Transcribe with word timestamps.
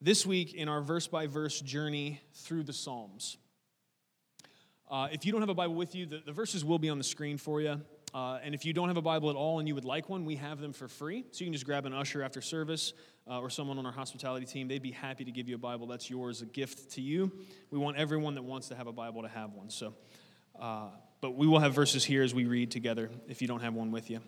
this 0.00 0.24
week 0.24 0.54
in 0.54 0.68
our 0.68 0.80
verse 0.80 1.06
by 1.06 1.26
verse 1.26 1.60
journey 1.60 2.20
through 2.32 2.62
the 2.62 2.72
Psalms. 2.72 3.36
Uh, 4.90 5.08
if 5.12 5.26
you 5.26 5.32
don't 5.32 5.42
have 5.42 5.50
a 5.50 5.54
Bible 5.54 5.74
with 5.74 5.94
you, 5.94 6.06
the, 6.06 6.22
the 6.24 6.32
verses 6.32 6.64
will 6.64 6.78
be 6.78 6.88
on 6.88 6.98
the 6.98 7.04
screen 7.04 7.36
for 7.36 7.60
you. 7.60 7.80
Uh, 8.14 8.38
and 8.42 8.54
if 8.54 8.64
you 8.64 8.72
don't 8.72 8.88
have 8.88 8.96
a 8.96 9.02
Bible 9.02 9.28
at 9.28 9.36
all 9.36 9.58
and 9.58 9.68
you 9.68 9.74
would 9.74 9.84
like 9.84 10.08
one, 10.08 10.24
we 10.24 10.36
have 10.36 10.60
them 10.60 10.72
for 10.72 10.88
free. 10.88 11.26
So 11.30 11.40
you 11.40 11.46
can 11.46 11.52
just 11.52 11.66
grab 11.66 11.84
an 11.84 11.92
usher 11.92 12.22
after 12.22 12.40
service 12.40 12.94
uh, 13.28 13.38
or 13.38 13.50
someone 13.50 13.78
on 13.78 13.84
our 13.84 13.92
hospitality 13.92 14.46
team. 14.46 14.66
They'd 14.66 14.82
be 14.82 14.92
happy 14.92 15.24
to 15.24 15.30
give 15.30 15.46
you 15.48 15.56
a 15.56 15.58
Bible. 15.58 15.86
That's 15.86 16.08
yours, 16.08 16.40
a 16.40 16.46
gift 16.46 16.92
to 16.92 17.02
you. 17.02 17.30
We 17.70 17.78
want 17.78 17.98
everyone 17.98 18.34
that 18.36 18.44
wants 18.44 18.68
to 18.68 18.76
have 18.76 18.86
a 18.86 18.92
Bible 18.92 19.22
to 19.22 19.28
have 19.28 19.52
one. 19.52 19.68
So, 19.68 19.94
uh, 20.58 20.88
but 21.20 21.32
we 21.32 21.46
will 21.46 21.58
have 21.58 21.74
verses 21.74 22.02
here 22.04 22.22
as 22.22 22.34
we 22.34 22.46
read 22.46 22.70
together 22.70 23.10
if 23.28 23.42
you 23.42 23.48
don't 23.48 23.60
have 23.60 23.74
one 23.74 23.90
with 23.90 24.08
you. 24.08 24.20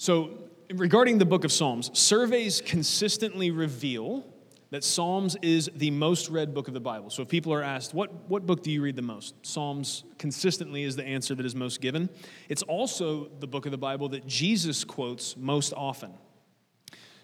So, 0.00 0.30
regarding 0.72 1.18
the 1.18 1.24
book 1.24 1.42
of 1.42 1.50
Psalms, 1.50 1.90
surveys 1.92 2.62
consistently 2.64 3.50
reveal 3.50 4.24
that 4.70 4.84
Psalms 4.84 5.36
is 5.42 5.68
the 5.74 5.90
most 5.90 6.28
read 6.28 6.54
book 6.54 6.68
of 6.68 6.74
the 6.74 6.78
Bible. 6.78 7.10
So 7.10 7.22
if 7.22 7.28
people 7.28 7.52
are 7.52 7.64
asked, 7.64 7.94
what, 7.94 8.12
what 8.30 8.46
book 8.46 8.62
do 8.62 8.70
you 8.70 8.80
read 8.80 8.94
the 8.94 9.02
most? 9.02 9.34
Psalms 9.44 10.04
consistently 10.16 10.84
is 10.84 10.94
the 10.94 11.04
answer 11.04 11.34
that 11.34 11.44
is 11.44 11.56
most 11.56 11.80
given. 11.80 12.08
It's 12.48 12.62
also 12.62 13.28
the 13.40 13.48
book 13.48 13.66
of 13.66 13.72
the 13.72 13.78
Bible 13.78 14.08
that 14.10 14.24
Jesus 14.24 14.84
quotes 14.84 15.36
most 15.36 15.72
often. 15.76 16.14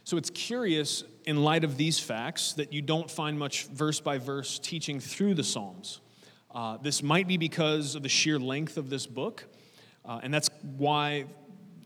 So 0.03 0.17
it's 0.17 0.31
curious, 0.31 1.05
in 1.27 1.45
light 1.45 1.63
of 1.63 1.77
these 1.77 2.01
facts, 2.01 2.55
that 2.55 2.73
you 2.73 2.83
don't 2.83 3.09
find 3.09 3.39
much 3.39 3.67
verse 3.67 4.01
by 4.01 4.19
verse 4.19 4.59
teaching 4.59 4.99
through 4.99 5.35
the 5.35 5.45
Psalms. 5.45 6.01
Uh, 6.53 6.79
this 6.79 7.05
might 7.05 7.29
be 7.29 7.37
because 7.37 7.95
of 7.95 8.03
the 8.03 8.09
sheer 8.09 8.41
length 8.41 8.77
of 8.79 8.91
this 8.91 9.07
book, 9.07 9.45
uh, 10.05 10.19
and 10.25 10.35
that's 10.35 10.51
why 10.77 11.27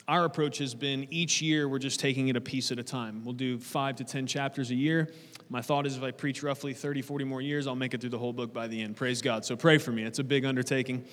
our 0.09 0.25
approach 0.25 0.57
has 0.59 0.75
been 0.75 1.07
each 1.11 1.43
year 1.43 1.69
we're 1.69 1.79
just 1.79 2.01
taking 2.01 2.29
it 2.29 2.37
a 2.37 2.41
piece 2.41 2.73
at 2.73 2.79
a 2.79 2.83
time. 2.83 3.23
We'll 3.25 3.35
do 3.35 3.59
five 3.59 3.97
to 3.97 4.05
10 4.05 4.27
chapters 4.27 4.71
a 4.71 4.75
year. 4.75 5.13
My 5.51 5.61
thought 5.61 5.87
is 5.87 5.99
if 5.99 6.03
I 6.03 6.11
preach 6.11 6.43
roughly 6.43 6.73
30, 6.73 7.03
40 7.03 7.25
more 7.27 7.43
years, 7.43 7.67
I'll 7.67 7.77
make 7.77 7.93
it 7.93 8.01
through 8.01 8.11
the 8.11 8.19
whole 8.19 8.33
book 8.33 8.53
by 8.53 8.69
the 8.69 8.83
end. 8.83 8.97
Praise 8.97 9.21
God. 9.21 9.45
So 9.45 9.55
pray 9.55 9.77
for 9.77 9.93
me. 9.93 10.05
It's 10.05 10.19
a 10.19 10.25
big 10.25 10.47
undertaking, 10.47 11.05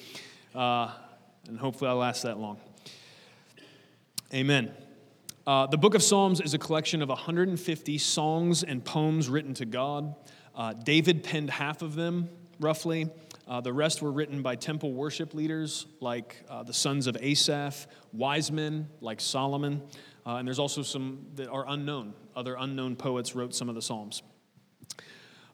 uh, 0.56 0.94
and 1.48 1.60
hopefully 1.60 1.90
I'll 1.90 1.98
last 1.98 2.24
that 2.24 2.40
long. 2.40 2.58
Amen. 4.34 4.72
Uh, 5.46 5.68
the 5.68 5.78
book 5.78 5.94
of 5.94 6.02
Psalms 6.02 6.40
is 6.40 6.54
a 6.54 6.58
collection 6.58 7.02
of 7.02 7.10
150 7.10 7.98
songs 7.98 8.64
and 8.64 8.84
poems 8.84 9.30
written 9.30 9.54
to 9.56 9.66
God. 9.66 10.16
Uh, 10.56 10.72
David 10.72 11.22
penned 11.22 11.50
half 11.50 11.82
of 11.82 11.96
them, 11.96 12.30
roughly. 12.62 13.10
Uh, 13.48 13.62
the 13.62 13.72
rest 13.74 14.02
were 14.02 14.12
written 14.12 14.42
by 14.42 14.56
temple 14.56 14.94
worship 14.94 15.34
leaders 15.34 15.86
like 16.00 16.44
uh, 16.50 16.64
the 16.64 16.74
sons 16.74 17.06
of 17.06 17.16
Asaph, 17.22 17.88
wise 18.12 18.52
men 18.52 18.88
like 19.02 19.22
Solomon, 19.22 19.82
uh, 20.26 20.38
and 20.38 20.48
there's 20.48 20.60
also 20.60 20.82
some 20.82 21.28
that 21.36 21.48
are 21.50 21.66
unknown. 21.68 22.14
Other 22.36 22.56
unknown 22.58 22.96
poets 22.96 23.36
wrote 23.36 23.54
some 23.54 23.70
of 23.70 23.76
the 23.76 23.82
Psalms. 23.82 24.24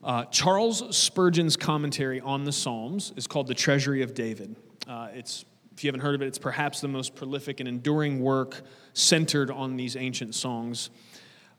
Uh, 0.02 0.24
Charles 0.26 0.96
Spurgeon's 0.96 1.56
commentary 1.56 2.20
on 2.20 2.44
the 2.44 2.52
Psalms 2.52 3.12
is 3.16 3.26
called 3.26 3.46
The 3.46 3.54
Treasury 3.54 4.02
of 4.02 4.14
David. 4.14 4.56
Uh, 4.88 5.08
it's, 5.12 5.44
if 5.76 5.84
you 5.84 5.88
haven't 5.88 6.00
heard 6.00 6.14
of 6.14 6.22
it, 6.22 6.26
it's 6.26 6.38
perhaps 6.38 6.80
the 6.80 6.88
most 6.88 7.14
prolific 7.14 7.60
and 7.60 7.68
enduring 7.68 8.20
work 8.20 8.62
centered 8.94 9.50
on 9.50 9.76
these 9.76 9.96
ancient 9.96 10.34
songs. 10.34 10.90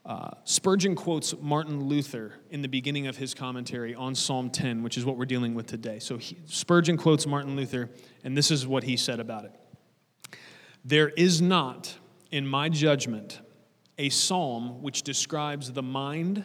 Uh, 0.05 0.31
Spurgeon 0.43 0.95
quotes 0.95 1.33
Martin 1.39 1.85
Luther 1.85 2.33
in 2.49 2.61
the 2.61 2.67
beginning 2.67 3.07
of 3.07 3.15
his 3.15 3.33
commentary 3.33 3.95
on 3.95 4.15
Psalm 4.15 4.49
10, 4.49 4.83
which 4.83 4.97
is 4.97 5.05
what 5.05 5.17
we're 5.17 5.25
dealing 5.25 5.53
with 5.53 5.65
today. 5.65 5.99
So 5.99 6.17
he, 6.17 6.37
Spurgeon 6.45 6.97
quotes 6.97 7.25
Martin 7.25 7.55
Luther, 7.55 7.89
and 8.23 8.35
this 8.35 8.51
is 8.51 8.67
what 8.67 8.83
he 8.83 8.97
said 8.97 9.21
about 9.21 9.45
it 9.45 9.53
There 10.83 11.09
is 11.09 11.41
not, 11.41 11.95
in 12.31 12.45
my 12.45 12.67
judgment, 12.67 13.39
a 13.97 14.09
psalm 14.09 14.81
which 14.81 15.03
describes 15.03 15.71
the 15.71 15.83
mind, 15.83 16.43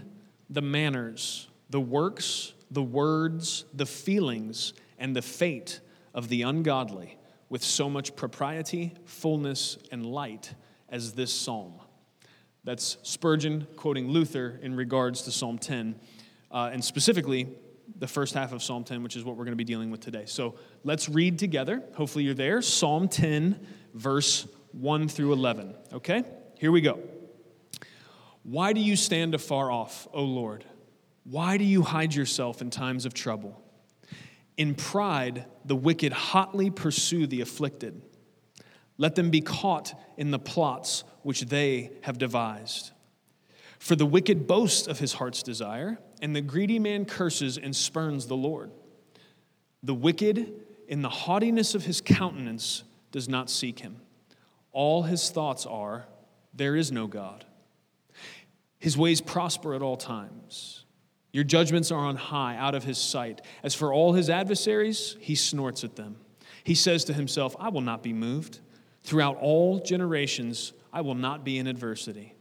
the 0.48 0.62
manners, 0.62 1.48
the 1.70 1.80
works, 1.80 2.54
the 2.70 2.82
words, 2.82 3.64
the 3.74 3.86
feelings, 3.86 4.72
and 4.98 5.16
the 5.16 5.22
fate 5.22 5.80
of 6.14 6.28
the 6.28 6.42
ungodly 6.42 7.18
with 7.48 7.64
so 7.64 7.88
much 7.90 8.14
propriety, 8.14 8.94
fullness, 9.04 9.78
and 9.90 10.06
light 10.06 10.54
as 10.88 11.12
this 11.14 11.32
psalm. 11.32 11.74
That's 12.68 12.98
Spurgeon 13.02 13.66
quoting 13.76 14.08
Luther 14.08 14.60
in 14.60 14.76
regards 14.76 15.22
to 15.22 15.30
Psalm 15.30 15.56
10, 15.56 15.98
uh, 16.52 16.68
and 16.70 16.84
specifically 16.84 17.48
the 17.98 18.06
first 18.06 18.34
half 18.34 18.52
of 18.52 18.62
Psalm 18.62 18.84
10, 18.84 19.02
which 19.02 19.16
is 19.16 19.24
what 19.24 19.36
we're 19.36 19.46
going 19.46 19.52
to 19.52 19.56
be 19.56 19.64
dealing 19.64 19.90
with 19.90 20.02
today. 20.02 20.24
So 20.26 20.54
let's 20.84 21.08
read 21.08 21.38
together. 21.38 21.82
Hopefully, 21.94 22.24
you're 22.24 22.34
there. 22.34 22.60
Psalm 22.60 23.08
10, 23.08 23.66
verse 23.94 24.46
1 24.72 25.08
through 25.08 25.32
11. 25.32 25.76
Okay? 25.94 26.24
Here 26.58 26.70
we 26.70 26.82
go. 26.82 26.98
Why 28.42 28.74
do 28.74 28.82
you 28.82 28.96
stand 28.96 29.34
afar 29.34 29.70
off, 29.70 30.06
O 30.12 30.22
Lord? 30.22 30.66
Why 31.24 31.56
do 31.56 31.64
you 31.64 31.80
hide 31.80 32.14
yourself 32.14 32.60
in 32.60 32.68
times 32.68 33.06
of 33.06 33.14
trouble? 33.14 33.62
In 34.58 34.74
pride, 34.74 35.46
the 35.64 35.74
wicked 35.74 36.12
hotly 36.12 36.68
pursue 36.68 37.26
the 37.26 37.40
afflicted. 37.40 38.02
Let 38.98 39.14
them 39.14 39.30
be 39.30 39.40
caught 39.40 39.98
in 40.18 40.32
the 40.32 40.38
plots 40.38 41.04
which 41.22 41.42
they 41.42 41.90
have 42.02 42.18
devised. 42.18 42.92
For 43.78 43.94
the 43.94 44.06
wicked 44.06 44.46
boasts 44.46 44.86
of 44.86 44.98
his 44.98 45.14
heart's 45.14 45.42
desire, 45.42 45.98
and 46.20 46.34
the 46.34 46.40
greedy 46.40 46.78
man 46.78 47.04
curses 47.04 47.58
and 47.58 47.74
spurns 47.74 48.26
the 48.26 48.36
Lord. 48.36 48.70
The 49.82 49.94
wicked, 49.94 50.52
in 50.88 51.02
the 51.02 51.08
haughtiness 51.08 51.74
of 51.74 51.84
his 51.84 52.00
countenance, 52.00 52.82
does 53.12 53.28
not 53.28 53.48
seek 53.48 53.78
him. 53.80 54.00
All 54.72 55.02
his 55.02 55.30
thoughts 55.30 55.64
are, 55.64 56.06
There 56.52 56.76
is 56.76 56.90
no 56.90 57.06
God. 57.06 57.44
His 58.78 58.96
ways 58.96 59.20
prosper 59.20 59.74
at 59.74 59.82
all 59.82 59.96
times. 59.96 60.84
Your 61.32 61.44
judgments 61.44 61.92
are 61.92 61.98
on 61.98 62.16
high, 62.16 62.56
out 62.56 62.74
of 62.74 62.84
his 62.84 62.98
sight. 62.98 63.42
As 63.62 63.74
for 63.74 63.92
all 63.92 64.12
his 64.12 64.30
adversaries, 64.30 65.16
he 65.20 65.34
snorts 65.34 65.84
at 65.84 65.96
them. 65.96 66.16
He 66.64 66.74
says 66.74 67.04
to 67.04 67.12
himself, 67.12 67.54
I 67.58 67.68
will 67.68 67.80
not 67.80 68.02
be 68.02 68.12
moved. 68.12 68.60
Throughout 69.02 69.36
all 69.36 69.78
generations, 69.80 70.72
I 70.92 71.00
will 71.00 71.14
not 71.14 71.44
be 71.44 71.58
in 71.58 71.66
adversity. 71.66 72.34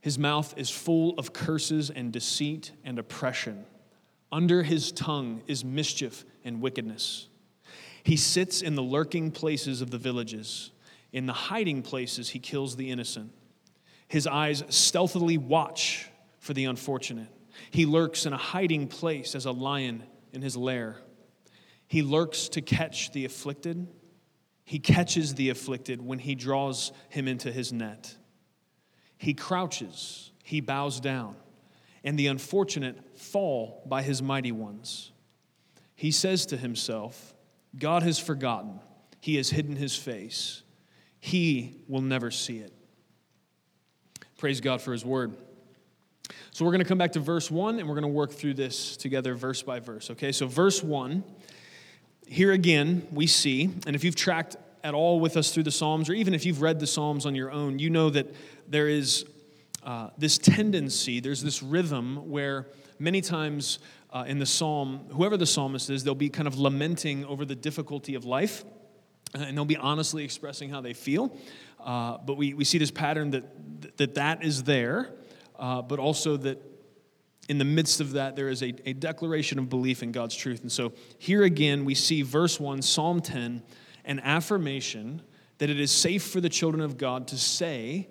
His 0.00 0.18
mouth 0.18 0.54
is 0.56 0.70
full 0.70 1.14
of 1.18 1.32
curses 1.32 1.90
and 1.90 2.12
deceit 2.12 2.72
and 2.84 2.98
oppression. 2.98 3.64
Under 4.30 4.62
his 4.62 4.92
tongue 4.92 5.42
is 5.46 5.64
mischief 5.64 6.24
and 6.44 6.60
wickedness. 6.60 7.28
He 8.02 8.16
sits 8.16 8.60
in 8.60 8.74
the 8.74 8.82
lurking 8.82 9.30
places 9.30 9.80
of 9.80 9.90
the 9.90 9.98
villages. 9.98 10.72
In 11.12 11.26
the 11.26 11.32
hiding 11.32 11.82
places, 11.82 12.30
he 12.30 12.38
kills 12.38 12.76
the 12.76 12.90
innocent. 12.90 13.32
His 14.08 14.26
eyes 14.26 14.62
stealthily 14.68 15.38
watch 15.38 16.10
for 16.38 16.52
the 16.52 16.66
unfortunate. 16.66 17.28
He 17.70 17.86
lurks 17.86 18.26
in 18.26 18.32
a 18.32 18.38
hiding 18.38 18.88
place 18.88 19.34
as 19.34 19.46
a 19.46 19.52
lion 19.52 20.02
in 20.32 20.42
his 20.42 20.56
lair. 20.56 20.98
He 21.86 22.02
lurks 22.02 22.48
to 22.50 22.60
catch 22.60 23.12
the 23.12 23.24
afflicted 23.24 23.86
he 24.64 24.78
catches 24.78 25.34
the 25.34 25.50
afflicted 25.50 26.00
when 26.00 26.18
he 26.18 26.34
draws 26.34 26.92
him 27.08 27.28
into 27.28 27.52
his 27.52 27.72
net. 27.72 28.16
He 29.18 29.34
crouches, 29.34 30.32
he 30.42 30.60
bows 30.60 31.00
down, 31.00 31.36
and 32.02 32.18
the 32.18 32.26
unfortunate 32.26 33.18
fall 33.18 33.82
by 33.86 34.02
his 34.02 34.22
mighty 34.22 34.52
ones. 34.52 35.12
He 35.94 36.10
says 36.10 36.46
to 36.46 36.56
himself, 36.56 37.34
God 37.78 38.02
has 38.02 38.18
forgotten, 38.18 38.80
he 39.20 39.36
has 39.36 39.50
hidden 39.50 39.76
his 39.76 39.94
face, 39.96 40.62
he 41.20 41.82
will 41.88 42.02
never 42.02 42.30
see 42.30 42.58
it. 42.58 42.72
Praise 44.38 44.60
God 44.60 44.82
for 44.82 44.92
his 44.92 45.04
word. 45.04 45.36
So 46.50 46.64
we're 46.64 46.70
going 46.70 46.82
to 46.82 46.88
come 46.88 46.98
back 46.98 47.12
to 47.12 47.20
verse 47.20 47.50
1 47.50 47.78
and 47.78 47.88
we're 47.88 47.94
going 47.94 48.02
to 48.02 48.08
work 48.08 48.32
through 48.32 48.54
this 48.54 48.96
together 48.96 49.34
verse 49.34 49.62
by 49.62 49.80
verse. 49.80 50.10
Okay, 50.10 50.32
so 50.32 50.46
verse 50.46 50.82
1 50.82 51.24
here 52.26 52.52
again, 52.52 53.06
we 53.12 53.26
see, 53.26 53.70
and 53.86 53.94
if 53.94 54.04
you've 54.04 54.16
tracked 54.16 54.56
at 54.82 54.94
all 54.94 55.20
with 55.20 55.36
us 55.36 55.52
through 55.52 55.62
the 55.62 55.70
Psalms, 55.70 56.08
or 56.08 56.14
even 56.14 56.34
if 56.34 56.44
you've 56.44 56.62
read 56.62 56.80
the 56.80 56.86
Psalms 56.86 57.26
on 57.26 57.34
your 57.34 57.50
own, 57.50 57.78
you 57.78 57.90
know 57.90 58.10
that 58.10 58.34
there 58.68 58.88
is 58.88 59.24
uh, 59.82 60.10
this 60.18 60.38
tendency, 60.38 61.20
there's 61.20 61.42
this 61.42 61.62
rhythm 61.62 62.30
where 62.30 62.66
many 62.98 63.20
times 63.20 63.78
uh, 64.12 64.24
in 64.26 64.38
the 64.38 64.46
psalm, 64.46 65.00
whoever 65.10 65.36
the 65.36 65.46
psalmist 65.46 65.90
is, 65.90 66.04
they'll 66.04 66.14
be 66.14 66.28
kind 66.28 66.46
of 66.46 66.58
lamenting 66.58 67.24
over 67.24 67.44
the 67.44 67.54
difficulty 67.54 68.14
of 68.14 68.24
life, 68.24 68.64
uh, 69.34 69.42
and 69.42 69.56
they'll 69.56 69.64
be 69.64 69.76
honestly 69.76 70.24
expressing 70.24 70.70
how 70.70 70.80
they 70.80 70.92
feel. 70.92 71.36
Uh, 71.80 72.18
but 72.18 72.36
we, 72.36 72.54
we 72.54 72.64
see 72.64 72.78
this 72.78 72.90
pattern 72.90 73.30
that, 73.30 73.96
that 73.96 74.14
that 74.14 74.44
is 74.44 74.62
there, 74.62 75.10
uh, 75.58 75.82
but 75.82 75.98
also 75.98 76.36
that 76.36 76.58
in 77.48 77.58
the 77.58 77.64
midst 77.64 78.00
of 78.00 78.12
that, 78.12 78.36
there 78.36 78.48
is 78.48 78.62
a, 78.62 78.74
a 78.86 78.92
declaration 78.92 79.58
of 79.58 79.68
belief 79.68 80.02
in 80.02 80.12
God's 80.12 80.34
truth. 80.34 80.62
And 80.62 80.72
so 80.72 80.92
here 81.18 81.42
again, 81.42 81.84
we 81.84 81.94
see 81.94 82.22
verse 82.22 82.58
1, 82.58 82.82
Psalm 82.82 83.20
10, 83.20 83.62
an 84.04 84.20
affirmation 84.20 85.22
that 85.58 85.70
it 85.70 85.78
is 85.78 85.90
safe 85.90 86.22
for 86.24 86.40
the 86.40 86.48
children 86.48 86.82
of 86.82 86.96
God 86.96 87.28
to 87.28 87.38
say 87.38 88.08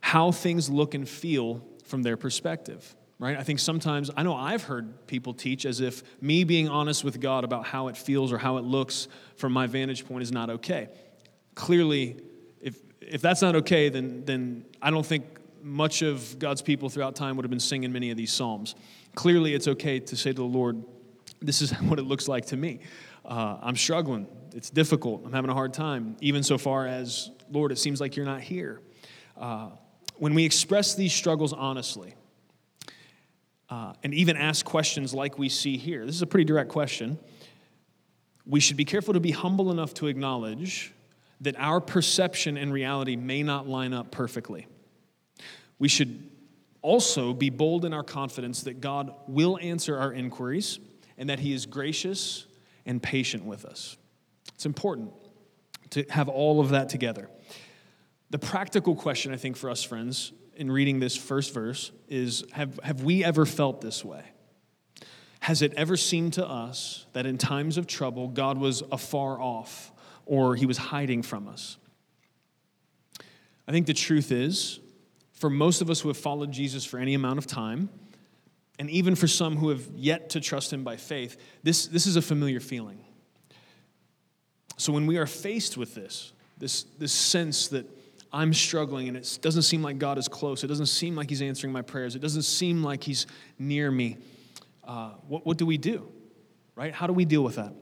how 0.00 0.30
things 0.30 0.70
look 0.70 0.94
and 0.94 1.08
feel 1.08 1.66
from 1.84 2.02
their 2.02 2.16
perspective 2.16 2.96
right? 3.18 3.36
I 3.36 3.42
think 3.42 3.58
sometimes, 3.58 4.10
I 4.16 4.22
know 4.22 4.34
I've 4.34 4.64
heard 4.64 5.06
people 5.06 5.32
teach 5.32 5.64
as 5.64 5.80
if 5.80 6.02
me 6.20 6.44
being 6.44 6.68
honest 6.68 7.04
with 7.04 7.20
God 7.20 7.44
about 7.44 7.66
how 7.66 7.88
it 7.88 7.96
feels 7.96 8.32
or 8.32 8.38
how 8.38 8.58
it 8.58 8.64
looks 8.64 9.08
from 9.36 9.52
my 9.52 9.66
vantage 9.66 10.06
point 10.06 10.22
is 10.22 10.32
not 10.32 10.50
okay. 10.50 10.88
Clearly, 11.54 12.20
if, 12.60 12.78
if 13.00 13.22
that's 13.22 13.42
not 13.42 13.56
okay, 13.56 13.88
then, 13.88 14.24
then 14.24 14.64
I 14.82 14.90
don't 14.90 15.06
think 15.06 15.24
much 15.62 16.02
of 16.02 16.38
God's 16.38 16.62
people 16.62 16.88
throughout 16.88 17.16
time 17.16 17.36
would 17.36 17.44
have 17.44 17.50
been 17.50 17.60
singing 17.60 17.92
many 17.92 18.10
of 18.10 18.16
these 18.16 18.32
Psalms. 18.32 18.74
Clearly, 19.14 19.54
it's 19.54 19.68
okay 19.68 20.00
to 20.00 20.16
say 20.16 20.30
to 20.30 20.36
the 20.36 20.44
Lord, 20.44 20.82
This 21.40 21.62
is 21.62 21.70
what 21.82 21.98
it 21.98 22.04
looks 22.04 22.28
like 22.28 22.46
to 22.46 22.56
me. 22.56 22.80
Uh, 23.24 23.58
I'm 23.60 23.76
struggling. 23.76 24.26
It's 24.54 24.70
difficult. 24.70 25.22
I'm 25.24 25.32
having 25.32 25.50
a 25.50 25.54
hard 25.54 25.74
time, 25.74 26.16
even 26.20 26.42
so 26.42 26.58
far 26.58 26.86
as, 26.86 27.30
Lord, 27.50 27.72
it 27.72 27.78
seems 27.78 28.00
like 28.00 28.16
you're 28.16 28.26
not 28.26 28.40
here. 28.40 28.80
Uh, 29.36 29.70
when 30.16 30.34
we 30.34 30.44
express 30.44 30.94
these 30.94 31.12
struggles 31.12 31.52
honestly, 31.52 32.14
uh, 33.68 33.92
and 34.02 34.14
even 34.14 34.36
ask 34.36 34.64
questions 34.64 35.12
like 35.12 35.38
we 35.38 35.48
see 35.48 35.76
here. 35.76 36.06
This 36.06 36.14
is 36.14 36.22
a 36.22 36.26
pretty 36.26 36.44
direct 36.44 36.70
question. 36.70 37.18
We 38.46 38.60
should 38.60 38.76
be 38.76 38.84
careful 38.84 39.14
to 39.14 39.20
be 39.20 39.32
humble 39.32 39.72
enough 39.72 39.92
to 39.94 40.06
acknowledge 40.06 40.94
that 41.40 41.56
our 41.58 41.80
perception 41.80 42.56
and 42.56 42.72
reality 42.72 43.16
may 43.16 43.42
not 43.42 43.68
line 43.68 43.92
up 43.92 44.10
perfectly. 44.10 44.66
We 45.78 45.88
should 45.88 46.30
also 46.82 47.32
be 47.32 47.50
bold 47.50 47.84
in 47.84 47.92
our 47.92 48.02
confidence 48.02 48.62
that 48.62 48.80
God 48.80 49.12
will 49.26 49.58
answer 49.60 49.98
our 49.98 50.12
inquiries 50.12 50.78
and 51.18 51.28
that 51.28 51.40
He 51.40 51.52
is 51.52 51.66
gracious 51.66 52.46
and 52.84 53.02
patient 53.02 53.44
with 53.44 53.64
us. 53.64 53.96
It's 54.54 54.66
important 54.66 55.12
to 55.90 56.04
have 56.10 56.28
all 56.28 56.60
of 56.60 56.70
that 56.70 56.88
together. 56.88 57.28
The 58.30 58.38
practical 58.38 58.94
question, 58.94 59.32
I 59.32 59.36
think, 59.36 59.56
for 59.56 59.70
us, 59.70 59.82
friends, 59.82 60.32
in 60.56 60.70
reading 60.70 61.00
this 61.00 61.16
first 61.16 61.52
verse 61.52 61.92
is 62.08 62.44
have, 62.52 62.80
have 62.82 63.02
we 63.02 63.22
ever 63.22 63.44
felt 63.44 63.80
this 63.80 64.04
way? 64.04 64.24
Has 65.40 65.62
it 65.62 65.74
ever 65.74 65.96
seemed 65.96 66.32
to 66.34 66.46
us 66.46 67.06
that 67.12 67.26
in 67.26 67.38
times 67.38 67.76
of 67.76 67.86
trouble, 67.86 68.28
God 68.28 68.58
was 68.58 68.82
afar 68.90 69.40
off 69.40 69.92
or 70.24 70.56
he 70.56 70.66
was 70.66 70.76
hiding 70.76 71.22
from 71.22 71.46
us? 71.46 71.76
I 73.68 73.72
think 73.72 73.86
the 73.86 73.94
truth 73.94 74.32
is, 74.32 74.80
for 75.36 75.48
most 75.50 75.80
of 75.80 75.90
us 75.90 76.00
who 76.00 76.08
have 76.08 76.16
followed 76.16 76.50
Jesus 76.50 76.84
for 76.84 76.98
any 76.98 77.14
amount 77.14 77.38
of 77.38 77.46
time, 77.46 77.88
and 78.78 78.90
even 78.90 79.14
for 79.14 79.28
some 79.28 79.56
who 79.56 79.68
have 79.70 79.86
yet 79.94 80.30
to 80.30 80.40
trust 80.40 80.72
him 80.72 80.84
by 80.84 80.96
faith, 80.96 81.36
this, 81.62 81.86
this 81.86 82.06
is 82.06 82.16
a 82.16 82.22
familiar 82.22 82.60
feeling. 82.60 82.98
So 84.76 84.92
when 84.92 85.06
we 85.06 85.16
are 85.16 85.26
faced 85.26 85.76
with 85.76 85.94
this, 85.94 86.32
this, 86.58 86.84
this 86.98 87.12
sense 87.12 87.68
that 87.68 87.86
I'm 88.32 88.52
struggling 88.52 89.08
and 89.08 89.16
it 89.16 89.38
doesn't 89.40 89.62
seem 89.62 89.82
like 89.82 89.98
God 89.98 90.18
is 90.18 90.28
close. 90.28 90.64
It 90.64 90.66
doesn't 90.66 90.86
seem 90.86 91.16
like 91.16 91.30
He's 91.30 91.42
answering 91.42 91.72
my 91.72 91.82
prayers. 91.82 92.16
It 92.16 92.20
doesn't 92.20 92.42
seem 92.42 92.82
like 92.82 93.02
He's 93.02 93.26
near 93.58 93.90
me. 93.90 94.18
Uh, 94.84 95.12
what, 95.26 95.46
what 95.46 95.56
do 95.56 95.64
we 95.64 95.78
do? 95.78 96.12
Right? 96.74 96.92
How 96.92 97.06
do 97.06 97.12
we 97.12 97.24
deal 97.24 97.42
with 97.42 97.56
that? 97.56 97.72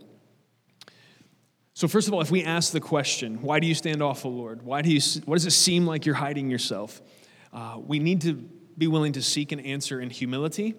So, 1.75 1.89
first 1.89 2.07
of 2.07 2.15
all, 2.15 2.21
if 2.21 2.31
we 2.31 2.45
ask 2.45 2.73
the 2.73 2.81
question, 2.81 3.43
why 3.43 3.59
do 3.59 3.67
you 3.67 3.75
stand 3.75 4.01
off, 4.01 4.23
the 4.23 4.29
Lord? 4.29 4.63
Why, 4.63 4.81
do 4.81 4.93
you, 4.93 5.01
why 5.25 5.35
does 5.35 5.45
it 5.45 5.51
seem 5.51 5.87
like 5.87 6.07
you're 6.07 6.15
hiding 6.15 6.49
yourself? 6.49 7.03
Uh, 7.55 7.79
we 7.79 8.01
need 8.01 8.21
to 8.23 8.35
be 8.77 8.89
willing 8.89 9.13
to 9.13 9.23
seek 9.23 9.53
an 9.53 9.61
answer 9.61 10.01
in 10.01 10.11
humility 10.11 10.75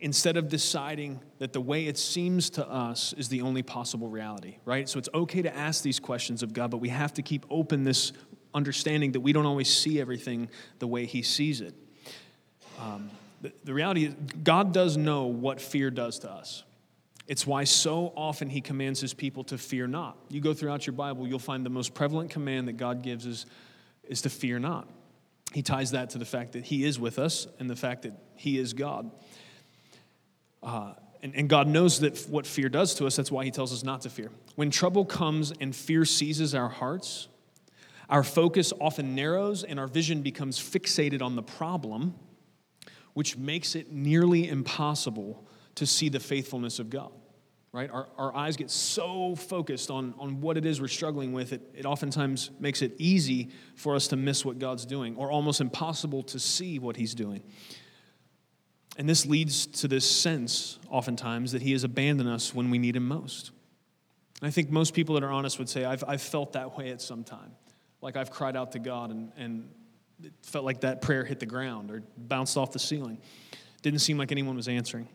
instead 0.00 0.36
of 0.36 0.48
deciding 0.48 1.20
that 1.38 1.52
the 1.52 1.60
way 1.60 1.86
it 1.86 1.96
seems 1.96 2.50
to 2.50 2.68
us 2.68 3.12
is 3.16 3.28
the 3.28 3.40
only 3.40 3.62
possible 3.62 4.08
reality, 4.08 4.58
right? 4.64 4.88
So 4.88 4.98
it's 4.98 5.08
okay 5.14 5.42
to 5.42 5.56
ask 5.56 5.82
these 5.82 6.00
questions 6.00 6.42
of 6.42 6.52
God, 6.52 6.70
but 6.70 6.78
we 6.78 6.88
have 6.88 7.14
to 7.14 7.22
keep 7.22 7.46
open 7.50 7.84
this 7.84 8.12
understanding 8.54 9.12
that 9.12 9.20
we 9.20 9.32
don't 9.32 9.46
always 9.46 9.74
see 9.74 10.00
everything 10.00 10.48
the 10.78 10.86
way 10.86 11.06
He 11.06 11.22
sees 11.22 11.60
it. 11.60 11.74
Um, 12.80 13.10
the, 13.40 13.52
the 13.64 13.74
reality 13.74 14.06
is, 14.06 14.14
God 14.42 14.72
does 14.72 14.96
know 14.96 15.26
what 15.26 15.60
fear 15.60 15.90
does 15.90 16.20
to 16.20 16.30
us. 16.30 16.64
It's 17.26 17.46
why 17.46 17.64
so 17.64 18.12
often 18.16 18.48
He 18.48 18.60
commands 18.60 19.00
His 19.00 19.14
people 19.14 19.44
to 19.44 19.58
fear 19.58 19.86
not. 19.86 20.16
You 20.30 20.40
go 20.40 20.54
throughout 20.54 20.86
your 20.86 20.94
Bible, 20.94 21.28
you'll 21.28 21.38
find 21.38 21.64
the 21.64 21.70
most 21.70 21.94
prevalent 21.94 22.30
command 22.30 22.68
that 22.68 22.76
God 22.76 23.02
gives 23.02 23.26
is, 23.26 23.46
is 24.04 24.22
to 24.22 24.30
fear 24.30 24.58
not. 24.58 24.88
He 25.52 25.62
ties 25.62 25.92
that 25.92 26.10
to 26.10 26.18
the 26.18 26.24
fact 26.24 26.52
that 26.52 26.64
He 26.64 26.84
is 26.84 26.98
with 26.98 27.18
us 27.18 27.46
and 27.58 27.68
the 27.70 27.76
fact 27.76 28.02
that 28.02 28.12
He 28.36 28.58
is 28.58 28.74
God. 28.74 29.10
Uh, 30.62 30.94
and, 31.22 31.34
and 31.34 31.48
God 31.48 31.68
knows 31.68 32.00
that 32.00 32.18
what 32.28 32.46
fear 32.46 32.68
does 32.68 32.94
to 32.96 33.06
us, 33.06 33.16
that's 33.16 33.32
why 33.32 33.44
He 33.44 33.50
tells 33.50 33.72
us 33.72 33.82
not 33.82 34.02
to 34.02 34.10
fear. 34.10 34.30
When 34.56 34.70
trouble 34.70 35.04
comes 35.04 35.52
and 35.60 35.74
fear 35.74 36.04
seizes 36.04 36.54
our 36.54 36.68
hearts, 36.68 37.28
our 38.08 38.22
focus 38.22 38.72
often 38.80 39.14
narrows 39.14 39.64
and 39.64 39.78
our 39.78 39.86
vision 39.86 40.22
becomes 40.22 40.58
fixated 40.58 41.22
on 41.22 41.36
the 41.36 41.42
problem, 41.42 42.14
which 43.14 43.36
makes 43.36 43.74
it 43.74 43.92
nearly 43.92 44.48
impossible 44.48 45.46
to 45.74 45.86
see 45.86 46.08
the 46.08 46.20
faithfulness 46.20 46.78
of 46.78 46.90
God. 46.90 47.12
Right? 47.70 47.90
Our, 47.90 48.08
our 48.16 48.34
eyes 48.34 48.56
get 48.56 48.70
so 48.70 49.34
focused 49.34 49.90
on, 49.90 50.14
on 50.18 50.40
what 50.40 50.56
it 50.56 50.64
is 50.64 50.80
we're 50.80 50.88
struggling 50.88 51.32
with, 51.32 51.52
it, 51.52 51.60
it 51.74 51.84
oftentimes 51.84 52.50
makes 52.58 52.80
it 52.80 52.94
easy 52.98 53.50
for 53.76 53.94
us 53.94 54.08
to 54.08 54.16
miss 54.16 54.44
what 54.44 54.58
God's 54.58 54.86
doing, 54.86 55.16
or 55.16 55.30
almost 55.30 55.60
impossible 55.60 56.22
to 56.24 56.38
see 56.38 56.78
what 56.78 56.96
He's 56.96 57.14
doing. 57.14 57.42
And 58.96 59.08
this 59.08 59.26
leads 59.26 59.66
to 59.66 59.88
this 59.88 60.10
sense, 60.10 60.78
oftentimes, 60.88 61.52
that 61.52 61.62
He 61.62 61.72
has 61.72 61.84
abandoned 61.84 62.28
us 62.28 62.54
when 62.54 62.70
we 62.70 62.78
need 62.78 62.96
Him 62.96 63.06
most. 63.06 63.52
And 64.40 64.48
I 64.48 64.50
think 64.50 64.70
most 64.70 64.94
people 64.94 65.14
that 65.16 65.22
are 65.22 65.30
honest 65.30 65.58
would 65.58 65.68
say, 65.68 65.84
I've, 65.84 66.02
I've 66.08 66.22
felt 66.22 66.54
that 66.54 66.78
way 66.78 66.90
at 66.90 67.02
some 67.02 67.22
time 67.22 67.52
like 68.00 68.16
I've 68.16 68.30
cried 68.30 68.56
out 68.56 68.72
to 68.72 68.78
God 68.78 69.10
and, 69.10 69.32
and 69.36 69.68
it 70.22 70.32
felt 70.42 70.64
like 70.64 70.80
that 70.80 71.02
prayer 71.02 71.24
hit 71.24 71.40
the 71.40 71.46
ground 71.46 71.90
or 71.90 72.02
bounced 72.16 72.56
off 72.56 72.72
the 72.72 72.78
ceiling. 72.78 73.18
Didn't 73.82 74.00
seem 74.00 74.18
like 74.18 74.32
anyone 74.32 74.56
was 74.56 74.68
answering. 74.68 75.08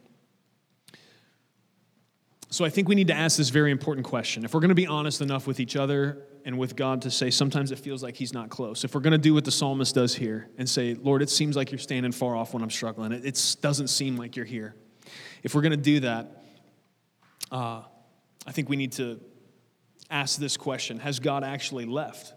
So 2.53 2.63
I 2.63 2.69
think 2.69 2.87
we 2.87 2.93
need 2.93 3.07
to 3.07 3.15
ask 3.15 3.35
this 3.35 3.49
very 3.49 3.71
important 3.71 4.05
question. 4.05 4.45
If 4.45 4.53
we're 4.53 4.59
going 4.59 4.69
to 4.69 4.75
be 4.75 4.85
honest 4.85 5.21
enough 5.21 5.47
with 5.47 5.59
each 5.59 5.75
other 5.75 6.19
and 6.45 6.55
with 6.59 6.75
God 6.75 7.01
to 7.01 7.09
say 7.09 7.31
sometimes 7.31 7.71
it 7.71 7.79
feels 7.79 8.03
like 8.03 8.15
He's 8.15 8.31
not 8.31 8.51
close, 8.51 8.83
if 8.83 8.93
we're 8.93 9.01
going 9.01 9.13
to 9.13 9.17
do 9.17 9.33
what 9.33 9.43
the 9.43 9.49
psalmist 9.49 9.95
does 9.95 10.13
here 10.13 10.51
and 10.59 10.69
say, 10.69 10.93
Lord, 10.93 11.23
it 11.23 11.31
seems 11.31 11.55
like 11.55 11.71
you're 11.71 11.79
standing 11.79 12.11
far 12.11 12.35
off 12.35 12.53
when 12.53 12.61
I'm 12.61 12.69
struggling, 12.69 13.11
it, 13.11 13.25
it 13.25 13.55
doesn't 13.61 13.87
seem 13.87 14.17
like 14.17 14.35
you're 14.35 14.45
here. 14.45 14.75
If 15.41 15.55
we're 15.55 15.63
going 15.63 15.71
to 15.71 15.77
do 15.77 16.01
that, 16.01 16.43
uh, 17.51 17.81
I 18.45 18.51
think 18.51 18.69
we 18.69 18.75
need 18.75 18.91
to 18.93 19.19
ask 20.11 20.37
this 20.37 20.55
question 20.55 20.99
Has 20.99 21.19
God 21.19 21.43
actually 21.43 21.85
left? 21.85 22.35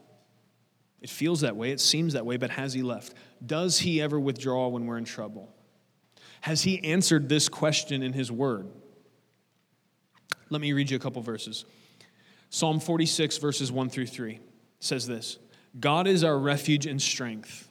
It 1.02 1.10
feels 1.10 1.42
that 1.42 1.56
way, 1.56 1.72
it 1.72 1.80
seems 1.80 2.14
that 2.14 2.24
way, 2.24 2.38
but 2.38 2.48
has 2.48 2.72
he 2.72 2.82
left? 2.82 3.12
Does 3.44 3.80
he 3.80 4.00
ever 4.00 4.18
withdraw 4.18 4.68
when 4.68 4.86
we're 4.86 4.96
in 4.96 5.04
trouble? 5.04 5.54
Has 6.40 6.62
he 6.62 6.82
answered 6.84 7.28
this 7.28 7.50
question 7.50 8.02
in 8.02 8.14
his 8.14 8.32
word? 8.32 8.70
Let 10.50 10.60
me 10.60 10.72
read 10.72 10.90
you 10.90 10.96
a 10.96 11.00
couple 11.00 11.22
verses. 11.22 11.64
Psalm 12.50 12.78
46, 12.78 13.38
verses 13.38 13.72
1 13.72 13.90
through 13.90 14.06
3 14.06 14.40
says 14.78 15.06
this 15.06 15.38
God 15.78 16.06
is 16.06 16.24
our 16.24 16.38
refuge 16.38 16.86
and 16.86 17.00
strength, 17.00 17.68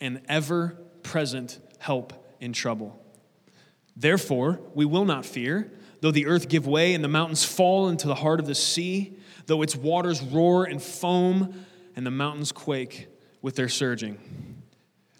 an 0.00 0.22
ever 0.28 0.76
present 1.02 1.58
help 1.78 2.12
in 2.40 2.52
trouble. 2.52 3.02
Therefore, 3.96 4.60
we 4.74 4.84
will 4.84 5.04
not 5.04 5.24
fear, 5.24 5.72
though 6.00 6.10
the 6.10 6.26
earth 6.26 6.48
give 6.48 6.66
way 6.66 6.92
and 6.94 7.02
the 7.02 7.08
mountains 7.08 7.44
fall 7.44 7.88
into 7.88 8.08
the 8.08 8.14
heart 8.14 8.40
of 8.40 8.46
the 8.46 8.54
sea, 8.54 9.16
though 9.46 9.62
its 9.62 9.74
waters 9.74 10.20
roar 10.20 10.64
and 10.64 10.82
foam 10.82 11.64
and 11.94 12.04
the 12.04 12.10
mountains 12.10 12.52
quake 12.52 13.08
with 13.40 13.56
their 13.56 13.68
surging. 13.68 14.18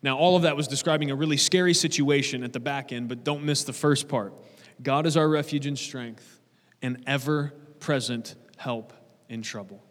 Now, 0.03 0.19
all 0.19 0.37
of 0.37 0.43
that 0.43 0.57
was 0.57 0.69
describing 0.69 1.11
a 1.11 1.15
really 1.15 1.39
scary 1.39 1.73
situation 1.73 2.45
at 2.45 2.53
the 2.53 2.61
back 2.61 2.93
end, 2.93 3.09
but 3.09 3.25
don't 3.25 3.45
miss 3.45 3.65
the 3.65 3.73
first 3.73 4.09
part. 4.09 4.35
God 4.83 5.07
is 5.07 5.17
our 5.17 5.29
refuge 5.29 5.67
and 5.67 5.79
strength, 5.79 6.39
and 6.83 7.03
ever 7.07 7.55
present 7.81 8.35
help 8.57 8.93
in 9.29 9.43
trouble. 9.43 9.83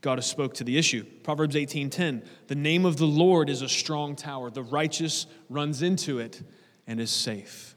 God 0.00 0.18
has 0.18 0.26
spoke 0.26 0.54
to 0.54 0.64
the 0.64 0.78
issue. 0.78 1.04
Proverbs 1.22 1.56
18:10, 1.56 2.22
"The 2.46 2.54
name 2.54 2.84
of 2.84 2.98
the 2.98 3.06
Lord 3.06 3.50
is 3.50 3.62
a 3.62 3.68
strong 3.68 4.14
tower. 4.14 4.50
The 4.50 4.62
righteous 4.62 5.26
runs 5.48 5.82
into 5.82 6.20
it 6.20 6.42
and 6.86 7.00
is 7.00 7.10
safe." 7.10 7.74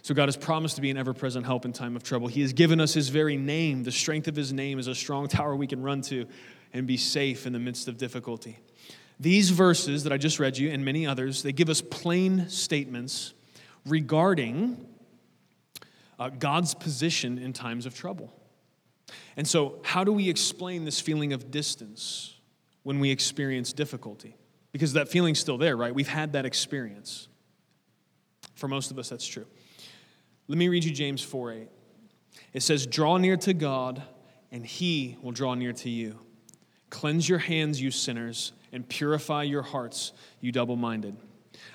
So 0.00 0.14
God 0.14 0.28
has 0.28 0.36
promised 0.38 0.76
to 0.76 0.80
be 0.80 0.90
an 0.90 0.96
ever-present 0.96 1.44
help 1.44 1.66
in 1.66 1.74
time 1.74 1.94
of 1.94 2.02
trouble. 2.02 2.28
He 2.28 2.40
has 2.40 2.54
given 2.54 2.80
us 2.80 2.94
his 2.94 3.10
very 3.10 3.36
name. 3.36 3.82
The 3.82 3.92
strength 3.92 4.26
of 4.26 4.34
his 4.34 4.50
name 4.50 4.78
is 4.78 4.86
a 4.86 4.94
strong 4.94 5.28
tower 5.28 5.54
we 5.54 5.66
can 5.66 5.82
run 5.82 6.00
to 6.02 6.26
and 6.72 6.86
be 6.86 6.96
safe 6.96 7.46
in 7.46 7.52
the 7.52 7.58
midst 7.58 7.86
of 7.86 7.98
difficulty. 7.98 8.58
These 9.20 9.50
verses 9.50 10.02
that 10.04 10.12
I 10.12 10.16
just 10.16 10.40
read 10.40 10.56
you 10.56 10.70
and 10.70 10.84
many 10.84 11.06
others, 11.06 11.42
they 11.42 11.52
give 11.52 11.68
us 11.68 11.82
plain 11.82 12.48
statements 12.48 13.34
regarding 13.84 14.78
uh, 16.18 16.30
God's 16.30 16.74
position 16.74 17.38
in 17.38 17.52
times 17.52 17.86
of 17.86 17.94
trouble. 17.94 18.32
And 19.36 19.46
so, 19.46 19.80
how 19.82 20.04
do 20.04 20.12
we 20.12 20.28
explain 20.28 20.84
this 20.84 21.00
feeling 21.00 21.32
of 21.32 21.50
distance 21.50 22.34
when 22.82 23.00
we 23.00 23.10
experience 23.10 23.72
difficulty? 23.72 24.36
Because 24.72 24.94
that 24.94 25.08
feeling's 25.08 25.38
still 25.38 25.58
there, 25.58 25.76
right? 25.76 25.94
We've 25.94 26.08
had 26.08 26.32
that 26.32 26.46
experience. 26.46 27.28
For 28.54 28.68
most 28.68 28.90
of 28.90 28.98
us, 28.98 29.08
that's 29.08 29.26
true. 29.26 29.46
Let 30.48 30.58
me 30.58 30.68
read 30.68 30.84
you 30.84 30.90
James 30.90 31.22
4 31.22 31.52
8. 31.52 31.68
It 32.52 32.62
says, 32.62 32.86
Draw 32.86 33.18
near 33.18 33.36
to 33.38 33.54
God, 33.54 34.02
and 34.50 34.64
he 34.64 35.16
will 35.22 35.32
draw 35.32 35.54
near 35.54 35.72
to 35.72 35.90
you. 35.90 36.18
Cleanse 36.90 37.28
your 37.28 37.38
hands, 37.38 37.80
you 37.80 37.90
sinners, 37.90 38.52
and 38.72 38.88
purify 38.88 39.42
your 39.42 39.62
hearts, 39.62 40.12
you 40.40 40.52
double 40.52 40.76
minded. 40.76 41.16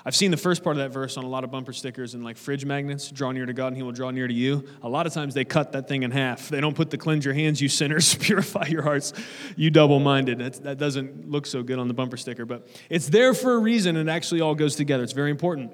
I've 0.04 0.16
seen 0.16 0.30
the 0.30 0.36
first 0.36 0.64
part 0.64 0.76
of 0.76 0.82
that 0.82 0.90
verse 0.90 1.16
on 1.16 1.24
a 1.24 1.28
lot 1.28 1.44
of 1.44 1.50
bumper 1.50 1.72
stickers 1.72 2.14
and 2.14 2.24
like 2.24 2.36
fridge 2.36 2.64
magnets 2.64 3.10
draw 3.10 3.32
near 3.32 3.46
to 3.46 3.52
God 3.52 3.68
and 3.68 3.76
he 3.76 3.82
will 3.82 3.92
draw 3.92 4.10
near 4.10 4.26
to 4.26 4.34
you. 4.34 4.66
A 4.82 4.88
lot 4.88 5.06
of 5.06 5.12
times 5.12 5.34
they 5.34 5.44
cut 5.44 5.72
that 5.72 5.88
thing 5.88 6.02
in 6.02 6.10
half. 6.10 6.48
They 6.48 6.60
don't 6.60 6.74
put 6.74 6.90
the 6.90 6.98
cleanse 6.98 7.24
your 7.24 7.34
hands, 7.34 7.60
you 7.60 7.68
sinners, 7.68 8.14
purify 8.20 8.66
your 8.66 8.82
hearts, 8.82 9.12
you 9.56 9.70
double 9.70 10.00
minded. 10.00 10.38
That 10.38 10.78
doesn't 10.78 11.30
look 11.30 11.46
so 11.46 11.62
good 11.62 11.78
on 11.78 11.88
the 11.88 11.94
bumper 11.94 12.16
sticker, 12.16 12.44
but 12.44 12.68
it's 12.88 13.08
there 13.08 13.34
for 13.34 13.54
a 13.54 13.58
reason 13.58 13.96
and 13.96 14.08
it 14.08 14.12
actually 14.12 14.40
all 14.40 14.54
goes 14.54 14.76
together. 14.76 15.02
It's 15.02 15.12
very 15.12 15.30
important. 15.30 15.72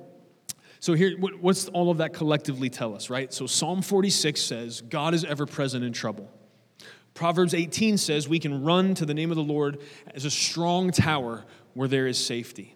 So, 0.80 0.92
here, 0.92 1.16
what's 1.18 1.68
all 1.68 1.90
of 1.90 1.98
that 1.98 2.12
collectively 2.12 2.68
tell 2.68 2.94
us, 2.94 3.08
right? 3.08 3.32
So, 3.32 3.46
Psalm 3.46 3.80
46 3.80 4.40
says, 4.40 4.82
God 4.82 5.14
is 5.14 5.24
ever 5.24 5.46
present 5.46 5.84
in 5.84 5.92
trouble. 5.92 6.30
Proverbs 7.14 7.54
18 7.54 7.96
says, 7.96 8.28
we 8.28 8.38
can 8.38 8.62
run 8.62 8.94
to 8.94 9.06
the 9.06 9.14
name 9.14 9.30
of 9.30 9.36
the 9.36 9.42
Lord 9.42 9.80
as 10.14 10.26
a 10.26 10.30
strong 10.30 10.90
tower 10.90 11.46
where 11.72 11.88
there 11.88 12.06
is 12.06 12.24
safety. 12.24 12.75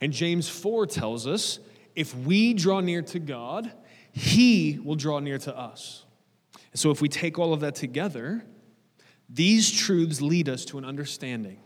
And 0.00 0.12
James 0.12 0.48
4 0.48 0.86
tells 0.86 1.26
us 1.26 1.58
if 1.94 2.14
we 2.16 2.54
draw 2.54 2.80
near 2.80 3.02
to 3.02 3.18
God, 3.18 3.72
He 4.12 4.78
will 4.82 4.96
draw 4.96 5.20
near 5.20 5.38
to 5.38 5.56
us. 5.56 6.04
And 6.72 6.80
so, 6.80 6.90
if 6.90 7.00
we 7.00 7.08
take 7.08 7.38
all 7.38 7.52
of 7.52 7.60
that 7.60 7.74
together, 7.74 8.44
these 9.28 9.70
truths 9.70 10.20
lead 10.20 10.48
us 10.48 10.64
to 10.66 10.78
an 10.78 10.84
understanding 10.84 11.60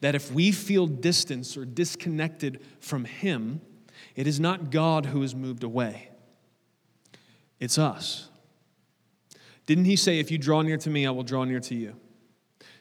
that 0.00 0.14
if 0.14 0.32
we 0.32 0.52
feel 0.52 0.86
distance 0.86 1.56
or 1.56 1.64
disconnected 1.64 2.62
from 2.80 3.04
Him, 3.04 3.60
it 4.14 4.26
is 4.26 4.40
not 4.40 4.70
God 4.70 5.06
who 5.06 5.22
has 5.22 5.34
moved 5.34 5.62
away, 5.62 6.10
it's 7.60 7.78
us. 7.78 8.28
Didn't 9.66 9.84
He 9.84 9.96
say, 9.96 10.18
If 10.18 10.30
you 10.30 10.38
draw 10.38 10.62
near 10.62 10.78
to 10.78 10.90
me, 10.90 11.06
I 11.06 11.10
will 11.10 11.22
draw 11.22 11.44
near 11.44 11.60
to 11.60 11.74
you? 11.74 11.96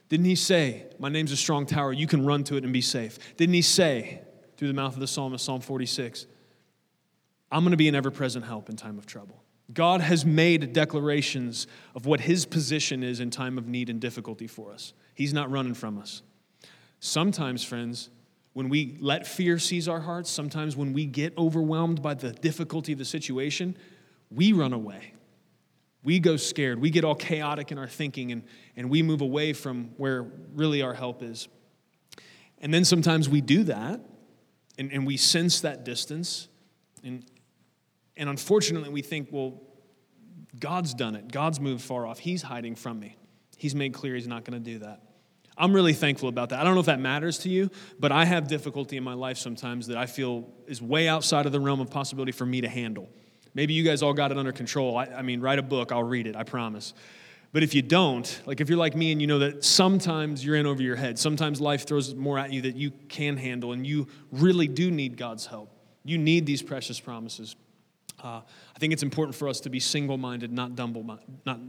Didn't 0.08 0.25
He 0.25 0.36
say, 0.36 0.86
My 1.00 1.10
name's 1.10 1.32
a 1.32 1.38
strong 1.38 1.65
tower, 1.65 1.91
you 1.91 2.08
can 2.08 2.25
run 2.25 2.44
to 2.46 2.58
it 2.58 2.63
and 2.63 2.72
be 2.72 2.82
safe? 2.82 3.17
Didn't 3.38 3.55
He 3.55 3.62
say, 3.62 4.22
through 4.57 4.69
the 4.69 4.74
mouth 4.74 4.93
of 4.93 5.00
the 5.00 5.07
psalmist, 5.07 5.43
Psalm 5.43 5.62
46. 5.62 6.27
I'm 7.51 7.63
going 7.63 7.71
to 7.71 7.77
be 7.77 7.88
an 7.88 7.95
ever 7.95 8.12
present 8.12 8.45
help 8.45 8.69
in 8.69 8.75
time 8.75 8.97
of 8.97 9.05
trouble. 9.05 9.41
God 9.74 10.01
has 10.01 10.25
made 10.25 10.74
declarations 10.74 11.67
of 11.95 12.05
what 12.05 12.21
his 12.21 12.45
position 12.45 13.03
is 13.03 13.19
in 13.19 13.29
time 13.31 13.57
of 13.57 13.67
need 13.67 13.89
and 13.89 14.00
difficulty 14.00 14.47
for 14.47 14.71
us. 14.71 14.93
He's 15.15 15.33
not 15.33 15.50
running 15.50 15.74
from 15.74 15.97
us. 15.97 16.21
Sometimes, 17.00 17.63
friends, 17.63 18.09
when 18.53 18.69
we 18.69 18.97
let 19.00 19.27
fear 19.27 19.57
seize 19.59 19.88
our 19.88 20.00
hearts, 20.00 20.29
sometimes 20.29 20.75
when 20.75 20.93
we 20.93 21.05
get 21.05 21.38
overwhelmed 21.38 22.01
by 22.01 22.13
the 22.13 22.31
difficulty 22.31 22.93
of 22.93 23.00
the 23.00 23.05
situation, 23.05 23.75
we 24.31 24.53
run 24.53 24.71
away. 24.71 25.13
We 26.03 26.19
go 26.19 26.38
scared. 26.38 26.79
We 26.79 26.91
get 26.91 27.03
all 27.03 27.15
chaotic 27.15 27.71
in 27.71 27.77
our 27.77 27.88
thinking 27.88 28.31
and, 28.31 28.43
and 28.75 28.89
we 28.89 29.01
move 29.01 29.21
away 29.21 29.53
from 29.53 29.91
where 29.97 30.25
really 30.53 30.83
our 30.83 30.93
help 30.93 31.24
is. 31.24 31.47
And 32.59 32.74
then 32.74 32.85
sometimes 32.85 33.27
we 33.27 33.41
do 33.41 33.63
that 33.63 34.00
and, 34.77 34.91
and 34.91 35.05
we 35.05 35.17
sense 35.17 35.62
that 35.62 35.84
distance. 35.86 36.48
And, 37.03 37.25
and 38.17 38.29
unfortunately, 38.29 38.89
we 38.89 39.01
think, 39.01 39.29
well, 39.32 39.62
God's 40.60 40.94
done 40.94 41.15
it. 41.15 41.32
God's 41.32 41.60
moved 41.60 41.84
far 41.84 42.05
off. 42.05 42.20
He's 42.20 42.41
hiding 42.41 42.75
from 42.75 43.00
me. 43.00 43.17
He's 43.58 43.75
made 43.75 43.94
clear 43.94 44.15
he's 44.15 44.27
not 44.27 44.44
going 44.44 44.62
to 44.62 44.72
do 44.72 44.79
that. 44.79 45.01
I'm 45.58 45.74
really 45.74 45.94
thankful 45.94 46.27
about 46.27 46.50
that. 46.50 46.60
I 46.60 46.63
don't 46.63 46.74
know 46.74 46.82
if 46.82 46.88
that 46.88 47.00
matters 47.00 47.39
to 47.39 47.50
you, 47.50 47.70
but 47.98 48.12
I 48.12 48.25
have 48.25 48.48
difficulty 48.48 48.98
in 48.98 49.03
my 49.03 49.13
life 49.13 49.38
sometimes 49.38 49.88
that 49.88 49.98
I 49.98 50.05
feel 50.05 50.50
is 50.67 50.82
way 50.82 51.08
outside 51.08 51.46
of 51.46 51.53
the 51.53 51.62
realm 51.62 51.79
of 51.79 51.89
possibility 51.89 52.34
for 52.34 52.46
me 52.46 52.62
to 52.62 52.67
handle. 52.67 53.10
Maybe 53.53 53.74
you 53.74 53.84
guys 53.84 54.03
all 54.03 54.13
got 54.13 54.32
it 54.32 54.38
under 54.38 54.51
control. 54.51 54.98
I, 54.98 55.05
I 55.05 55.22
mean, 55.22 55.39
write 55.39 55.60
a 55.60 55.63
book, 55.63 55.94
I'll 55.94 56.03
read 56.03 56.27
it, 56.27 56.36
I 56.36 56.44
promise. 56.44 56.94
But 57.55 57.63
if 57.63 57.74
you 57.74 57.81
don't, 57.81 58.41
like 58.45 58.59
if 58.59 58.67
you're 58.67 58.77
like 58.77 58.97
me 58.97 59.13
and 59.13 59.21
you 59.21 59.27
know 59.27 59.39
that 59.39 59.63
sometimes 59.63 60.43
you're 60.43 60.57
in 60.57 60.65
over 60.65 60.83
your 60.83 60.97
head, 60.97 61.17
sometimes 61.17 61.62
life 61.62 61.88
throws 61.88 62.13
more 62.13 62.38
at 62.38 62.51
you 62.51 62.63
that 62.63 62.75
you 62.75 62.91
can 63.07 63.38
handle, 63.38 63.71
and 63.71 63.88
you 63.88 64.07
really 64.33 64.67
do 64.67 64.91
need 64.91 65.15
God's 65.15 65.45
help. 65.45 65.71
You 66.03 66.17
need 66.17 66.45
these 66.45 66.62
precious 66.62 67.00
promises. 67.00 67.55
Uh, 68.21 68.41
I 68.75 68.79
think 68.79 68.91
it's 68.91 69.03
important 69.03 69.35
for 69.35 69.47
us 69.47 69.62
to 69.62 69.69
be 69.69 69.79
single 69.79 70.17
minded, 70.17 70.51
not 70.51 70.71
not 70.75 71.59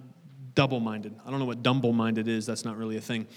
double 0.56 0.80
minded. 0.80 1.14
I 1.24 1.30
don't 1.30 1.38
know 1.38 1.44
what 1.44 1.62
double 1.62 1.92
minded 1.92 2.26
is, 2.26 2.46
that's 2.46 2.64
not 2.64 2.76
really 2.76 2.96
a 2.96 3.00
thing. 3.00 3.28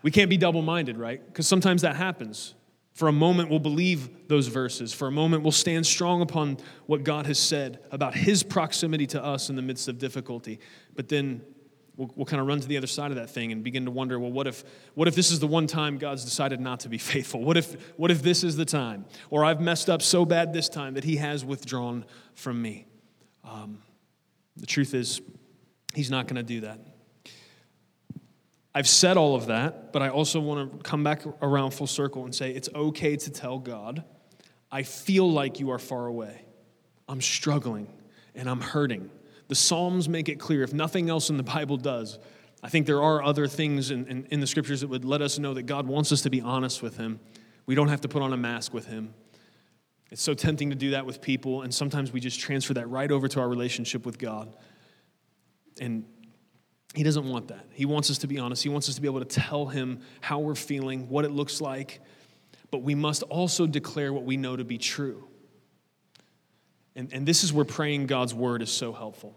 We 0.00 0.10
can't 0.10 0.30
be 0.30 0.38
double 0.38 0.62
minded, 0.62 0.96
right? 0.96 1.22
Because 1.22 1.46
sometimes 1.46 1.82
that 1.82 1.96
happens. 1.96 2.54
For 2.94 3.08
a 3.08 3.12
moment, 3.12 3.50
we'll 3.50 3.58
believe 3.58 4.28
those 4.28 4.46
verses. 4.46 4.94
For 4.94 5.08
a 5.08 5.12
moment, 5.12 5.42
we'll 5.42 5.52
stand 5.52 5.86
strong 5.86 6.22
upon 6.22 6.56
what 6.86 7.04
God 7.04 7.26
has 7.26 7.38
said 7.38 7.80
about 7.90 8.14
His 8.14 8.42
proximity 8.42 9.06
to 9.08 9.22
us 9.22 9.50
in 9.50 9.56
the 9.56 9.62
midst 9.62 9.88
of 9.88 9.98
difficulty. 9.98 10.58
But 10.94 11.10
then 11.10 11.42
we'll, 12.02 12.12
we'll 12.16 12.26
kind 12.26 12.40
of 12.40 12.48
run 12.48 12.60
to 12.60 12.66
the 12.66 12.76
other 12.76 12.86
side 12.86 13.10
of 13.12 13.16
that 13.16 13.30
thing 13.30 13.52
and 13.52 13.62
begin 13.62 13.84
to 13.84 13.90
wonder 13.90 14.18
well 14.18 14.32
what 14.32 14.46
if 14.46 14.64
what 14.94 15.06
if 15.06 15.14
this 15.14 15.30
is 15.30 15.38
the 15.38 15.46
one 15.46 15.66
time 15.66 15.98
god's 15.98 16.24
decided 16.24 16.60
not 16.60 16.80
to 16.80 16.88
be 16.88 16.98
faithful? 17.12 17.42
What 17.42 17.56
if 17.56 17.74
what 17.96 18.10
if 18.10 18.22
this 18.22 18.42
is 18.42 18.56
the 18.56 18.64
time? 18.64 19.04
Or 19.30 19.44
i've 19.44 19.60
messed 19.60 19.88
up 19.88 20.02
so 20.02 20.24
bad 20.24 20.52
this 20.52 20.68
time 20.68 20.94
that 20.94 21.04
he 21.04 21.16
has 21.16 21.44
withdrawn 21.44 22.04
from 22.34 22.60
me. 22.60 22.86
Um, 23.44 23.78
the 24.56 24.66
truth 24.66 24.94
is 24.94 25.20
he's 25.94 26.10
not 26.10 26.26
going 26.26 26.36
to 26.36 26.42
do 26.42 26.60
that. 26.60 26.80
I've 28.74 28.88
said 28.88 29.16
all 29.16 29.36
of 29.36 29.46
that 29.46 29.92
but 29.92 30.02
i 30.02 30.08
also 30.08 30.40
want 30.40 30.72
to 30.72 30.78
come 30.78 31.04
back 31.04 31.22
around 31.42 31.72
full 31.72 31.86
circle 31.86 32.24
and 32.24 32.34
say 32.34 32.50
it's 32.50 32.68
okay 32.74 33.16
to 33.16 33.30
tell 33.30 33.58
god 33.58 34.02
i 34.70 34.82
feel 34.82 35.30
like 35.30 35.60
you 35.60 35.70
are 35.70 35.78
far 35.78 36.06
away. 36.06 36.44
I'm 37.08 37.20
struggling 37.20 37.92
and 38.34 38.48
i'm 38.48 38.60
hurting 38.60 39.10
the 39.48 39.54
Psalms 39.54 40.08
make 40.08 40.28
it 40.28 40.38
clear, 40.38 40.62
if 40.62 40.72
nothing 40.72 41.10
else 41.10 41.30
in 41.30 41.36
the 41.36 41.42
Bible 41.42 41.76
does, 41.76 42.18
I 42.62 42.68
think 42.68 42.86
there 42.86 43.02
are 43.02 43.22
other 43.22 43.46
things 43.46 43.90
in, 43.90 44.06
in, 44.06 44.26
in, 44.30 44.40
the 44.40 44.46
scriptures 44.46 44.82
that 44.82 44.88
would 44.88 45.04
let 45.04 45.20
us 45.20 45.38
know 45.38 45.52
that 45.54 45.64
God 45.64 45.86
wants 45.86 46.12
us 46.12 46.22
to 46.22 46.30
be 46.30 46.40
honest 46.40 46.80
with 46.80 46.96
Him. 46.96 47.18
We 47.66 47.74
don't 47.74 47.88
have 47.88 48.02
to 48.02 48.08
put 48.08 48.22
on 48.22 48.32
a 48.32 48.36
mask 48.36 48.72
with 48.72 48.86
Him. 48.86 49.14
It's 50.10 50.22
so 50.22 50.34
tempting 50.34 50.70
to 50.70 50.76
do 50.76 50.90
that 50.90 51.04
with 51.04 51.20
people, 51.20 51.62
and 51.62 51.74
sometimes 51.74 52.12
we 52.12 52.20
just 52.20 52.38
transfer 52.38 52.74
that 52.74 52.88
right 52.88 53.10
over 53.10 53.26
to 53.28 53.40
our 53.40 53.48
relationship 53.48 54.06
with 54.06 54.18
God. 54.18 54.54
And 55.80 56.04
He 56.94 57.02
doesn't 57.02 57.28
want 57.28 57.48
that. 57.48 57.66
He 57.72 57.84
wants 57.84 58.10
us 58.10 58.18
to 58.18 58.28
be 58.28 58.38
honest. 58.38 58.62
He 58.62 58.68
wants 58.68 58.88
us 58.88 58.94
to 58.94 59.00
be 59.00 59.08
able 59.08 59.24
to 59.24 59.40
tell 59.40 59.66
Him 59.66 60.00
how 60.20 60.38
we're 60.38 60.54
feeling, 60.54 61.08
what 61.08 61.24
it 61.24 61.32
looks 61.32 61.60
like, 61.60 62.00
but 62.70 62.82
we 62.82 62.94
must 62.94 63.24
also 63.24 63.66
declare 63.66 64.12
what 64.12 64.24
we 64.24 64.36
know 64.36 64.54
to 64.54 64.64
be 64.64 64.78
true. 64.78 65.28
And, 66.94 67.12
and 67.12 67.26
this 67.26 67.42
is 67.44 67.52
where 67.52 67.64
praying 67.64 68.06
God's 68.06 68.34
word 68.34 68.62
is 68.62 68.70
so 68.70 68.92
helpful. 68.92 69.36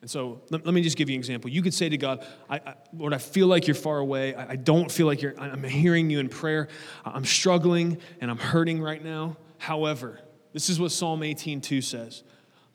And 0.00 0.10
so 0.10 0.40
let, 0.50 0.64
let, 0.64 0.74
me 0.74 0.82
just 0.82 0.96
give 0.96 1.10
you 1.10 1.14
an 1.14 1.20
example. 1.20 1.50
You 1.50 1.62
could 1.62 1.74
say 1.74 1.88
to 1.88 1.96
God, 1.98 2.26
I, 2.48 2.56
I, 2.56 2.74
Lord, 2.92 3.12
I 3.12 3.18
feel 3.18 3.46
like 3.46 3.66
you're 3.66 3.74
far 3.74 3.98
away. 3.98 4.34
I, 4.34 4.52
I 4.52 4.56
don't 4.56 4.90
feel 4.90 5.06
like 5.06 5.20
you're, 5.20 5.38
I'm 5.38 5.62
hearing 5.62 6.08
you 6.08 6.20
in 6.20 6.28
prayer. 6.28 6.68
I'm 7.04 7.24
struggling 7.24 7.98
and 8.20 8.30
I'm 8.30 8.38
hurting 8.38 8.80
right 8.80 9.02
now. 9.02 9.36
However, 9.58 10.20
this 10.52 10.70
is 10.70 10.80
what 10.80 10.90
Psalm 10.90 11.20
18:2 11.20 11.84
says. 11.84 12.22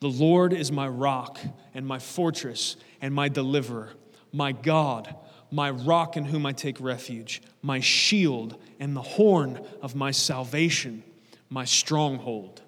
The 0.00 0.08
Lord 0.08 0.52
is 0.52 0.70
my 0.70 0.86
rock 0.88 1.38
and 1.74 1.86
my 1.86 1.98
fortress 1.98 2.76
and 3.00 3.12
my 3.14 3.28
deliverer, 3.28 3.90
my 4.32 4.52
God, 4.52 5.14
my 5.50 5.70
rock 5.70 6.16
in 6.16 6.26
whom 6.26 6.46
I 6.46 6.52
take 6.52 6.80
refuge, 6.80 7.42
my 7.62 7.80
shield 7.80 8.60
and 8.78 8.94
the 8.94 9.02
horn 9.02 9.64
of 9.82 9.94
my 9.94 10.10
salvation, 10.10 11.02
my 11.48 11.64
stronghold. 11.64 12.62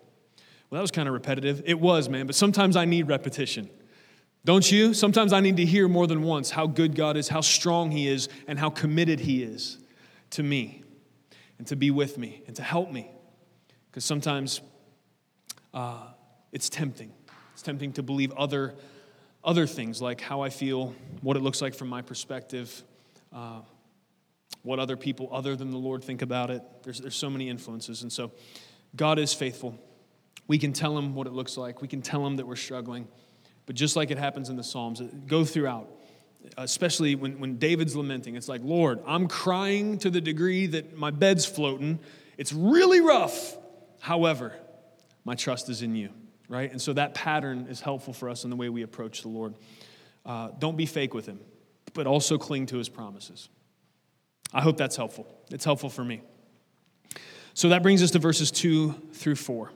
Well, 0.70 0.78
that 0.78 0.82
was 0.82 0.90
kind 0.90 1.08
of 1.08 1.14
repetitive. 1.14 1.62
It 1.64 1.80
was, 1.80 2.08
man, 2.08 2.26
but 2.26 2.34
sometimes 2.34 2.76
I 2.76 2.84
need 2.84 3.08
repetition. 3.08 3.70
Don't 4.44 4.70
you? 4.70 4.94
Sometimes 4.94 5.32
I 5.32 5.40
need 5.40 5.56
to 5.56 5.64
hear 5.64 5.88
more 5.88 6.06
than 6.06 6.22
once 6.22 6.50
how 6.50 6.66
good 6.66 6.94
God 6.94 7.16
is, 7.16 7.28
how 7.28 7.40
strong 7.40 7.90
He 7.90 8.06
is, 8.06 8.28
and 8.46 8.58
how 8.58 8.70
committed 8.70 9.20
He 9.20 9.42
is 9.42 9.78
to 10.30 10.42
me 10.42 10.82
and 11.58 11.66
to 11.66 11.76
be 11.76 11.90
with 11.90 12.18
me 12.18 12.42
and 12.46 12.54
to 12.56 12.62
help 12.62 12.90
me. 12.90 13.10
Because 13.90 14.04
sometimes 14.04 14.60
uh, 15.74 16.08
it's 16.52 16.68
tempting. 16.68 17.12
It's 17.52 17.62
tempting 17.62 17.92
to 17.94 18.02
believe 18.02 18.32
other, 18.32 18.74
other 19.42 19.66
things 19.66 20.00
like 20.00 20.20
how 20.20 20.42
I 20.42 20.50
feel, 20.50 20.94
what 21.22 21.36
it 21.36 21.40
looks 21.40 21.60
like 21.60 21.74
from 21.74 21.88
my 21.88 22.02
perspective, 22.02 22.82
uh, 23.32 23.60
what 24.62 24.78
other 24.78 24.96
people 24.96 25.28
other 25.32 25.56
than 25.56 25.70
the 25.70 25.78
Lord 25.78 26.04
think 26.04 26.22
about 26.22 26.50
it. 26.50 26.62
There's, 26.82 27.00
there's 27.00 27.16
so 27.16 27.30
many 27.30 27.48
influences. 27.48 28.02
And 28.02 28.12
so 28.12 28.32
God 28.94 29.18
is 29.18 29.34
faithful. 29.34 29.78
We 30.48 30.58
can 30.58 30.72
tell 30.72 30.98
Him 30.98 31.14
what 31.14 31.28
it 31.28 31.32
looks 31.32 31.56
like, 31.56 31.80
we 31.80 31.86
can 31.88 32.02
tell 32.02 32.26
Him 32.26 32.36
that 32.36 32.46
we're 32.46 32.56
struggling. 32.56 33.06
But 33.66 33.76
just 33.76 33.96
like 33.96 34.10
it 34.10 34.18
happens 34.18 34.48
in 34.48 34.56
the 34.56 34.64
Psalms, 34.64 35.02
go 35.26 35.44
throughout, 35.44 35.90
especially 36.56 37.14
when, 37.14 37.38
when 37.38 37.58
David's 37.58 37.94
lamenting. 37.94 38.34
It's 38.34 38.48
like, 38.48 38.62
Lord, 38.64 39.00
I'm 39.06 39.28
crying 39.28 39.98
to 39.98 40.10
the 40.10 40.22
degree 40.22 40.66
that 40.68 40.96
my 40.96 41.10
bed's 41.10 41.44
floating. 41.44 41.98
It's 42.38 42.52
really 42.52 43.00
rough. 43.00 43.56
However, 44.00 44.54
my 45.24 45.34
trust 45.34 45.68
is 45.68 45.82
in 45.82 45.94
you, 45.94 46.08
right? 46.48 46.70
And 46.70 46.80
so 46.80 46.94
that 46.94 47.12
pattern 47.12 47.66
is 47.68 47.82
helpful 47.82 48.14
for 48.14 48.30
us 48.30 48.44
in 48.44 48.50
the 48.50 48.56
way 48.56 48.70
we 48.70 48.80
approach 48.80 49.20
the 49.20 49.28
Lord. 49.28 49.54
Uh, 50.24 50.48
don't 50.58 50.78
be 50.78 50.86
fake 50.86 51.12
with 51.12 51.26
Him, 51.26 51.38
but 51.92 52.06
also 52.06 52.38
cling 52.38 52.64
to 52.66 52.78
His 52.78 52.88
promises. 52.88 53.50
I 54.54 54.62
hope 54.62 54.78
that's 54.78 54.96
helpful. 54.96 55.26
It's 55.50 55.66
helpful 55.66 55.90
for 55.90 56.04
me. 56.04 56.22
So 57.52 57.68
that 57.68 57.82
brings 57.82 58.02
us 58.02 58.12
to 58.12 58.18
verses 58.18 58.50
2 58.50 58.92
through 59.12 59.34
4. 59.34 59.70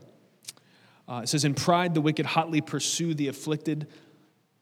Uh, 1.09 1.21
it 1.23 1.28
says, 1.28 1.44
In 1.44 1.54
pride, 1.54 1.94
the 1.94 2.00
wicked 2.00 2.26
hotly 2.26 2.61
pursue 2.61 3.14
the 3.14 3.28
afflicted. 3.28 3.88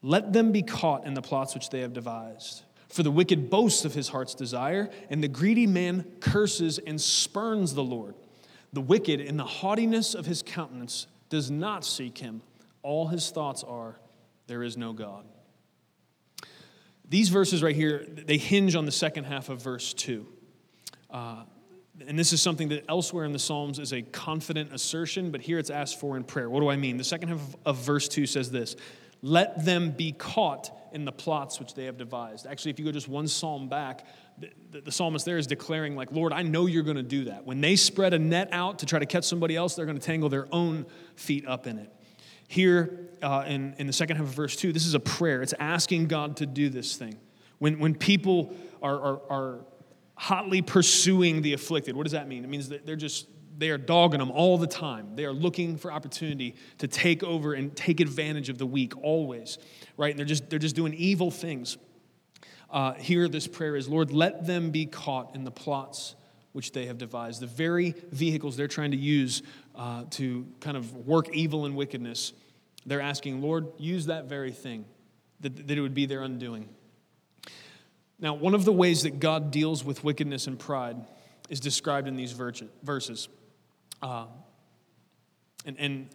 Let 0.01 0.33
them 0.33 0.51
be 0.51 0.63
caught 0.63 1.05
in 1.05 1.13
the 1.13 1.21
plots 1.21 1.53
which 1.53 1.69
they 1.69 1.81
have 1.81 1.93
devised. 1.93 2.63
For 2.89 3.03
the 3.03 3.11
wicked 3.11 3.49
boasts 3.49 3.85
of 3.85 3.93
his 3.93 4.09
heart's 4.09 4.35
desire, 4.35 4.89
and 5.09 5.23
the 5.23 5.27
greedy 5.27 5.67
man 5.67 6.05
curses 6.19 6.77
and 6.79 6.99
spurns 6.99 7.73
the 7.73 7.83
Lord. 7.83 8.15
The 8.73 8.81
wicked, 8.81 9.21
in 9.21 9.37
the 9.37 9.45
haughtiness 9.45 10.13
of 10.13 10.25
his 10.25 10.41
countenance, 10.41 11.07
does 11.29 11.49
not 11.49 11.85
seek 11.85 12.17
him. 12.17 12.41
All 12.83 13.07
his 13.07 13.29
thoughts 13.29 13.63
are, 13.63 13.99
There 14.47 14.63
is 14.63 14.75
no 14.75 14.91
God. 14.91 15.25
These 17.07 17.29
verses 17.29 17.61
right 17.61 17.75
here, 17.75 18.05
they 18.07 18.37
hinge 18.37 18.75
on 18.75 18.85
the 18.85 18.91
second 18.91 19.25
half 19.25 19.49
of 19.49 19.61
verse 19.61 19.93
2. 19.93 20.25
Uh, 21.09 21.43
and 22.07 22.17
this 22.17 22.33
is 22.33 22.41
something 22.41 22.69
that 22.69 22.85
elsewhere 22.89 23.25
in 23.25 23.31
the 23.31 23.39
Psalms 23.39 23.79
is 23.79 23.93
a 23.93 24.01
confident 24.01 24.73
assertion, 24.73 25.31
but 25.31 25.41
here 25.41 25.59
it's 25.59 25.69
asked 25.69 25.99
for 25.99 26.17
in 26.17 26.23
prayer. 26.23 26.49
What 26.49 26.59
do 26.59 26.69
I 26.69 26.75
mean? 26.75 26.97
The 26.97 27.03
second 27.03 27.29
half 27.29 27.55
of, 27.65 27.77
verse 27.77 28.07
2 28.07 28.25
says 28.25 28.51
this 28.51 28.75
Let 29.21 29.65
them 29.65 29.91
be 29.91 30.11
caught 30.11 30.71
in 30.91 31.05
the 31.05 31.11
plots 31.11 31.59
which 31.59 31.73
they 31.73 31.85
have 31.85 31.97
devised. 31.97 32.45
Actually, 32.47 32.71
if 32.71 32.79
you 32.79 32.85
go 32.85 32.91
just 32.91 33.07
one 33.07 33.27
psalm 33.27 33.69
back, 33.69 34.05
the, 34.37 34.49
the, 34.71 34.81
the 34.81 34.91
psalmist 34.91 35.25
there 35.25 35.37
is 35.37 35.47
declaring, 35.47 35.95
like, 35.95 36.11
Lord, 36.11 36.33
I 36.33 36.41
know 36.41 36.65
you're 36.65 36.83
going 36.83 36.97
to 36.97 37.03
do 37.03 37.25
that. 37.25 37.45
When 37.45 37.61
they 37.61 37.75
spread 37.75 38.13
a 38.13 38.19
net 38.19 38.49
out 38.51 38.79
to 38.79 38.85
try 38.85 38.99
to 38.99 39.05
catch 39.05 39.23
somebody 39.23 39.55
else, 39.55 39.75
they're 39.75 39.85
going 39.85 39.99
to 39.99 40.05
tangle 40.05 40.29
their 40.29 40.47
own 40.51 40.85
feet 41.15 41.47
up 41.47 41.67
in 41.67 41.79
it. 41.79 41.93
Here 42.47 43.07
uh, 43.21 43.45
in, 43.47 43.75
in 43.77 43.87
the 43.87 43.93
second 43.93 44.17
half 44.17 44.25
of 44.25 44.33
verse 44.33 44.55
2, 44.57 44.73
this 44.73 44.85
is 44.85 44.93
a 44.93 44.99
prayer. 44.99 45.41
It's 45.41 45.53
asking 45.59 46.07
God 46.07 46.37
to 46.37 46.45
do 46.45 46.69
this 46.69 46.97
thing. 46.97 47.17
When, 47.59 47.79
when 47.79 47.95
people 47.95 48.53
are, 48.81 48.99
are, 48.99 49.21
are 49.29 49.59
hotly 50.21 50.61
pursuing 50.61 51.41
the 51.41 51.53
afflicted, 51.53 51.95
what 51.95 52.03
does 52.03 52.11
that 52.11 52.27
mean? 52.27 52.43
It 52.43 52.47
means 52.47 52.69
that 52.69 52.85
they're 52.85 52.95
just, 52.95 53.27
they 53.57 53.71
are 53.71 53.77
dogging 53.79 54.19
them 54.19 54.29
all 54.29 54.55
the 54.59 54.67
time. 54.67 55.15
They 55.15 55.25
are 55.25 55.33
looking 55.33 55.77
for 55.77 55.91
opportunity 55.91 56.53
to 56.77 56.87
take 56.87 57.23
over 57.23 57.55
and 57.55 57.75
take 57.75 57.99
advantage 57.99 58.47
of 58.47 58.59
the 58.59 58.67
weak 58.67 58.95
always, 59.03 59.57
right? 59.97 60.11
And 60.11 60.19
they're 60.19 60.27
just, 60.27 60.47
they're 60.47 60.59
just 60.59 60.75
doing 60.75 60.93
evil 60.93 61.31
things. 61.31 61.79
Uh, 62.69 62.93
here, 62.93 63.27
this 63.27 63.47
prayer 63.47 63.75
is 63.75 63.89
Lord, 63.89 64.11
let 64.11 64.45
them 64.45 64.69
be 64.69 64.85
caught 64.85 65.33
in 65.33 65.43
the 65.43 65.49
plots 65.49 66.13
which 66.51 66.71
they 66.71 66.85
have 66.85 66.99
devised, 66.99 67.41
the 67.41 67.47
very 67.47 67.95
vehicles 68.11 68.55
they're 68.55 68.67
trying 68.67 68.91
to 68.91 68.97
use 68.97 69.41
uh, 69.73 70.03
to 70.11 70.45
kind 70.59 70.77
of 70.77 70.93
work 71.07 71.29
evil 71.33 71.65
and 71.65 71.75
wickedness. 71.75 72.33
They're 72.85 73.01
asking, 73.01 73.41
Lord, 73.41 73.69
use 73.79 74.05
that 74.05 74.25
very 74.25 74.51
thing, 74.51 74.85
that, 75.39 75.67
that 75.67 75.75
it 75.79 75.81
would 75.81 75.95
be 75.95 76.05
their 76.05 76.21
undoing. 76.21 76.69
Now, 78.21 78.35
one 78.35 78.53
of 78.53 78.63
the 78.65 78.71
ways 78.71 79.03
that 79.03 79.19
God 79.19 79.51
deals 79.51 79.83
with 79.83 80.03
wickedness 80.03 80.45
and 80.47 80.57
pride 80.57 80.95
is 81.49 81.59
described 81.59 82.07
in 82.07 82.15
these 82.15 82.31
verses. 82.31 83.27
Uh, 84.01 84.27
and, 85.65 85.77
and 85.79 86.09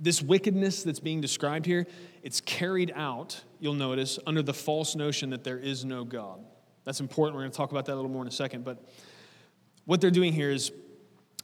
this 0.00 0.22
wickedness 0.22 0.82
that's 0.82 1.00
being 1.00 1.20
described 1.20 1.66
here, 1.66 1.86
it's 2.22 2.40
carried 2.40 2.92
out, 2.96 3.42
you'll 3.60 3.74
notice, 3.74 4.18
under 4.26 4.42
the 4.42 4.54
false 4.54 4.96
notion 4.96 5.30
that 5.30 5.44
there 5.44 5.58
is 5.58 5.84
no 5.84 6.04
God. 6.04 6.40
That's 6.84 7.00
important. 7.00 7.36
We're 7.36 7.42
going 7.42 7.52
to 7.52 7.56
talk 7.56 7.70
about 7.70 7.84
that 7.86 7.94
a 7.94 7.96
little 7.96 8.10
more 8.10 8.22
in 8.22 8.28
a 8.28 8.32
second. 8.32 8.64
But 8.64 8.82
what 9.84 10.00
they're 10.00 10.10
doing 10.10 10.32
here 10.32 10.50
is 10.50 10.72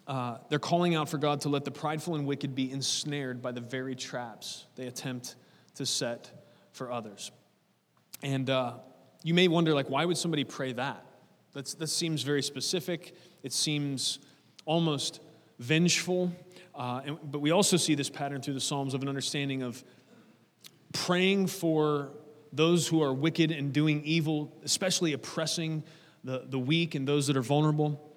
uh, 0.06 0.38
they're 0.48 0.58
calling 0.58 0.94
out 0.94 1.08
for 1.08 1.18
God 1.18 1.42
to 1.42 1.48
let 1.48 1.64
the 1.64 1.70
prideful 1.70 2.16
and 2.16 2.26
wicked 2.26 2.54
be 2.54 2.72
ensnared 2.72 3.40
by 3.40 3.52
the 3.52 3.60
very 3.60 3.94
traps 3.94 4.66
they 4.74 4.86
attempt 4.86 5.36
to 5.76 5.86
set 5.86 6.30
for 6.72 6.90
others. 6.90 7.30
And 8.22 8.50
uh, 8.50 8.74
you 9.22 9.34
may 9.34 9.48
wonder, 9.48 9.74
like, 9.74 9.90
why 9.90 10.04
would 10.04 10.16
somebody 10.16 10.44
pray 10.44 10.72
that? 10.72 11.04
That's, 11.52 11.74
that 11.74 11.88
seems 11.88 12.22
very 12.22 12.42
specific. 12.42 13.14
It 13.42 13.52
seems 13.52 14.18
almost 14.64 15.20
vengeful. 15.58 16.32
Uh, 16.74 17.02
and, 17.04 17.18
but 17.30 17.40
we 17.40 17.50
also 17.50 17.76
see 17.76 17.94
this 17.94 18.08
pattern 18.08 18.40
through 18.40 18.54
the 18.54 18.60
Psalms 18.60 18.94
of 18.94 19.02
an 19.02 19.08
understanding 19.08 19.62
of 19.62 19.82
praying 20.92 21.48
for 21.48 22.10
those 22.52 22.88
who 22.88 23.02
are 23.02 23.12
wicked 23.12 23.50
and 23.50 23.72
doing 23.72 24.02
evil, 24.04 24.52
especially 24.64 25.12
oppressing 25.12 25.82
the, 26.24 26.44
the 26.48 26.58
weak 26.58 26.94
and 26.94 27.06
those 27.06 27.26
that 27.26 27.36
are 27.36 27.42
vulnerable 27.42 28.09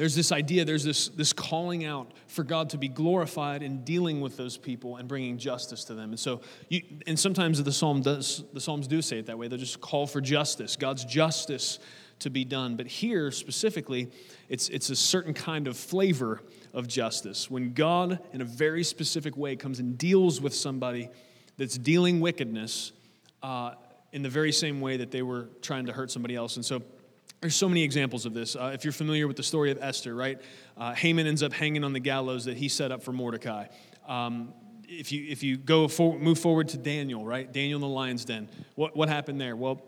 there's 0.00 0.14
this 0.14 0.32
idea, 0.32 0.64
there's 0.64 0.82
this, 0.82 1.08
this 1.08 1.34
calling 1.34 1.84
out 1.84 2.12
for 2.26 2.42
God 2.42 2.70
to 2.70 2.78
be 2.78 2.88
glorified 2.88 3.62
in 3.62 3.84
dealing 3.84 4.22
with 4.22 4.34
those 4.38 4.56
people 4.56 4.96
and 4.96 5.06
bringing 5.06 5.36
justice 5.36 5.84
to 5.84 5.94
them. 5.94 6.08
And 6.08 6.18
so, 6.18 6.40
you, 6.70 6.80
and 7.06 7.20
sometimes 7.20 7.62
the 7.62 7.70
psalm 7.70 8.00
does, 8.00 8.42
the 8.54 8.62
psalms 8.62 8.86
do 8.86 9.02
say 9.02 9.18
it 9.18 9.26
that 9.26 9.36
way. 9.36 9.46
They'll 9.46 9.58
just 9.58 9.82
call 9.82 10.06
for 10.06 10.22
justice, 10.22 10.74
God's 10.76 11.04
justice 11.04 11.80
to 12.20 12.30
be 12.30 12.46
done. 12.46 12.76
But 12.76 12.86
here 12.86 13.30
specifically, 13.30 14.10
it's, 14.48 14.70
it's 14.70 14.88
a 14.88 14.96
certain 14.96 15.34
kind 15.34 15.68
of 15.68 15.76
flavor 15.76 16.40
of 16.72 16.88
justice. 16.88 17.50
When 17.50 17.74
God, 17.74 18.20
in 18.32 18.40
a 18.40 18.46
very 18.46 18.84
specific 18.84 19.36
way, 19.36 19.54
comes 19.54 19.80
and 19.80 19.98
deals 19.98 20.40
with 20.40 20.54
somebody 20.54 21.10
that's 21.58 21.76
dealing 21.76 22.20
wickedness 22.20 22.92
uh, 23.42 23.72
in 24.12 24.22
the 24.22 24.30
very 24.30 24.52
same 24.52 24.80
way 24.80 24.96
that 24.96 25.10
they 25.10 25.20
were 25.20 25.50
trying 25.60 25.84
to 25.84 25.92
hurt 25.92 26.10
somebody 26.10 26.36
else. 26.36 26.56
And 26.56 26.64
so, 26.64 26.80
there's 27.40 27.56
so 27.56 27.68
many 27.68 27.82
examples 27.82 28.26
of 28.26 28.34
this. 28.34 28.54
Uh, 28.54 28.70
if 28.74 28.84
you're 28.84 28.92
familiar 28.92 29.26
with 29.26 29.36
the 29.36 29.42
story 29.42 29.70
of 29.70 29.78
Esther, 29.80 30.14
right? 30.14 30.40
Uh, 30.76 30.94
Haman 30.94 31.26
ends 31.26 31.42
up 31.42 31.52
hanging 31.52 31.84
on 31.84 31.92
the 31.92 32.00
gallows 32.00 32.44
that 32.44 32.56
he 32.56 32.68
set 32.68 32.92
up 32.92 33.02
for 33.02 33.12
Mordecai. 33.12 33.66
Um, 34.06 34.52
if 34.86 35.12
you, 35.12 35.26
if 35.28 35.42
you 35.42 35.56
go 35.56 35.88
for, 35.88 36.18
move 36.18 36.38
forward 36.38 36.68
to 36.68 36.76
Daniel, 36.76 37.24
right? 37.24 37.50
Daniel 37.50 37.76
in 37.76 37.80
the 37.80 37.88
lion's 37.88 38.24
den. 38.24 38.48
What, 38.74 38.96
what 38.96 39.08
happened 39.08 39.40
there? 39.40 39.56
Well, 39.56 39.80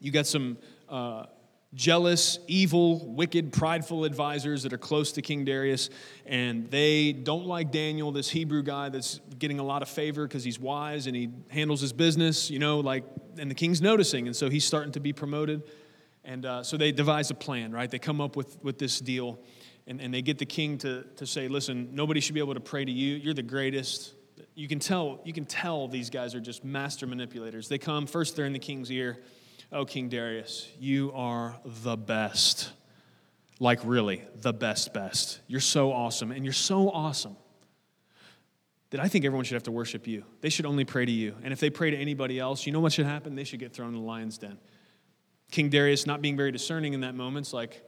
you 0.00 0.10
got 0.10 0.26
some 0.26 0.58
uh, 0.88 1.26
jealous, 1.74 2.38
evil, 2.46 3.06
wicked, 3.14 3.52
prideful 3.52 4.04
advisors 4.04 4.64
that 4.64 4.72
are 4.72 4.78
close 4.78 5.12
to 5.12 5.22
King 5.22 5.44
Darius, 5.44 5.88
and 6.26 6.70
they 6.70 7.12
don't 7.12 7.46
like 7.46 7.70
Daniel, 7.70 8.12
this 8.12 8.28
Hebrew 8.28 8.62
guy 8.62 8.90
that's 8.90 9.20
getting 9.38 9.60
a 9.60 9.64
lot 9.64 9.80
of 9.80 9.88
favor 9.88 10.26
because 10.26 10.44
he's 10.44 10.58
wise 10.58 11.06
and 11.06 11.16
he 11.16 11.30
handles 11.48 11.80
his 11.80 11.92
business, 11.92 12.50
you 12.50 12.58
know, 12.58 12.80
like, 12.80 13.04
and 13.38 13.50
the 13.50 13.54
king's 13.54 13.80
noticing, 13.80 14.26
and 14.26 14.36
so 14.36 14.50
he's 14.50 14.64
starting 14.64 14.92
to 14.92 15.00
be 15.00 15.12
promoted. 15.12 15.62
And 16.24 16.46
uh, 16.46 16.62
so 16.62 16.76
they 16.76 16.92
devise 16.92 17.30
a 17.30 17.34
plan, 17.34 17.72
right? 17.72 17.90
They 17.90 17.98
come 17.98 18.20
up 18.20 18.36
with, 18.36 18.62
with 18.62 18.78
this 18.78 19.00
deal, 19.00 19.40
and, 19.86 20.00
and 20.00 20.14
they 20.14 20.22
get 20.22 20.38
the 20.38 20.46
king 20.46 20.78
to, 20.78 21.02
to 21.16 21.26
say, 21.26 21.48
listen, 21.48 21.88
nobody 21.92 22.20
should 22.20 22.34
be 22.34 22.40
able 22.40 22.54
to 22.54 22.60
pray 22.60 22.84
to 22.84 22.92
you. 22.92 23.16
You're 23.16 23.34
the 23.34 23.42
greatest. 23.42 24.14
You 24.54 24.68
can 24.68 24.78
tell, 24.78 25.20
you 25.24 25.32
can 25.32 25.44
tell 25.44 25.88
these 25.88 26.10
guys 26.10 26.34
are 26.34 26.40
just 26.40 26.64
master 26.64 27.06
manipulators. 27.06 27.68
They 27.68 27.78
come, 27.78 28.06
first 28.06 28.36
they're 28.36 28.46
in 28.46 28.52
the 28.52 28.58
king's 28.58 28.90
ear. 28.90 29.22
Oh, 29.72 29.84
King 29.84 30.08
Darius, 30.10 30.68
you 30.78 31.12
are 31.14 31.58
the 31.64 31.96
best. 31.96 32.70
Like, 33.58 33.80
really, 33.84 34.22
the 34.34 34.52
best, 34.52 34.92
best. 34.92 35.40
You're 35.46 35.60
so 35.60 35.92
awesome, 35.92 36.30
and 36.30 36.44
you're 36.44 36.52
so 36.52 36.90
awesome 36.90 37.36
that 38.90 39.00
I 39.00 39.08
think 39.08 39.24
everyone 39.24 39.44
should 39.44 39.54
have 39.54 39.62
to 39.64 39.72
worship 39.72 40.06
you. 40.06 40.24
They 40.42 40.50
should 40.50 40.66
only 40.66 40.84
pray 40.84 41.06
to 41.06 41.10
you. 41.10 41.34
And 41.42 41.52
if 41.52 41.60
they 41.60 41.70
pray 41.70 41.90
to 41.90 41.96
anybody 41.96 42.38
else, 42.38 42.66
you 42.66 42.72
know 42.72 42.80
what 42.80 42.92
should 42.92 43.06
happen? 43.06 43.34
They 43.34 43.44
should 43.44 43.60
get 43.60 43.72
thrown 43.72 43.94
in 43.94 43.94
the 43.94 44.06
lion's 44.06 44.36
den. 44.36 44.58
King 45.52 45.68
Darius, 45.68 46.06
not 46.06 46.20
being 46.22 46.36
very 46.36 46.50
discerning 46.50 46.94
in 46.94 47.02
that 47.02 47.14
moment, 47.14 47.46
is 47.46 47.52
like, 47.52 47.82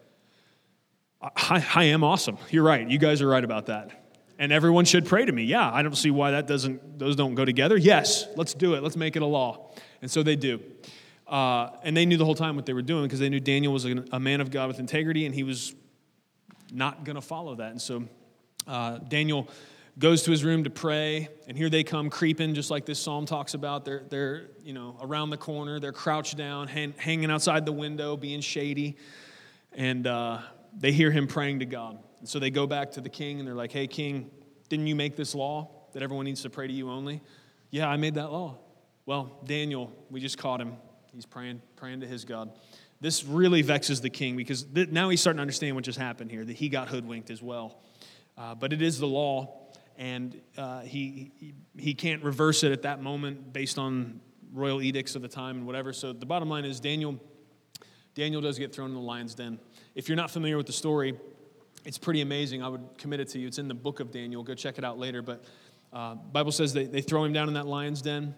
I, 1.20 1.66
I 1.74 1.84
am 1.84 2.04
awesome. 2.04 2.36
You're 2.50 2.62
right. 2.62 2.88
You 2.88 2.98
guys 2.98 3.22
are 3.22 3.26
right 3.26 3.42
about 3.42 3.66
that. 3.66 4.02
And 4.38 4.52
everyone 4.52 4.84
should 4.84 5.06
pray 5.06 5.24
to 5.24 5.32
me. 5.32 5.44
Yeah, 5.44 5.72
I 5.72 5.82
don't 5.82 5.96
see 5.96 6.10
why 6.10 6.32
that 6.32 6.46
doesn't, 6.46 6.98
those 6.98 7.16
don't 7.16 7.34
go 7.34 7.44
together. 7.44 7.76
Yes, 7.76 8.26
let's 8.36 8.52
do 8.52 8.74
it. 8.74 8.82
Let's 8.82 8.96
make 8.96 9.16
it 9.16 9.22
a 9.22 9.26
law. 9.26 9.70
And 10.02 10.10
so 10.10 10.22
they 10.22 10.36
do. 10.36 10.60
Uh, 11.26 11.70
and 11.82 11.96
they 11.96 12.04
knew 12.04 12.18
the 12.18 12.24
whole 12.24 12.34
time 12.34 12.54
what 12.54 12.66
they 12.66 12.74
were 12.74 12.82
doing 12.82 13.04
because 13.04 13.18
they 13.18 13.30
knew 13.30 13.40
Daniel 13.40 13.72
was 13.72 13.86
a, 13.86 14.04
a, 14.12 14.20
man 14.20 14.42
of 14.42 14.50
God 14.50 14.68
with 14.68 14.78
integrity 14.78 15.24
and 15.24 15.34
he 15.34 15.42
was 15.42 15.74
not 16.70 17.04
going 17.04 17.16
to 17.16 17.22
follow 17.22 17.54
that. 17.54 17.70
And 17.70 17.80
so 17.80 18.04
uh, 18.66 18.98
Daniel 18.98 19.48
goes 19.98 20.22
to 20.22 20.30
his 20.30 20.42
room 20.42 20.64
to 20.64 20.70
pray, 20.70 21.28
and 21.46 21.56
here 21.56 21.70
they 21.70 21.84
come 21.84 22.10
creeping, 22.10 22.54
just 22.54 22.70
like 22.70 22.84
this 22.84 22.98
psalm 22.98 23.26
talks 23.26 23.54
about. 23.54 23.84
They're, 23.84 24.02
they're 24.08 24.50
you 24.62 24.72
know, 24.72 24.96
around 25.00 25.30
the 25.30 25.36
corner, 25.36 25.78
they're 25.78 25.92
crouched 25.92 26.36
down, 26.36 26.66
hang, 26.68 26.94
hanging 26.96 27.30
outside 27.30 27.64
the 27.64 27.72
window, 27.72 28.16
being 28.16 28.40
shady, 28.40 28.96
and 29.72 30.06
uh, 30.06 30.38
they 30.76 30.90
hear 30.92 31.10
him 31.10 31.26
praying 31.26 31.60
to 31.60 31.66
God. 31.66 31.98
And 32.18 32.28
so 32.28 32.38
they 32.38 32.50
go 32.50 32.66
back 32.66 32.92
to 32.92 33.00
the 33.00 33.08
king, 33.08 33.38
and 33.38 33.46
they're 33.46 33.54
like, 33.54 33.72
hey, 33.72 33.86
king, 33.86 34.30
didn't 34.68 34.86
you 34.86 34.96
make 34.96 35.14
this 35.14 35.34
law 35.34 35.70
that 35.92 36.02
everyone 36.02 36.24
needs 36.24 36.42
to 36.42 36.50
pray 36.50 36.66
to 36.66 36.72
you 36.72 36.90
only? 36.90 37.22
Yeah, 37.70 37.88
I 37.88 37.96
made 37.96 38.14
that 38.14 38.32
law. 38.32 38.58
Well, 39.06 39.38
Daniel, 39.44 39.92
we 40.10 40.20
just 40.20 40.38
caught 40.38 40.60
him. 40.60 40.76
He's 41.12 41.26
praying, 41.26 41.62
praying 41.76 42.00
to 42.00 42.06
his 42.06 42.24
God. 42.24 42.50
This 43.00 43.24
really 43.24 43.62
vexes 43.62 44.00
the 44.00 44.10
king 44.10 44.36
because 44.36 44.64
th- 44.64 44.88
now 44.88 45.10
he's 45.10 45.20
starting 45.20 45.36
to 45.36 45.42
understand 45.42 45.76
what 45.76 45.84
just 45.84 45.98
happened 45.98 46.30
here, 46.30 46.44
that 46.44 46.56
he 46.56 46.68
got 46.68 46.88
hoodwinked 46.88 47.30
as 47.30 47.42
well. 47.42 47.78
Uh, 48.36 48.54
but 48.54 48.72
it 48.72 48.82
is 48.82 48.98
the 48.98 49.06
law 49.06 49.63
and 49.96 50.40
uh, 50.56 50.80
he, 50.80 51.32
he, 51.36 51.54
he 51.76 51.94
can't 51.94 52.22
reverse 52.22 52.62
it 52.62 52.72
at 52.72 52.82
that 52.82 53.02
moment 53.02 53.52
based 53.52 53.78
on 53.78 54.20
royal 54.52 54.82
edicts 54.82 55.16
of 55.16 55.22
the 55.22 55.28
time 55.28 55.56
and 55.56 55.66
whatever. 55.66 55.92
So 55.92 56.12
the 56.12 56.26
bottom 56.26 56.48
line 56.48 56.64
is 56.64 56.80
Daniel, 56.80 57.18
Daniel 58.14 58.40
does 58.40 58.58
get 58.58 58.72
thrown 58.72 58.90
in 58.90 58.94
the 58.94 59.00
lion's 59.00 59.34
den. 59.34 59.58
If 59.94 60.08
you're 60.08 60.16
not 60.16 60.30
familiar 60.30 60.56
with 60.56 60.66
the 60.66 60.72
story, 60.72 61.14
it's 61.84 61.98
pretty 61.98 62.20
amazing. 62.20 62.62
I 62.62 62.68
would 62.68 62.96
commit 62.98 63.20
it 63.20 63.28
to 63.30 63.38
you. 63.38 63.46
It's 63.46 63.58
in 63.58 63.68
the 63.68 63.74
book 63.74 64.00
of 64.00 64.10
Daniel. 64.10 64.42
Go 64.42 64.54
check 64.54 64.78
it 64.78 64.84
out 64.84 64.98
later. 64.98 65.22
But 65.22 65.44
uh, 65.92 66.14
Bible 66.14 66.52
says 66.52 66.72
they, 66.72 66.86
they 66.86 67.02
throw 67.02 67.24
him 67.24 67.32
down 67.32 67.48
in 67.48 67.54
that 67.54 67.66
lion's 67.66 68.02
den, 68.02 68.34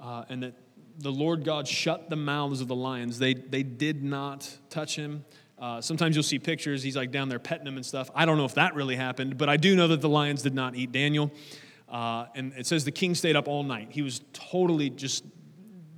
uh, 0.00 0.24
and 0.28 0.42
that 0.42 0.54
the 0.98 1.12
Lord 1.12 1.44
God 1.44 1.68
shut 1.68 2.10
the 2.10 2.16
mouths 2.16 2.60
of 2.60 2.68
the 2.68 2.74
lions. 2.74 3.18
They, 3.18 3.34
they 3.34 3.62
did 3.62 4.02
not 4.02 4.58
touch 4.70 4.96
him. 4.96 5.24
Uh, 5.60 5.80
sometimes 5.80 6.14
you'll 6.14 6.22
see 6.22 6.38
pictures, 6.38 6.82
he's 6.82 6.96
like 6.96 7.10
down 7.10 7.28
there 7.28 7.38
petting 7.38 7.64
them 7.64 7.76
and 7.76 7.84
stuff. 7.84 8.10
I 8.14 8.26
don't 8.26 8.38
know 8.38 8.44
if 8.44 8.54
that 8.54 8.74
really 8.74 8.96
happened, 8.96 9.36
but 9.36 9.48
I 9.48 9.56
do 9.56 9.74
know 9.74 9.88
that 9.88 10.00
the 10.00 10.08
lions 10.08 10.42
did 10.42 10.54
not 10.54 10.76
eat 10.76 10.92
Daniel. 10.92 11.32
Uh, 11.88 12.26
and 12.34 12.52
it 12.56 12.66
says 12.66 12.84
the 12.84 12.92
king 12.92 13.14
stayed 13.14 13.34
up 13.34 13.48
all 13.48 13.62
night. 13.62 13.88
He 13.90 14.02
was 14.02 14.20
totally 14.32 14.90
just 14.90 15.24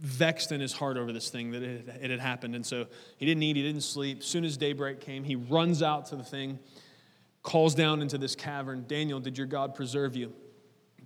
vexed 0.00 0.50
in 0.50 0.60
his 0.60 0.72
heart 0.72 0.96
over 0.96 1.12
this 1.12 1.28
thing 1.28 1.50
that 1.50 1.62
it, 1.62 1.88
it 2.00 2.10
had 2.10 2.20
happened. 2.20 2.54
And 2.54 2.64
so 2.64 2.86
he 3.18 3.26
didn't 3.26 3.42
eat, 3.42 3.56
he 3.56 3.62
didn't 3.62 3.82
sleep. 3.82 4.20
As 4.20 4.26
soon 4.26 4.44
as 4.44 4.56
daybreak 4.56 5.00
came, 5.00 5.24
he 5.24 5.36
runs 5.36 5.82
out 5.82 6.06
to 6.06 6.16
the 6.16 6.24
thing, 6.24 6.58
calls 7.42 7.74
down 7.74 8.00
into 8.00 8.16
this 8.16 8.34
cavern 8.34 8.84
Daniel, 8.86 9.20
did 9.20 9.36
your 9.36 9.46
God 9.46 9.74
preserve 9.74 10.16
you? 10.16 10.32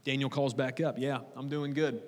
Daniel 0.05 0.31
calls 0.31 0.55
back 0.55 0.81
up, 0.81 0.97
Yeah, 0.99 1.21
I'm 1.35 1.49
doing 1.49 1.73
good. 1.73 2.03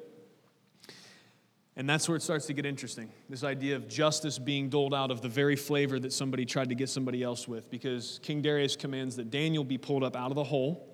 And 1.79 1.89
that's 1.89 2.09
where 2.09 2.17
it 2.17 2.23
starts 2.23 2.47
to 2.47 2.55
get 2.55 2.65
interesting. 2.65 3.11
This 3.29 3.45
idea 3.45 3.77
of 3.77 3.87
justice 3.87 4.39
being 4.39 4.71
doled 4.71 4.95
out 4.95 5.11
of 5.11 5.21
the 5.21 5.29
very 5.29 5.57
flavor 5.57 5.99
that 5.99 6.13
somebody 6.13 6.47
tried 6.47 6.71
to 6.71 6.75
get 6.75 6.89
somebody 6.89 7.23
else 7.23 7.47
with. 7.47 7.71
Because 7.71 8.19
King 8.23 8.41
Darius 8.41 8.77
commands 8.77 9.17
that 9.17 9.31
Daniel 9.31 9.63
be 9.63 9.77
pulled 9.77 10.03
up 10.03 10.17
out 10.17 10.31
of 10.31 10.37
the 10.37 10.45
hole. 10.45 10.89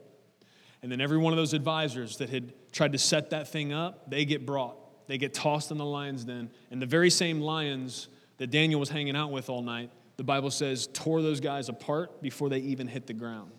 And 0.83 0.91
then 0.91 1.01
every 1.01 1.19
one 1.19 1.33
of 1.33 1.37
those 1.37 1.55
advisors 1.55 2.17
that 2.17 2.31
had 2.31 2.53
tried 2.73 2.93
to 2.93 2.99
set 2.99 3.31
that 3.31 3.47
thing 3.47 3.73
up, 3.73 4.11
they 4.11 4.25
get 4.25 4.45
brought. 4.45 4.77
They 5.07 5.19
get 5.19 5.33
tossed 5.33 5.71
in 5.71 5.79
the 5.79 5.85
lion's 5.85 6.25
den. 6.25 6.51
And 6.73 6.83
the 6.83 6.87
very 6.87 7.11
same 7.11 7.41
lions 7.41 8.09
that 8.39 8.51
Daniel 8.51 8.81
was 8.81 8.89
hanging 8.89 9.15
out 9.15 9.31
with 9.31 9.49
all 9.49 9.63
night, 9.63 9.91
the 10.17 10.25
Bible 10.25 10.51
says, 10.51 10.89
tore 10.93 11.23
those 11.23 11.39
guys 11.39 11.69
apart 11.69 12.21
before 12.21 12.49
they 12.49 12.59
even 12.59 12.89
hit 12.89 13.07
the 13.07 13.15
ground. 13.15 13.53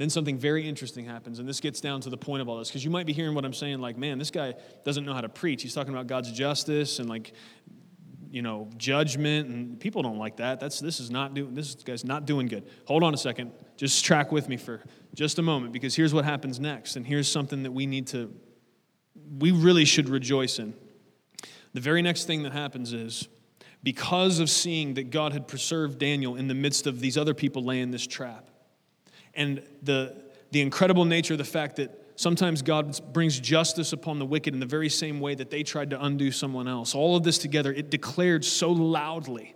Then 0.00 0.08
something 0.08 0.38
very 0.38 0.66
interesting 0.66 1.04
happens, 1.04 1.40
and 1.40 1.46
this 1.46 1.60
gets 1.60 1.78
down 1.78 2.00
to 2.00 2.08
the 2.08 2.16
point 2.16 2.40
of 2.40 2.48
all 2.48 2.56
this, 2.56 2.68
because 2.68 2.82
you 2.82 2.88
might 2.88 3.04
be 3.04 3.12
hearing 3.12 3.34
what 3.34 3.44
I'm 3.44 3.52
saying, 3.52 3.80
like, 3.80 3.98
man, 3.98 4.18
this 4.18 4.30
guy 4.30 4.54
doesn't 4.82 5.04
know 5.04 5.12
how 5.12 5.20
to 5.20 5.28
preach. 5.28 5.60
He's 5.62 5.74
talking 5.74 5.92
about 5.92 6.06
God's 6.06 6.32
justice 6.32 7.00
and 7.00 7.06
like, 7.06 7.34
you 8.30 8.40
know, 8.40 8.70
judgment, 8.78 9.50
and 9.50 9.78
people 9.78 10.00
don't 10.00 10.16
like 10.16 10.38
that. 10.38 10.58
That's 10.58 10.80
this 10.80 11.00
is 11.00 11.10
not 11.10 11.34
doing 11.34 11.52
this 11.52 11.74
guy's 11.74 12.02
not 12.02 12.24
doing 12.24 12.46
good. 12.46 12.66
Hold 12.86 13.02
on 13.02 13.12
a 13.12 13.18
second, 13.18 13.52
just 13.76 14.02
track 14.02 14.32
with 14.32 14.48
me 14.48 14.56
for 14.56 14.82
just 15.14 15.38
a 15.38 15.42
moment, 15.42 15.74
because 15.74 15.94
here's 15.94 16.14
what 16.14 16.24
happens 16.24 16.58
next, 16.58 16.96
and 16.96 17.06
here's 17.06 17.30
something 17.30 17.62
that 17.64 17.72
we 17.72 17.84
need 17.84 18.06
to, 18.06 18.34
we 19.38 19.50
really 19.50 19.84
should 19.84 20.08
rejoice 20.08 20.58
in. 20.58 20.72
The 21.74 21.80
very 21.82 22.00
next 22.00 22.24
thing 22.24 22.44
that 22.44 22.52
happens 22.52 22.94
is 22.94 23.28
because 23.82 24.38
of 24.38 24.48
seeing 24.48 24.94
that 24.94 25.10
God 25.10 25.34
had 25.34 25.46
preserved 25.46 25.98
Daniel 25.98 26.36
in 26.36 26.48
the 26.48 26.54
midst 26.54 26.86
of 26.86 27.00
these 27.00 27.18
other 27.18 27.34
people 27.34 27.62
laying 27.62 27.90
this 27.90 28.06
trap 28.06 28.46
and 29.40 29.62
the, 29.82 30.14
the 30.50 30.60
incredible 30.60 31.06
nature 31.06 31.32
of 31.34 31.38
the 31.38 31.44
fact 31.44 31.76
that 31.76 31.90
sometimes 32.14 32.60
God 32.60 33.00
brings 33.14 33.40
justice 33.40 33.94
upon 33.94 34.18
the 34.18 34.26
wicked 34.26 34.52
in 34.52 34.60
the 34.60 34.66
very 34.66 34.90
same 34.90 35.18
way 35.18 35.34
that 35.34 35.50
they 35.50 35.62
tried 35.62 35.90
to 35.90 36.04
undo 36.04 36.30
someone 36.30 36.68
else. 36.68 36.94
All 36.94 37.16
of 37.16 37.22
this 37.22 37.38
together, 37.38 37.72
it 37.72 37.90
declared 37.90 38.44
so 38.44 38.70
loudly 38.70 39.54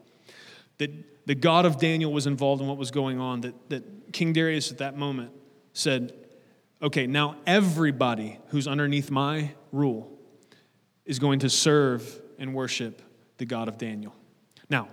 that 0.79 0.91
the 1.27 1.35
God 1.35 1.67
of 1.67 1.79
Daniel 1.79 2.11
was 2.11 2.27
involved 2.27 2.63
in 2.63 2.69
what 2.69 2.79
was 2.79 2.91
going 2.91 3.21
on 3.21 3.43
that, 3.43 3.69
that 3.69 4.13
King 4.15 4.33
Darius 4.33 4.73
at 4.73 4.79
that 4.79 4.97
moment 4.97 5.33
said, 5.75 6.15
Okay, 6.81 7.07
now 7.07 7.37
everybody 7.47 8.39
who's 8.49 8.67
underneath 8.67 9.11
my 9.11 9.53
rule 9.71 10.11
is 11.05 11.19
going 11.19 11.41
to 11.41 11.51
serve 11.51 12.21
and 12.39 12.55
worship 12.55 13.03
the 13.37 13.45
God 13.45 13.69
of 13.69 13.79
Daniel. 13.79 14.15
Now, 14.71 14.89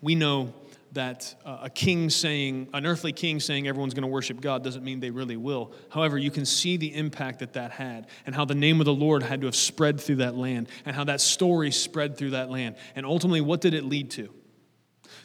we 0.00 0.14
know 0.14 0.54
that 0.92 1.34
uh, 1.44 1.58
a 1.62 1.70
king 1.70 2.10
saying, 2.10 2.68
an 2.72 2.86
earthly 2.86 3.12
king 3.12 3.40
saying 3.40 3.68
everyone's 3.68 3.94
going 3.94 4.02
to 4.02 4.08
worship 4.08 4.40
God 4.40 4.64
doesn't 4.64 4.84
mean 4.84 5.00
they 5.00 5.10
really 5.10 5.36
will. 5.36 5.72
However, 5.90 6.16
you 6.18 6.30
can 6.30 6.46
see 6.46 6.76
the 6.76 6.94
impact 6.94 7.40
that 7.40 7.52
that 7.54 7.72
had 7.72 8.06
and 8.26 8.34
how 8.34 8.44
the 8.44 8.54
name 8.54 8.80
of 8.80 8.86
the 8.86 8.94
Lord 8.94 9.22
had 9.22 9.40
to 9.42 9.46
have 9.46 9.56
spread 9.56 10.00
through 10.00 10.16
that 10.16 10.36
land 10.36 10.68
and 10.84 10.96
how 10.96 11.04
that 11.04 11.20
story 11.20 11.70
spread 11.70 12.16
through 12.16 12.30
that 12.30 12.50
land. 12.50 12.76
And 12.96 13.04
ultimately, 13.04 13.40
what 13.40 13.60
did 13.60 13.74
it 13.74 13.84
lead 13.84 14.10
to? 14.12 14.32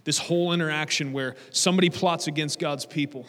This 0.03 0.17
whole 0.17 0.51
interaction 0.51 1.13
where 1.13 1.35
somebody 1.51 1.89
plots 1.89 2.27
against 2.27 2.59
God's 2.59 2.85
people 2.85 3.25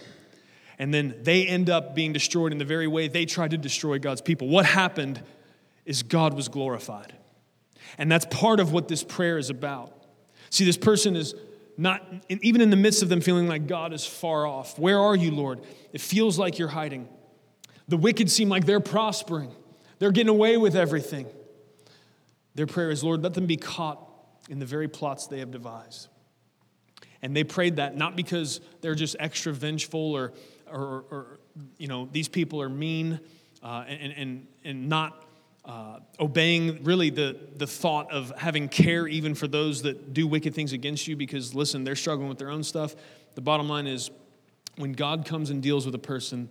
and 0.79 0.93
then 0.93 1.15
they 1.23 1.47
end 1.47 1.71
up 1.71 1.95
being 1.95 2.13
destroyed 2.13 2.53
in 2.53 2.59
the 2.59 2.65
very 2.65 2.87
way 2.87 3.09
they 3.09 3.27
tried 3.27 3.53
to 3.53 3.59
destroy 3.59 3.99
God's 3.99 4.21
people. 4.21 4.49
What 4.49 4.67
happened 4.67 5.23
is 5.85 6.03
God 6.03 6.35
was 6.35 6.49
glorified. 6.49 7.15
And 7.99 8.11
that's 8.11 8.27
part 8.27 8.61
of 8.61 8.73
what 8.73 8.89
this 8.89 9.05
prayer 9.05 9.39
is 9.39 9.51
about. 9.51 9.93
See, 10.51 10.65
this 10.65 10.77
person 10.77 11.17
is 11.17 11.35
not 11.77 12.07
even 12.29 12.61
in 12.61 12.71
the 12.71 12.77
midst 12.77 13.03
of 13.03 13.09
them 13.09 13.21
feeling 13.21 13.49
like 13.49 13.67
God 13.67 13.93
is 13.93 14.07
far 14.07 14.47
off. 14.47 14.79
Where 14.79 14.99
are 14.99 15.17
you, 15.17 15.31
Lord? 15.31 15.61
It 15.93 16.01
feels 16.01 16.39
like 16.39 16.59
you're 16.59 16.69
hiding. 16.69 17.09
The 17.89 17.97
wicked 17.97 18.31
seem 18.31 18.49
like 18.49 18.65
they're 18.67 18.81
prospering. 18.81 19.51
They're 19.99 20.13
getting 20.13 20.31
away 20.31 20.57
with 20.57 20.77
everything. 20.77 21.27
Their 22.55 22.67
prayer 22.67 22.91
is, 22.91 23.03
Lord, 23.03 23.23
let 23.23 23.35
them 23.35 23.47
be 23.47 23.57
caught 23.57 24.01
in 24.49 24.59
the 24.59 24.67
very 24.67 24.89
plots 24.89 25.27
they 25.27 25.41
have 25.41 25.51
devised. 25.51 26.09
And 27.23 27.35
they 27.35 27.45
prayed 27.45 27.77
that 27.77 27.97
not 27.97 28.17
because 28.17 28.61
they're 28.81 28.95
just 28.95 29.17
extra 29.19 29.53
vengeful 29.53 30.13
or, 30.13 30.33
or, 30.71 31.05
or 31.11 31.39
you 31.79 31.89
know, 31.89 32.09
these 32.13 32.29
people 32.29 32.61
are 32.61 32.69
mean 32.69 33.19
uh, 33.63 33.85
and, 33.89 34.13
and, 34.13 34.47
and 34.65 34.89
not 34.89 35.25
uh, 35.65 35.99
obeying 36.21 36.85
really 36.85 37.11
the, 37.11 37.37
the 37.57 37.67
thought 37.67 38.13
of 38.13 38.33
having 38.37 38.69
care 38.69 39.07
even 39.07 39.35
for 39.35 39.49
those 39.49 39.83
that 39.83 40.13
do 40.13 40.27
wicked 40.27 40.55
things 40.55 40.73
against 40.73 41.09
you 41.09 41.17
because, 41.17 41.55
listen, 41.55 41.85
they're 41.85 41.97
struggling 41.97 42.29
with 42.29 42.39
their 42.39 42.51
own 42.51 42.63
stuff. 42.63 42.95
The 43.35 43.41
bottom 43.41 43.69
line 43.69 43.87
is 43.87 44.11
when 44.77 44.93
God 44.93 45.25
comes 45.25 45.51
and 45.51 45.63
deals 45.63 45.87
with 45.87 45.95
a 45.95 46.01
person 46.01 46.51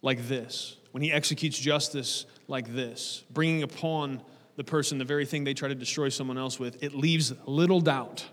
like 0.00 0.26
this, 0.28 0.76
when 0.92 1.02
he 1.02 1.12
executes 1.12 1.58
justice 1.58 2.24
like 2.48 2.72
this, 2.74 3.24
bringing 3.30 3.62
upon 3.62 4.22
the 4.56 4.64
person 4.64 4.96
the 4.96 5.04
very 5.04 5.26
thing 5.26 5.44
they 5.44 5.54
try 5.54 5.68
to 5.68 5.74
destroy 5.74 6.08
someone 6.08 6.38
else 6.38 6.58
with, 6.58 6.82
it 6.82 6.94
leaves 6.94 7.32
little 7.44 7.80
doubt 7.80 8.24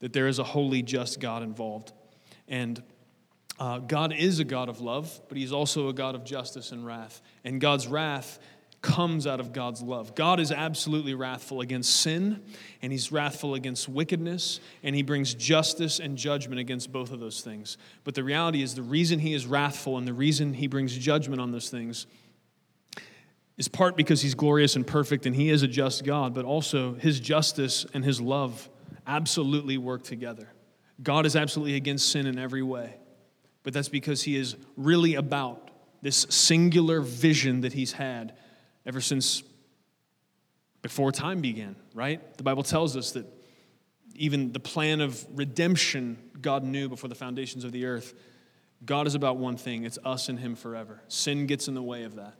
that 0.00 0.12
there 0.12 0.26
is 0.26 0.40
a 0.40 0.44
holy, 0.44 0.82
just 0.82 1.20
God 1.20 1.44
involved. 1.44 1.92
And 2.48 2.82
uh, 3.58 3.78
God 3.78 4.12
is 4.12 4.40
a 4.40 4.44
God 4.44 4.68
of 4.68 4.80
love, 4.80 5.20
but 5.28 5.38
He's 5.38 5.52
also 5.52 5.88
a 5.88 5.92
God 5.92 6.16
of 6.16 6.24
justice 6.24 6.72
and 6.72 6.84
wrath. 6.84 7.22
And 7.44 7.60
God's 7.60 7.86
wrath 7.86 8.40
comes 8.82 9.28
out 9.28 9.38
of 9.38 9.52
God's 9.52 9.80
love. 9.80 10.14
God 10.16 10.40
is 10.40 10.50
absolutely 10.50 11.14
wrathful 11.14 11.60
against 11.60 12.00
sin, 12.00 12.42
and 12.82 12.92
He's 12.92 13.12
wrathful 13.12 13.54
against 13.54 13.88
wickedness, 13.88 14.60
and 14.82 14.94
He 14.94 15.02
brings 15.02 15.34
justice 15.34 16.00
and 16.00 16.18
judgment 16.18 16.60
against 16.60 16.92
both 16.92 17.12
of 17.12 17.20
those 17.20 17.40
things. 17.40 17.78
But 18.02 18.16
the 18.16 18.24
reality 18.24 18.60
is, 18.60 18.74
the 18.74 18.82
reason 18.82 19.20
He 19.20 19.34
is 19.34 19.46
wrathful 19.46 19.96
and 19.96 20.06
the 20.06 20.12
reason 20.12 20.52
He 20.52 20.66
brings 20.66 20.96
judgment 20.98 21.40
on 21.40 21.52
those 21.52 21.70
things 21.70 22.06
is 23.56 23.68
part 23.68 23.96
because 23.96 24.20
He's 24.20 24.34
glorious 24.34 24.74
and 24.74 24.84
perfect, 24.84 25.26
and 25.26 25.34
He 25.34 25.48
is 25.48 25.62
a 25.62 25.68
just 25.68 26.04
God, 26.04 26.34
but 26.34 26.44
also 26.44 26.94
His 26.94 27.20
justice 27.20 27.86
and 27.94 28.04
His 28.04 28.20
love 28.20 28.68
absolutely 29.06 29.78
work 29.78 30.02
together. 30.02 30.48
God 31.02 31.24
is 31.24 31.36
absolutely 31.36 31.76
against 31.76 32.08
sin 32.08 32.26
in 32.26 32.36
every 32.36 32.62
way, 32.62 32.96
but 33.62 33.72
that's 33.72 33.88
because 33.88 34.24
He 34.24 34.36
is 34.36 34.56
really 34.76 35.14
about 35.14 35.70
this 36.02 36.26
singular 36.30 37.00
vision 37.00 37.60
that 37.60 37.72
He's 37.72 37.92
had 37.92 38.34
ever 38.86 39.00
since 39.00 39.42
before 40.82 41.12
time 41.12 41.40
began, 41.40 41.76
right? 41.94 42.36
The 42.36 42.42
Bible 42.42 42.62
tells 42.62 42.96
us 42.96 43.12
that 43.12 43.26
even 44.14 44.52
the 44.52 44.60
plan 44.60 45.00
of 45.00 45.24
redemption 45.34 46.18
God 46.42 46.64
knew 46.64 46.88
before 46.88 47.08
the 47.08 47.14
foundations 47.14 47.64
of 47.64 47.72
the 47.72 47.86
earth. 47.86 48.14
God 48.84 49.06
is 49.06 49.14
about 49.14 49.36
one 49.36 49.56
thing 49.56 49.84
it's 49.84 49.98
us 50.04 50.28
and 50.28 50.38
Him 50.38 50.56
forever. 50.56 51.00
Sin 51.08 51.46
gets 51.46 51.68
in 51.68 51.74
the 51.74 51.82
way 51.82 52.02
of 52.02 52.16
that. 52.16 52.34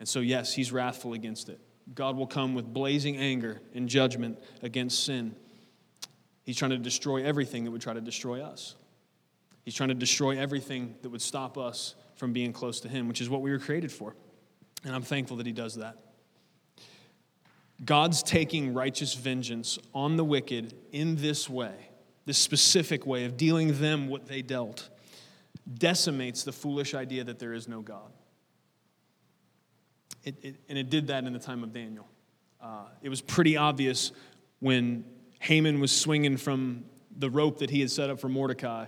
And 0.00 0.08
so, 0.08 0.20
yes, 0.20 0.52
He's 0.52 0.72
wrathful 0.72 1.14
against 1.14 1.48
it. 1.48 1.60
God 1.94 2.16
will 2.16 2.26
come 2.26 2.54
with 2.54 2.72
blazing 2.72 3.16
anger 3.16 3.60
and 3.74 3.88
judgment 3.88 4.38
against 4.62 5.04
sin. 5.04 5.34
He's 6.44 6.56
trying 6.56 6.72
to 6.72 6.78
destroy 6.78 7.24
everything 7.24 7.64
that 7.64 7.70
would 7.70 7.80
try 7.80 7.94
to 7.94 8.00
destroy 8.00 8.42
us. 8.42 8.74
He's 9.64 9.74
trying 9.74 9.90
to 9.90 9.94
destroy 9.94 10.36
everything 10.36 10.96
that 11.02 11.10
would 11.10 11.22
stop 11.22 11.56
us 11.56 11.94
from 12.16 12.32
being 12.32 12.52
close 12.52 12.80
to 12.80 12.88
Him, 12.88 13.06
which 13.06 13.20
is 13.20 13.30
what 13.30 13.42
we 13.42 13.50
were 13.50 13.60
created 13.60 13.92
for. 13.92 14.16
And 14.84 14.94
I'm 14.94 15.02
thankful 15.02 15.36
that 15.38 15.46
he 15.46 15.52
does 15.52 15.76
that. 15.76 15.98
God's 17.84 18.22
taking 18.22 18.74
righteous 18.74 19.14
vengeance 19.14 19.78
on 19.94 20.16
the 20.16 20.24
wicked 20.24 20.74
in 20.92 21.16
this 21.16 21.48
way, 21.48 21.74
this 22.26 22.38
specific 22.38 23.06
way 23.06 23.24
of 23.24 23.36
dealing 23.36 23.80
them 23.80 24.08
what 24.08 24.26
they 24.26 24.42
dealt, 24.42 24.88
decimates 25.78 26.44
the 26.44 26.52
foolish 26.52 26.94
idea 26.94 27.24
that 27.24 27.38
there 27.38 27.52
is 27.52 27.68
no 27.68 27.80
God. 27.80 28.12
It, 30.24 30.36
it, 30.42 30.56
and 30.68 30.78
it 30.78 30.90
did 30.90 31.08
that 31.08 31.24
in 31.24 31.32
the 31.32 31.38
time 31.38 31.64
of 31.64 31.72
Daniel. 31.72 32.08
Uh, 32.60 32.84
it 33.02 33.08
was 33.08 33.20
pretty 33.20 33.56
obvious 33.56 34.12
when 34.60 35.04
Haman 35.40 35.80
was 35.80 35.90
swinging 35.90 36.36
from 36.36 36.84
the 37.16 37.28
rope 37.28 37.58
that 37.58 37.70
he 37.70 37.80
had 37.80 37.90
set 37.90 38.10
up 38.10 38.20
for 38.20 38.28
Mordecai 38.28 38.86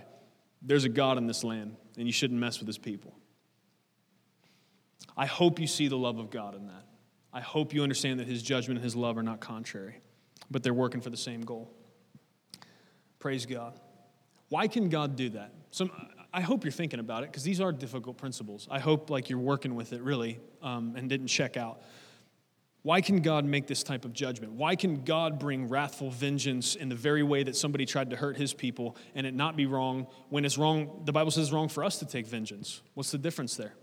there's 0.65 0.83
a 0.83 0.89
God 0.89 1.17
in 1.17 1.27
this 1.27 1.43
land, 1.43 1.75
and 1.97 2.07
you 2.07 2.13
shouldn't 2.13 2.39
mess 2.39 2.59
with 2.59 2.67
his 2.67 2.77
people. 2.77 3.13
I 5.17 5.25
hope 5.25 5.59
you 5.59 5.67
see 5.67 5.87
the 5.87 5.97
love 5.97 6.19
of 6.19 6.29
God 6.29 6.55
in 6.55 6.67
that. 6.67 6.85
I 7.31 7.41
hope 7.41 7.73
you 7.73 7.83
understand 7.83 8.19
that 8.19 8.27
his 8.27 8.41
judgment 8.41 8.77
and 8.77 8.83
his 8.83 8.95
love 8.95 9.17
are 9.17 9.23
not 9.23 9.39
contrary, 9.39 9.99
but 10.49 10.63
they're 10.63 10.73
working 10.73 11.01
for 11.01 11.09
the 11.09 11.17
same 11.17 11.41
goal. 11.41 11.69
Praise 13.19 13.45
God. 13.45 13.79
Why 14.49 14.67
can 14.67 14.89
God 14.89 15.15
do 15.15 15.29
that? 15.31 15.51
Some, 15.71 15.91
I 16.33 16.41
hope 16.41 16.63
you're 16.63 16.71
thinking 16.71 16.99
about 16.99 17.23
it 17.23 17.31
because 17.31 17.43
these 17.43 17.59
are 17.59 17.71
difficult 17.71 18.17
principles. 18.17 18.67
I 18.71 18.79
hope 18.79 19.09
like 19.09 19.29
you're 19.29 19.39
working 19.39 19.75
with 19.75 19.93
it 19.93 20.01
really 20.01 20.39
um, 20.61 20.95
and 20.95 21.09
didn't 21.09 21.27
check 21.27 21.57
out. 21.57 21.81
Why 22.83 23.01
can 23.01 23.21
God 23.21 23.45
make 23.45 23.65
this 23.65 23.81
type 23.81 24.05
of 24.05 24.13
judgment? 24.13 24.53
Why 24.53 24.75
can 24.75 25.03
God 25.03 25.39
bring 25.39 25.67
wrathful 25.67 26.11
vengeance 26.11 26.75
in 26.75 26.87
the 26.87 26.95
very 26.95 27.23
way 27.23 27.41
that 27.41 27.55
somebody 27.55 27.85
tried 27.85 28.11
to 28.11 28.15
hurt 28.15 28.37
his 28.37 28.53
people 28.53 28.95
and 29.15 29.25
it 29.25 29.33
not 29.33 29.55
be 29.55 29.65
wrong 29.65 30.05
when 30.29 30.45
it's 30.45 30.57
wrong? 30.57 31.01
The 31.03 31.11
Bible 31.11 31.31
says 31.31 31.51
wrong 31.51 31.67
for 31.67 31.83
us 31.83 31.97
to 31.99 32.05
take 32.05 32.27
vengeance. 32.27 32.81
What's 32.93 33.09
the 33.09 33.17
difference 33.17 33.57
there? 33.57 33.73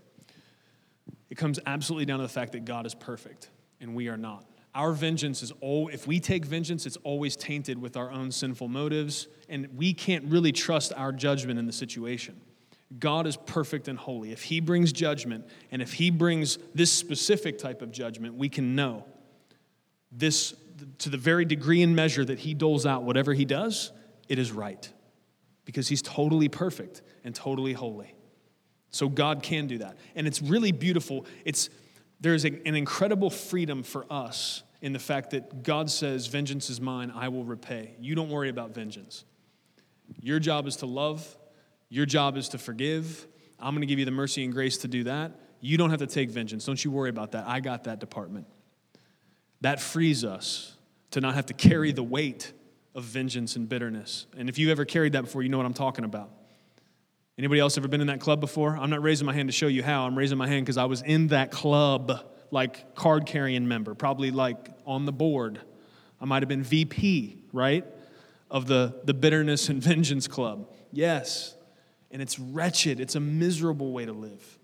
It 1.33 1.37
comes 1.37 1.57
absolutely 1.65 2.05
down 2.05 2.19
to 2.19 2.23
the 2.23 2.29
fact 2.29 2.51
that 2.51 2.63
God 2.63 2.85
is 2.85 2.93
perfect 2.93 3.49
and 3.81 3.95
we 3.95 4.07
are 4.07 4.17
not. 4.17 4.45
Our 4.75 4.91
vengeance 4.91 5.41
is 5.41 5.51
all, 5.61 5.87
if 5.87 6.05
we 6.05 6.19
take 6.19 6.45
vengeance, 6.45 6.85
it's 6.85 6.97
always 6.97 7.35
tainted 7.35 7.81
with 7.81 7.97
our 7.97 8.11
own 8.11 8.31
sinful 8.31 8.67
motives, 8.67 9.27
and 9.49 9.67
we 9.75 9.95
can't 9.95 10.25
really 10.25 10.51
trust 10.51 10.93
our 10.95 11.11
judgment 11.11 11.57
in 11.57 11.65
the 11.65 11.73
situation. 11.73 12.39
God 12.99 13.25
is 13.25 13.35
perfect 13.35 13.87
and 13.87 13.97
holy. 13.97 14.31
If 14.31 14.43
He 14.43 14.59
brings 14.59 14.93
judgment, 14.93 15.47
and 15.71 15.81
if 15.81 15.93
He 15.93 16.11
brings 16.11 16.59
this 16.75 16.91
specific 16.91 17.57
type 17.57 17.81
of 17.81 17.91
judgment, 17.91 18.35
we 18.35 18.47
can 18.47 18.75
know 18.75 19.03
this 20.11 20.53
to 20.99 21.09
the 21.09 21.17
very 21.17 21.45
degree 21.45 21.81
and 21.81 21.95
measure 21.95 22.23
that 22.23 22.37
He 22.37 22.53
doles 22.53 22.85
out 22.85 23.05
whatever 23.05 23.33
He 23.33 23.45
does, 23.45 23.91
it 24.29 24.37
is 24.37 24.51
right. 24.51 24.87
Because 25.65 25.87
He's 25.87 26.03
totally 26.03 26.47
perfect 26.47 27.01
and 27.23 27.33
totally 27.33 27.73
holy. 27.73 28.13
So 28.93 29.09
God 29.09 29.43
can 29.43 29.67
do 29.67 29.79
that. 29.79 29.97
And 30.15 30.25
it's 30.25 30.41
really 30.41 30.71
beautiful. 30.71 31.25
It's, 31.43 31.69
there's 32.21 32.45
a, 32.45 32.49
an 32.65 32.75
incredible 32.75 33.29
freedom 33.29 33.83
for 33.83 34.05
us 34.09 34.63
in 34.81 34.93
the 34.93 34.99
fact 34.99 35.31
that 35.31 35.63
God 35.63 35.91
says, 35.91 36.27
Vengeance 36.27 36.69
is 36.69 36.79
mine, 36.79 37.11
I 37.13 37.27
will 37.27 37.43
repay. 37.43 37.95
You 37.99 38.15
don't 38.15 38.29
worry 38.29 38.49
about 38.49 38.73
vengeance. 38.73 39.25
Your 40.21 40.39
job 40.39 40.67
is 40.67 40.77
to 40.77 40.85
love 40.85 41.37
your 41.93 42.07
job 42.07 42.37
is 42.37 42.49
to 42.49 42.57
forgive. 42.57 43.27
I'm 43.59 43.75
going 43.75 43.81
to 43.81 43.85
give 43.85 43.99
you 43.99 44.05
the 44.05 44.09
mercy 44.09 44.43
and 44.43 44.51
grace 44.51 44.77
to 44.77 44.87
do 44.87 45.03
that. 45.03 45.31
You 45.61 45.77
don't 45.77 45.91
have 45.91 45.99
to 45.99 46.07
take 46.07 46.31
vengeance. 46.31 46.65
Don't 46.65 46.83
you 46.83 46.89
worry 46.89 47.11
about 47.11 47.33
that. 47.33 47.45
I 47.47 47.59
got 47.59 47.83
that 47.83 47.99
department. 47.99 48.47
That 49.61 49.79
frees 49.79 50.23
us 50.25 50.75
to 51.11 51.21
not 51.21 51.35
have 51.35 51.45
to 51.45 51.53
carry 51.53 51.91
the 51.91 52.01
weight 52.01 52.51
of 52.95 53.03
vengeance 53.03 53.55
and 53.55 53.69
bitterness. 53.69 54.25
And 54.35 54.49
if 54.49 54.57
you've 54.57 54.71
ever 54.71 54.85
carried 54.85 55.13
that 55.13 55.21
before, 55.21 55.43
you 55.43 55.49
know 55.49 55.57
what 55.57 55.67
I'm 55.67 55.75
talking 55.75 56.03
about. 56.03 56.31
Anybody 57.37 57.59
else 57.59 57.77
ever 57.77 57.87
been 57.87 58.01
in 58.01 58.07
that 58.07 58.19
club 58.19 58.39
before? 58.39 58.77
I'm 58.77 58.91
not 58.91 59.01
raising 59.01 59.25
my 59.25 59.33
hand 59.33 59.49
to 59.49 59.53
show 59.53 59.67
you 59.67 59.81
how. 59.81 60.05
I'm 60.05 60.15
raising 60.15 60.37
my 60.37 60.47
hand 60.47 60.65
because 60.65 60.77
I 60.77 60.85
was 60.85 61.01
in 61.01 61.29
that 61.29 61.49
club, 61.49 62.23
like 62.51 62.93
card 62.95 63.25
carrying 63.25 63.67
member, 63.67 63.95
probably 63.95 64.29
like 64.29 64.69
on 64.85 65.05
the 65.05 65.11
board. 65.11 65.59
I 66.21 66.25
might 66.25 66.43
have 66.43 66.49
been 66.49 66.63
VP, 66.63 67.43
right? 67.51 67.85
Of 68.51 68.67
the, 68.67 69.01
the 69.03 69.15
bitterness 69.15 69.69
and 69.69 69.81
vengeance 69.83 70.27
club. 70.27 70.71
Yes, 70.91 71.55
and 72.11 72.21
it's 72.21 72.37
wretched. 72.37 72.99
It's 72.99 73.15
a 73.15 73.19
miserable 73.19 73.91
way 73.91 74.05
to 74.05 74.13
live. 74.13 74.59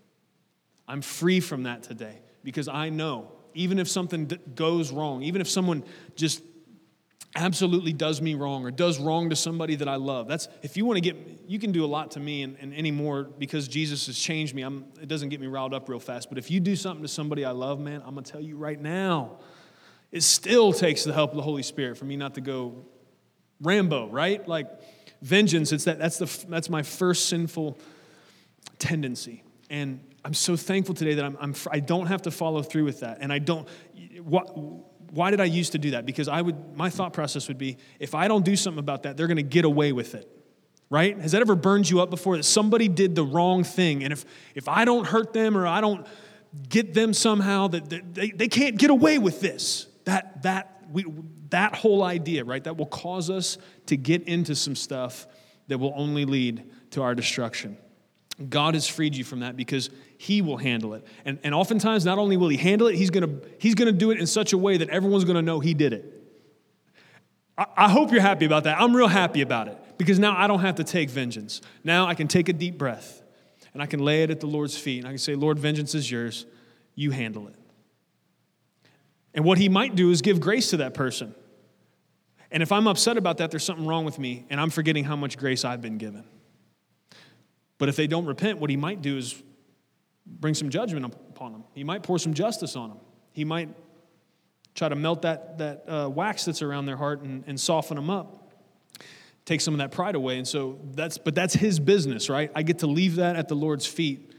I'm 0.86 1.02
free 1.02 1.40
from 1.40 1.64
that 1.64 1.82
today 1.82 2.20
because 2.44 2.68
I 2.68 2.88
know 2.88 3.32
even 3.54 3.80
if 3.80 3.88
something 3.88 4.30
goes 4.54 4.92
wrong, 4.92 5.22
even 5.22 5.40
if 5.40 5.48
someone 5.48 5.82
just 6.14 6.42
absolutely 7.36 7.92
does 7.92 8.20
me 8.20 8.34
wrong 8.34 8.64
or 8.64 8.70
does 8.70 8.98
wrong 8.98 9.30
to 9.30 9.36
somebody 9.36 9.76
that 9.76 9.88
I 9.88 9.96
love, 9.96 10.26
that's 10.26 10.48
if 10.62 10.76
you 10.76 10.84
want 10.84 10.96
to 10.96 11.00
get, 11.00 11.16
you 11.46 11.58
can 11.58 11.70
do 11.70 11.84
a 11.84 11.86
lot 11.86 12.12
to 12.12 12.20
me 12.20 12.42
and, 12.42 12.56
and 12.60 12.74
anymore 12.74 13.24
because 13.38 13.68
Jesus 13.68 14.06
has 14.06 14.18
changed 14.18 14.54
me. 14.54 14.62
I'm, 14.62 14.86
it 15.00 15.08
doesn't 15.08 15.28
get 15.28 15.40
me 15.40 15.46
riled 15.46 15.72
up 15.72 15.88
real 15.88 16.00
fast. 16.00 16.28
But 16.28 16.38
if 16.38 16.50
you 16.50 16.60
do 16.60 16.74
something 16.74 17.02
to 17.02 17.08
somebody 17.08 17.44
I 17.44 17.52
love, 17.52 17.78
man, 17.78 18.02
I'm 18.04 18.14
gonna 18.14 18.22
tell 18.22 18.40
you 18.40 18.56
right 18.56 18.80
now, 18.80 19.38
it 20.10 20.22
still 20.22 20.72
takes 20.72 21.04
the 21.04 21.12
help 21.12 21.30
of 21.30 21.36
the 21.36 21.42
Holy 21.42 21.62
Spirit 21.62 21.96
for 21.96 22.04
me 22.04 22.16
not 22.16 22.34
to 22.34 22.40
go 22.40 22.84
Rambo, 23.60 24.08
right? 24.08 24.46
Like 24.48 24.66
vengeance 25.22 25.72
it's 25.72 25.84
that 25.84 25.98
that's 25.98 26.18
the 26.18 26.46
that's 26.48 26.70
my 26.70 26.82
first 26.82 27.28
sinful 27.28 27.78
tendency 28.78 29.42
and 29.68 30.00
i'm 30.24 30.34
so 30.34 30.56
thankful 30.56 30.94
today 30.94 31.14
that 31.14 31.24
i'm, 31.24 31.36
I'm 31.40 31.54
i 31.70 31.78
don't 31.78 32.06
have 32.06 32.22
to 32.22 32.30
follow 32.30 32.62
through 32.62 32.84
with 32.84 33.00
that 33.00 33.18
and 33.20 33.32
i 33.32 33.38
don't 33.38 33.68
what 34.22 34.56
why 35.10 35.30
did 35.30 35.40
i 35.40 35.44
used 35.44 35.72
to 35.72 35.78
do 35.78 35.92
that? 35.92 36.06
Because 36.06 36.28
i 36.28 36.40
would 36.40 36.76
my 36.76 36.90
thought 36.90 37.12
process 37.12 37.48
would 37.48 37.58
be 37.58 37.76
if 37.98 38.14
i 38.14 38.28
don't 38.28 38.44
do 38.44 38.56
something 38.56 38.78
about 38.78 39.04
that 39.04 39.16
they're 39.16 39.26
going 39.26 39.36
to 39.36 39.42
get 39.42 39.64
away 39.64 39.92
with 39.92 40.14
it 40.14 40.28
right? 40.92 41.16
Has 41.20 41.30
that 41.32 41.40
ever 41.40 41.54
burned 41.54 41.88
you 41.88 42.00
up 42.00 42.10
before 42.10 42.36
that 42.36 42.42
somebody 42.42 42.88
did 42.88 43.14
the 43.14 43.22
wrong 43.22 43.62
thing? 43.62 44.02
And 44.02 44.12
if 44.12 44.24
if 44.54 44.68
i 44.68 44.84
don't 44.84 45.06
hurt 45.06 45.32
them 45.32 45.56
or 45.56 45.66
i 45.66 45.80
don't 45.80 46.06
get 46.68 46.94
them 46.94 47.14
somehow 47.14 47.68
that 47.68 48.14
they, 48.14 48.30
they 48.30 48.48
can't 48.48 48.76
get 48.76 48.90
away 48.90 49.18
with 49.18 49.40
this. 49.40 49.86
That 50.04 50.42
that 50.42 50.82
we, 50.90 51.04
that 51.50 51.74
whole 51.74 52.02
idea, 52.02 52.44
right, 52.44 52.62
that 52.64 52.76
will 52.76 52.86
cause 52.86 53.30
us 53.30 53.58
to 53.86 53.96
get 53.96 54.24
into 54.24 54.54
some 54.54 54.74
stuff 54.74 55.26
that 55.68 55.78
will 55.78 55.92
only 55.96 56.24
lead 56.24 56.68
to 56.90 57.02
our 57.02 57.14
destruction. 57.14 57.76
God 58.48 58.74
has 58.74 58.86
freed 58.88 59.14
you 59.14 59.24
from 59.24 59.40
that 59.40 59.56
because 59.56 59.90
He 60.16 60.40
will 60.40 60.56
handle 60.56 60.94
it. 60.94 61.06
And, 61.24 61.38
and 61.42 61.54
oftentimes, 61.54 62.04
not 62.04 62.18
only 62.18 62.36
will 62.36 62.48
He 62.48 62.56
handle 62.56 62.86
it, 62.86 62.94
He's 62.94 63.10
gonna, 63.10 63.40
he's 63.58 63.74
gonna 63.74 63.92
do 63.92 64.10
it 64.10 64.18
in 64.18 64.26
such 64.26 64.52
a 64.52 64.58
way 64.58 64.76
that 64.78 64.88
everyone's 64.88 65.24
gonna 65.24 65.42
know 65.42 65.60
He 65.60 65.74
did 65.74 65.92
it. 65.92 66.22
I, 67.58 67.66
I 67.76 67.88
hope 67.88 68.12
you're 68.12 68.22
happy 68.22 68.46
about 68.46 68.64
that. 68.64 68.80
I'm 68.80 68.96
real 68.96 69.08
happy 69.08 69.42
about 69.42 69.68
it 69.68 69.78
because 69.98 70.18
now 70.18 70.36
I 70.36 70.46
don't 70.46 70.60
have 70.60 70.76
to 70.76 70.84
take 70.84 71.10
vengeance. 71.10 71.60
Now 71.84 72.06
I 72.06 72.14
can 72.14 72.28
take 72.28 72.48
a 72.48 72.52
deep 72.54 72.78
breath 72.78 73.22
and 73.74 73.82
I 73.82 73.86
can 73.86 74.00
lay 74.00 74.22
it 74.22 74.30
at 74.30 74.40
the 74.40 74.46
Lord's 74.46 74.76
feet 74.76 74.98
and 74.98 75.06
I 75.06 75.10
can 75.10 75.18
say, 75.18 75.34
Lord, 75.34 75.58
vengeance 75.58 75.94
is 75.94 76.10
yours. 76.10 76.46
You 76.94 77.10
handle 77.10 77.48
it. 77.48 77.54
And 79.34 79.44
what 79.44 79.58
he 79.58 79.68
might 79.68 79.94
do 79.94 80.10
is 80.10 80.22
give 80.22 80.40
grace 80.40 80.70
to 80.70 80.78
that 80.78 80.94
person. 80.94 81.34
And 82.50 82.62
if 82.62 82.72
I'm 82.72 82.88
upset 82.88 83.16
about 83.16 83.38
that, 83.38 83.50
there's 83.50 83.64
something 83.64 83.86
wrong 83.86 84.04
with 84.04 84.18
me, 84.18 84.44
and 84.50 84.60
I'm 84.60 84.70
forgetting 84.70 85.04
how 85.04 85.14
much 85.14 85.38
grace 85.38 85.64
I've 85.64 85.80
been 85.80 85.98
given. 85.98 86.24
But 87.80 87.88
if 87.88 87.96
they 87.96 88.06
don't 88.06 88.26
repent, 88.26 88.58
what 88.58 88.68
he 88.68 88.76
might 88.76 89.00
do 89.00 89.16
is 89.16 89.42
bring 90.26 90.52
some 90.52 90.68
judgment 90.68 91.06
upon 91.06 91.52
them. 91.52 91.64
He 91.74 91.82
might 91.82 92.02
pour 92.02 92.18
some 92.18 92.34
justice 92.34 92.76
on 92.76 92.90
them. 92.90 92.98
He 93.32 93.42
might 93.46 93.70
try 94.74 94.90
to 94.90 94.94
melt 94.94 95.22
that, 95.22 95.56
that 95.58 95.84
uh, 95.88 96.10
wax 96.10 96.44
that's 96.44 96.60
around 96.60 96.84
their 96.84 96.98
heart 96.98 97.22
and, 97.22 97.42
and 97.46 97.58
soften 97.58 97.96
them 97.96 98.10
up, 98.10 98.52
take 99.46 99.62
some 99.62 99.72
of 99.72 99.78
that 99.78 99.92
pride 99.92 100.14
away. 100.14 100.36
And 100.36 100.46
so 100.46 100.78
that's, 100.92 101.16
but 101.16 101.34
that's 101.34 101.54
his 101.54 101.80
business, 101.80 102.28
right? 102.28 102.52
I 102.54 102.62
get 102.62 102.80
to 102.80 102.86
leave 102.86 103.16
that 103.16 103.36
at 103.36 103.48
the 103.48 103.56
Lord's 103.56 103.86
feet. 103.86 104.30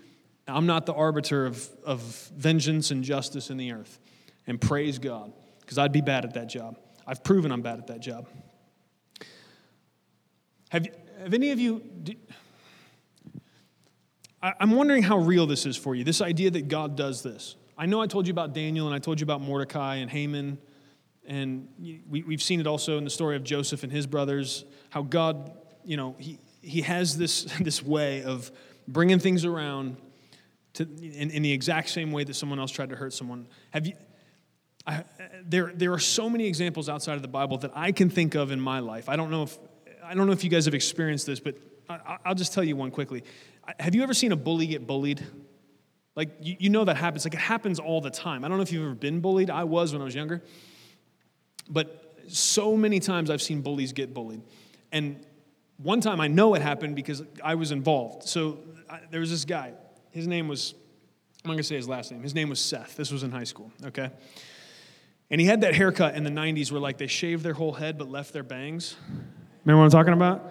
I'm 0.48 0.68
not 0.68 0.86
the 0.86 0.94
arbiter 0.94 1.48
of, 1.48 1.68
of 1.84 2.00
vengeance 2.36 2.92
and 2.92 3.04
justice 3.04 3.50
in 3.50 3.58
the 3.58 3.72
earth 3.72 4.00
and 4.46 4.62
praise 4.62 5.00
God 5.00 5.34
because 5.62 5.80
I'd 5.80 5.92
be 5.92 6.02
bad 6.02 6.26
at 6.26 6.36
that 6.36 6.48
job. 6.48 6.78
I've 7.08 7.24
proven 7.24 7.52
I'm 7.52 7.64
bad 7.64 7.80
at 7.80 7.88
that 7.88 8.02
job. 8.02 8.28
Have, 10.70 10.88
have 11.24 11.34
any 11.34 11.50
of 11.50 11.60
you, 11.60 11.82
do, 12.04 12.14
I'm 14.44 14.72
wondering 14.72 15.04
how 15.04 15.18
real 15.18 15.46
this 15.46 15.66
is 15.66 15.78
for 15.78 15.94
you, 15.94 16.04
this 16.04 16.22
idea 16.22 16.50
that 16.52 16.68
God 16.68 16.96
does 16.96 17.22
this. 17.22 17.56
I 17.78 17.86
know 17.86 18.02
I 18.02 18.08
told 18.08 18.28
you 18.28 18.32
about 18.32 18.54
Daniel 18.54 18.88
and 18.88 18.96
I 18.96 19.00
told 19.00 19.20
you 19.20 19.24
about 19.24 19.42
Mordecai 19.42 19.96
and 19.96 20.10
Haman, 20.10 20.58
and 21.28 21.68
we, 22.10 22.24
we've 22.24 22.42
seen 22.42 22.60
it 22.60 22.68
also 22.68 22.98
in 22.98 23.04
the 23.04 23.10
story 23.10 23.36
of 23.36 23.44
Joseph 23.44 23.84
and 23.84 23.92
his 23.92 24.08
brothers, 24.08 24.66
how 24.90 25.04
God, 25.04 25.52
you 25.86 25.96
know, 25.96 26.16
he, 26.18 26.40
he 26.62 26.82
has 26.82 27.18
this, 27.18 27.44
this 27.60 27.84
way 27.84 28.24
of 28.24 28.52
bringing 28.88 29.20
things 29.20 29.46
around 29.46 29.98
to, 30.74 30.84
in, 30.84 31.30
in 31.30 31.44
the 31.44 31.52
exact 31.52 31.90
same 31.90 32.12
way 32.12 32.24
that 32.24 32.34
someone 32.34 32.60
else 32.60 32.72
tried 32.72 32.90
to 32.90 32.96
hurt 32.96 33.14
someone. 33.14 33.48
Have 33.72 33.86
you, 33.86 33.94
I, 34.88 35.04
there, 35.46 35.72
there 35.76 35.94
are 35.94 36.00
so 36.00 36.30
many 36.30 36.48
examples 36.48 36.90
outside 36.90 37.16
of 37.16 37.22
the 37.22 37.28
Bible 37.28 37.60
that 37.60 37.72
I 37.76 37.92
can 37.92 38.10
think 38.10 38.34
of 38.34 38.52
in 38.52 38.60
my 38.60 38.80
life. 38.80 39.08
I 39.08 39.16
don't 39.16 39.30
know 39.30 39.44
if, 39.44 39.60
I 40.04 40.16
don't 40.16 40.26
know 40.26 40.34
if 40.34 40.44
you 40.44 40.50
guys 40.50 40.66
have 40.66 40.74
experienced 40.74 41.28
this, 41.28 41.40
but 41.40 41.56
I, 41.90 42.18
will 42.28 42.36
just 42.36 42.54
tell 42.54 42.64
you 42.64 42.76
one 42.76 42.90
quickly. 42.90 43.24
Have 43.80 43.96
you 43.96 44.04
ever 44.04 44.14
seen 44.14 44.32
a 44.32 44.36
bully 44.36 44.68
get 44.68 44.88
bullied? 44.88 45.24
Like, 46.16 46.30
you, 46.42 46.56
you 46.60 46.70
know 46.70 46.84
that 46.86 46.98
happens. 46.98 47.26
Like, 47.26 47.34
it 47.34 47.40
happens 47.40 47.80
all 47.80 48.02
the 48.02 48.10
time. 48.10 48.44
I 48.44 48.48
don't 48.48 48.58
know 48.58 48.64
if 48.64 48.72
you've 48.72 48.84
ever 48.84 48.96
been 48.96 49.22
bullied. 49.22 49.50
I 49.50 49.64
was 49.64 49.94
when 49.94 50.02
I 50.02 50.06
was 50.06 50.16
younger. 50.16 50.42
But 51.70 52.24
so 52.28 52.76
many 52.76 53.00
times 53.00 53.30
I've 53.30 53.42
seen 53.42 53.62
bullies 53.62 53.94
get 53.94 54.14
bullied. 54.14 54.42
And 54.92 55.26
one 55.78 56.02
time 56.02 56.20
I 56.20 56.28
know 56.28 56.54
it 56.54 56.62
happened 56.62 56.96
because 56.96 57.24
I 57.44 57.56
was 57.56 57.72
involved. 57.72 58.28
So 58.28 58.60
I, 58.90 59.00
there 59.10 59.20
was 59.22 59.30
this 59.30 59.46
guy. 59.46 59.74
His 60.12 60.28
name 60.28 60.48
was, 60.48 60.74
I'm 61.44 61.50
not 61.50 61.54
going 61.54 61.58
to 61.60 61.64
say 61.64 61.76
his 61.76 61.88
last 61.88 62.12
name. 62.12 62.22
His 62.22 62.36
name 62.36 62.50
was 62.50 62.60
Seth. 62.60 62.96
This 62.98 63.12
was 63.12 63.24
in 63.24 63.32
high 63.32 63.46
school, 63.46 63.72
okay? 63.86 64.12
And 65.30 65.40
he 65.40 65.48
had 65.48 65.62
that 65.62 65.74
haircut 65.74 66.16
in 66.16 66.24
the 66.24 66.30
90s 66.30 66.72
where 66.72 66.82
like 66.82 66.98
they 66.98 67.08
shaved 67.08 67.44
their 67.44 67.54
whole 67.54 67.72
head 67.72 67.98
but 67.98 68.10
left 68.10 68.34
their 68.34 68.44
bangs. 68.44 68.96
Remember 69.64 69.80
what 69.80 69.86
I'm 69.86 69.92
talking 69.92 70.14
about? 70.14 70.46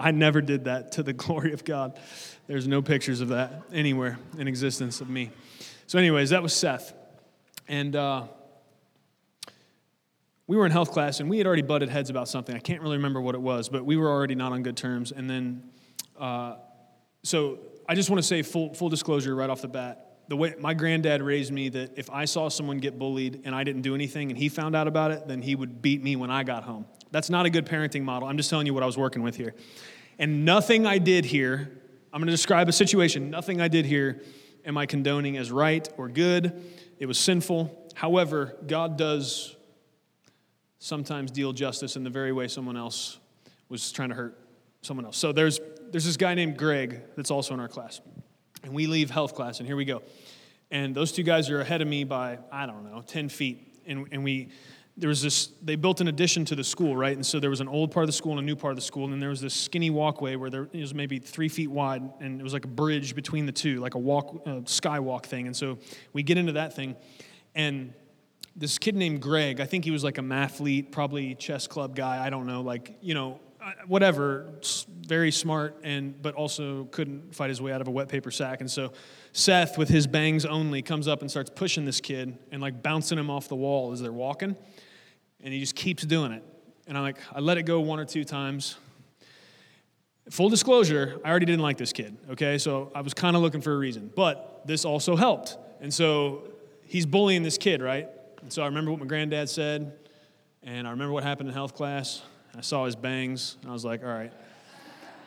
I 0.00 0.10
never 0.10 0.40
did 0.40 0.64
that 0.64 0.92
to 0.92 1.02
the 1.02 1.12
glory 1.24 1.52
of 1.52 1.64
God. 1.64 1.98
There's 2.46 2.66
no 2.66 2.82
pictures 2.82 3.20
of 3.20 3.28
that 3.28 3.62
anywhere 3.72 4.18
in 4.38 4.48
existence 4.48 5.00
of 5.00 5.08
me. 5.08 5.30
So, 5.86 5.98
anyways, 5.98 6.30
that 6.30 6.42
was 6.42 6.52
Seth. 6.52 6.94
And 7.68 7.94
uh, 7.94 8.24
we 10.46 10.56
were 10.56 10.66
in 10.66 10.72
health 10.72 10.90
class 10.90 11.20
and 11.20 11.30
we 11.30 11.38
had 11.38 11.46
already 11.46 11.62
butted 11.62 11.88
heads 11.88 12.10
about 12.10 12.28
something. 12.28 12.56
I 12.56 12.58
can't 12.58 12.82
really 12.82 12.96
remember 12.96 13.20
what 13.20 13.36
it 13.36 13.40
was, 13.40 13.68
but 13.68 13.84
we 13.84 13.96
were 13.96 14.08
already 14.08 14.34
not 14.34 14.50
on 14.50 14.64
good 14.64 14.76
terms. 14.76 15.12
And 15.12 15.30
then, 15.30 15.62
uh, 16.18 16.56
so 17.22 17.60
I 17.88 17.94
just 17.94 18.10
want 18.10 18.20
to 18.20 18.26
say 18.26 18.42
full, 18.42 18.74
full 18.74 18.88
disclosure 18.88 19.34
right 19.34 19.48
off 19.48 19.62
the 19.62 19.68
bat 19.68 20.09
the 20.30 20.36
way 20.36 20.54
my 20.60 20.74
granddad 20.74 21.22
raised 21.22 21.50
me 21.50 21.68
that 21.70 21.98
if 21.98 22.08
I 22.08 22.24
saw 22.24 22.48
someone 22.48 22.78
get 22.78 23.00
bullied 23.00 23.42
and 23.44 23.52
I 23.52 23.64
didn't 23.64 23.82
do 23.82 23.96
anything 23.96 24.30
and 24.30 24.38
he 24.38 24.48
found 24.48 24.76
out 24.76 24.86
about 24.86 25.10
it, 25.10 25.26
then 25.26 25.42
he 25.42 25.56
would 25.56 25.82
beat 25.82 26.04
me 26.04 26.14
when 26.14 26.30
I 26.30 26.44
got 26.44 26.62
home. 26.62 26.86
That's 27.10 27.30
not 27.30 27.46
a 27.46 27.50
good 27.50 27.66
parenting 27.66 28.04
model. 28.04 28.28
I'm 28.28 28.36
just 28.36 28.48
telling 28.48 28.64
you 28.64 28.72
what 28.72 28.84
I 28.84 28.86
was 28.86 28.96
working 28.96 29.22
with 29.22 29.34
here. 29.34 29.56
And 30.20 30.44
nothing 30.44 30.86
I 30.86 30.98
did 30.98 31.24
here, 31.24 31.80
I'm 32.12 32.20
going 32.20 32.28
to 32.28 32.32
describe 32.32 32.68
a 32.68 32.72
situation, 32.72 33.28
nothing 33.28 33.60
I 33.60 33.66
did 33.66 33.84
here 33.86 34.22
am 34.64 34.78
I 34.78 34.86
condoning 34.86 35.36
as 35.36 35.50
right 35.50 35.88
or 35.96 36.08
good. 36.08 36.62
It 37.00 37.06
was 37.06 37.18
sinful. 37.18 37.90
However, 37.96 38.54
God 38.68 38.96
does 38.96 39.56
sometimes 40.78 41.32
deal 41.32 41.52
justice 41.52 41.96
in 41.96 42.04
the 42.04 42.10
very 42.10 42.30
way 42.30 42.46
someone 42.46 42.76
else 42.76 43.18
was 43.68 43.90
trying 43.90 44.10
to 44.10 44.14
hurt 44.14 44.38
someone 44.82 45.06
else. 45.06 45.18
So 45.18 45.32
there's, 45.32 45.58
there's 45.90 46.04
this 46.04 46.16
guy 46.16 46.34
named 46.34 46.56
Greg 46.56 47.02
that's 47.16 47.32
also 47.32 47.52
in 47.52 47.58
our 47.58 47.66
class. 47.66 48.00
And 48.62 48.74
we 48.74 48.86
leave 48.86 49.10
health 49.10 49.34
class, 49.34 49.58
and 49.58 49.66
here 49.66 49.76
we 49.76 49.84
go. 49.84 50.02
And 50.70 50.94
those 50.94 51.12
two 51.12 51.22
guys 51.22 51.50
are 51.50 51.60
ahead 51.60 51.82
of 51.82 51.88
me 51.88 52.04
by, 52.04 52.38
I 52.52 52.66
don't 52.66 52.84
know, 52.84 53.02
10 53.02 53.28
feet. 53.28 53.82
And, 53.86 54.06
and 54.12 54.22
we, 54.22 54.50
there 54.96 55.08
was 55.08 55.22
this, 55.22 55.48
they 55.62 55.76
built 55.76 56.00
an 56.00 56.08
addition 56.08 56.44
to 56.44 56.54
the 56.54 56.62
school, 56.62 56.96
right? 56.96 57.14
And 57.14 57.24
so 57.24 57.40
there 57.40 57.50
was 57.50 57.60
an 57.60 57.68
old 57.68 57.90
part 57.90 58.04
of 58.04 58.08
the 58.08 58.12
school 58.12 58.32
and 58.32 58.40
a 58.40 58.44
new 58.44 58.54
part 58.54 58.72
of 58.72 58.76
the 58.76 58.82
school. 58.82 59.04
And 59.04 59.12
then 59.12 59.20
there 59.20 59.30
was 59.30 59.40
this 59.40 59.54
skinny 59.54 59.90
walkway 59.90 60.36
where 60.36 60.50
there 60.50 60.68
was 60.72 60.94
maybe 60.94 61.18
three 61.18 61.48
feet 61.48 61.70
wide, 61.70 62.02
and 62.20 62.40
it 62.40 62.44
was 62.44 62.52
like 62.52 62.64
a 62.64 62.68
bridge 62.68 63.14
between 63.14 63.46
the 63.46 63.52
two, 63.52 63.80
like 63.80 63.94
a 63.94 63.98
walk, 63.98 64.42
uh, 64.46 64.50
skywalk 64.60 65.24
thing. 65.24 65.46
And 65.46 65.56
so 65.56 65.78
we 66.12 66.22
get 66.22 66.38
into 66.38 66.52
that 66.52 66.76
thing. 66.76 66.94
And 67.54 67.94
this 68.54 68.78
kid 68.78 68.94
named 68.94 69.22
Greg, 69.22 69.60
I 69.60 69.64
think 69.64 69.84
he 69.84 69.90
was 69.90 70.04
like 70.04 70.18
a 70.18 70.22
mathlete, 70.22 70.92
probably 70.92 71.34
chess 71.34 71.66
club 71.66 71.96
guy, 71.96 72.24
I 72.24 72.30
don't 72.30 72.46
know, 72.46 72.60
like, 72.60 72.96
you 73.00 73.14
know, 73.14 73.40
whatever, 73.86 74.46
very 75.06 75.30
smart, 75.30 75.76
and 75.82 76.20
but 76.20 76.34
also 76.34 76.84
couldn't 76.84 77.34
fight 77.34 77.48
his 77.48 77.60
way 77.60 77.72
out 77.72 77.80
of 77.80 77.88
a 77.88 77.90
wet 77.90 78.08
paper 78.08 78.30
sack. 78.30 78.60
And 78.60 78.70
so 78.70 78.92
Seth, 79.32 79.78
with 79.78 79.88
his 79.88 80.06
bangs 80.06 80.44
only, 80.44 80.82
comes 80.82 81.08
up 81.08 81.20
and 81.20 81.30
starts 81.30 81.50
pushing 81.54 81.84
this 81.84 82.00
kid 82.00 82.36
and 82.50 82.62
like 82.62 82.82
bouncing 82.82 83.18
him 83.18 83.30
off 83.30 83.48
the 83.48 83.56
wall 83.56 83.92
as 83.92 84.00
they're 84.00 84.12
walking. 84.12 84.56
And 85.42 85.54
he 85.54 85.60
just 85.60 85.74
keeps 85.74 86.04
doing 86.04 86.32
it. 86.32 86.42
And 86.86 86.96
I'm 86.96 87.04
like, 87.04 87.18
I 87.32 87.40
let 87.40 87.56
it 87.56 87.62
go 87.62 87.80
one 87.80 87.98
or 87.98 88.04
two 88.04 88.24
times. 88.24 88.76
Full 90.30 90.48
disclosure, 90.48 91.20
I 91.24 91.30
already 91.30 91.46
didn't 91.46 91.62
like 91.62 91.76
this 91.76 91.92
kid, 91.92 92.16
okay? 92.30 92.58
So 92.58 92.92
I 92.94 93.00
was 93.00 93.14
kind 93.14 93.36
of 93.36 93.42
looking 93.42 93.60
for 93.60 93.72
a 93.72 93.76
reason. 93.76 94.12
But 94.14 94.62
this 94.64 94.84
also 94.84 95.16
helped. 95.16 95.56
And 95.80 95.92
so 95.92 96.42
he's 96.84 97.06
bullying 97.06 97.42
this 97.42 97.58
kid, 97.58 97.82
right? 97.82 98.08
And 98.42 98.52
so 98.52 98.62
I 98.62 98.66
remember 98.66 98.90
what 98.90 99.00
my 99.00 99.06
granddad 99.06 99.48
said, 99.48 99.92
and 100.62 100.86
I 100.86 100.90
remember 100.90 101.12
what 101.12 101.24
happened 101.24 101.48
in 101.48 101.54
health 101.54 101.74
class. 101.74 102.22
I 102.56 102.60
saw 102.62 102.84
his 102.84 102.96
bangs, 102.96 103.56
I 103.66 103.72
was 103.72 103.84
like, 103.84 104.02
all 104.02 104.08
right. 104.08 104.32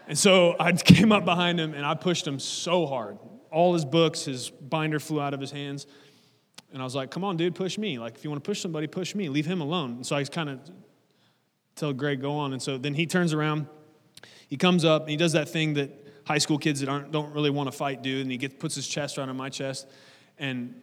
And 0.07 0.17
so 0.17 0.55
I 0.59 0.71
came 0.73 1.12
up 1.12 1.25
behind 1.25 1.59
him 1.59 1.73
and 1.73 1.86
I 1.86 1.95
pushed 1.95 2.27
him 2.27 2.39
so 2.39 2.86
hard. 2.86 3.17
All 3.51 3.73
his 3.73 3.86
books, 3.86 4.25
his 4.25 4.49
binder 4.49 4.99
flew 4.99 5.21
out 5.21 5.33
of 5.33 5.39
his 5.39 5.51
hands. 5.51 5.88
And 6.71 6.81
I 6.81 6.86
was 6.86 6.95
like, 6.95 7.12
come 7.12 7.23
on, 7.23 7.38
dude, 7.38 7.53
push 7.53 7.77
me. 7.77 7.99
Like, 7.99 8.15
if 8.15 8.23
you 8.23 8.31
want 8.31 8.43
to 8.43 8.47
push 8.47 8.59
somebody, 8.59 8.88
push 8.88 9.13
me. 9.13 9.29
Leave 9.29 9.45
him 9.45 9.62
alone. 9.62 9.91
And 9.91 10.05
so 10.05 10.15
I 10.15 10.23
kind 10.23 10.49
of 10.49 10.59
tell 11.75 11.93
Greg, 11.93 12.19
go 12.19 12.33
on. 12.33 12.51
And 12.51 12.62
so 12.62 12.79
then 12.79 12.95
he 12.95 13.05
turns 13.05 13.31
around, 13.31 13.67
he 14.47 14.57
comes 14.57 14.83
up, 14.83 15.03
and 15.03 15.12
he 15.12 15.17
does 15.17 15.33
that 15.33 15.49
thing 15.49 15.75
that 15.75 15.91
high 16.25 16.39
school 16.39 16.57
kids 16.57 16.79
that 16.79 16.89
aren't, 16.89 17.12
don't 17.12 17.31
really 17.33 17.51
want 17.51 17.71
to 17.71 17.77
fight 17.77 18.01
do. 18.01 18.21
And 18.21 18.31
he 18.31 18.38
gets, 18.38 18.55
puts 18.57 18.73
his 18.73 18.88
chest 18.88 19.17
right 19.17 19.29
on 19.29 19.38
my 19.38 19.49
chest. 19.49 19.88
And 20.39 20.81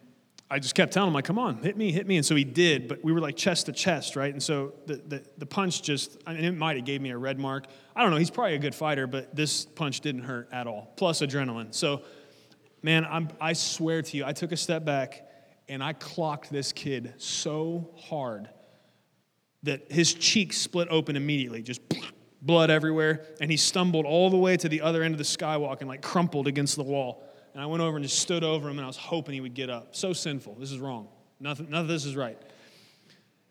I 0.51 0.59
just 0.59 0.75
kept 0.75 0.91
telling 0.91 1.07
him, 1.07 1.13
like, 1.13 1.23
come 1.23 1.39
on, 1.39 1.63
hit 1.63 1.77
me, 1.77 1.93
hit 1.93 2.05
me. 2.05 2.17
And 2.17 2.25
so 2.25 2.35
he 2.35 2.43
did, 2.43 2.89
but 2.89 3.01
we 3.05 3.13
were 3.13 3.21
like 3.21 3.37
chest 3.37 3.67
to 3.67 3.71
chest, 3.71 4.17
right? 4.17 4.33
And 4.33 4.43
so 4.43 4.73
the, 4.85 4.95
the, 4.95 5.23
the 5.37 5.45
punch 5.45 5.81
just, 5.81 6.21
I 6.27 6.33
mean, 6.33 6.43
it 6.43 6.51
might 6.51 6.75
have 6.75 6.85
gave 6.85 7.01
me 7.01 7.11
a 7.11 7.17
red 7.17 7.39
mark. 7.39 7.67
I 7.95 8.01
don't 8.01 8.11
know, 8.11 8.17
he's 8.17 8.29
probably 8.29 8.55
a 8.55 8.59
good 8.59 8.75
fighter, 8.75 9.07
but 9.07 9.33
this 9.33 9.65
punch 9.65 10.01
didn't 10.01 10.23
hurt 10.23 10.49
at 10.51 10.67
all, 10.67 10.91
plus 10.97 11.21
adrenaline. 11.21 11.73
So, 11.73 12.01
man, 12.83 13.05
I'm, 13.05 13.29
I 13.39 13.53
swear 13.53 14.01
to 14.01 14.17
you, 14.17 14.25
I 14.25 14.33
took 14.33 14.51
a 14.51 14.57
step 14.57 14.83
back 14.83 15.25
and 15.69 15.81
I 15.81 15.93
clocked 15.93 16.51
this 16.51 16.73
kid 16.73 17.13
so 17.17 17.89
hard 17.95 18.49
that 19.63 19.89
his 19.89 20.13
cheeks 20.13 20.57
split 20.57 20.89
open 20.91 21.15
immediately, 21.15 21.61
just 21.61 21.79
blood 22.41 22.69
everywhere. 22.69 23.25
And 23.39 23.49
he 23.49 23.55
stumbled 23.55 24.05
all 24.05 24.29
the 24.29 24.37
way 24.37 24.57
to 24.57 24.67
the 24.67 24.81
other 24.81 25.01
end 25.01 25.13
of 25.13 25.17
the 25.17 25.23
skywalk 25.23 25.79
and 25.79 25.87
like 25.87 26.01
crumpled 26.01 26.47
against 26.47 26.75
the 26.75 26.83
wall. 26.83 27.23
And 27.53 27.61
I 27.61 27.65
went 27.65 27.81
over 27.81 27.97
and 27.97 28.05
just 28.05 28.19
stood 28.19 28.43
over 28.43 28.69
him 28.69 28.77
and 28.77 28.85
I 28.85 28.87
was 28.87 28.97
hoping 28.97 29.33
he 29.33 29.41
would 29.41 29.53
get 29.53 29.69
up. 29.69 29.95
So 29.95 30.13
sinful. 30.13 30.55
This 30.55 30.71
is 30.71 30.79
wrong. 30.79 31.07
Nothing, 31.39 31.69
none 31.69 31.81
of 31.81 31.87
this 31.87 32.05
is 32.05 32.15
right. 32.15 32.37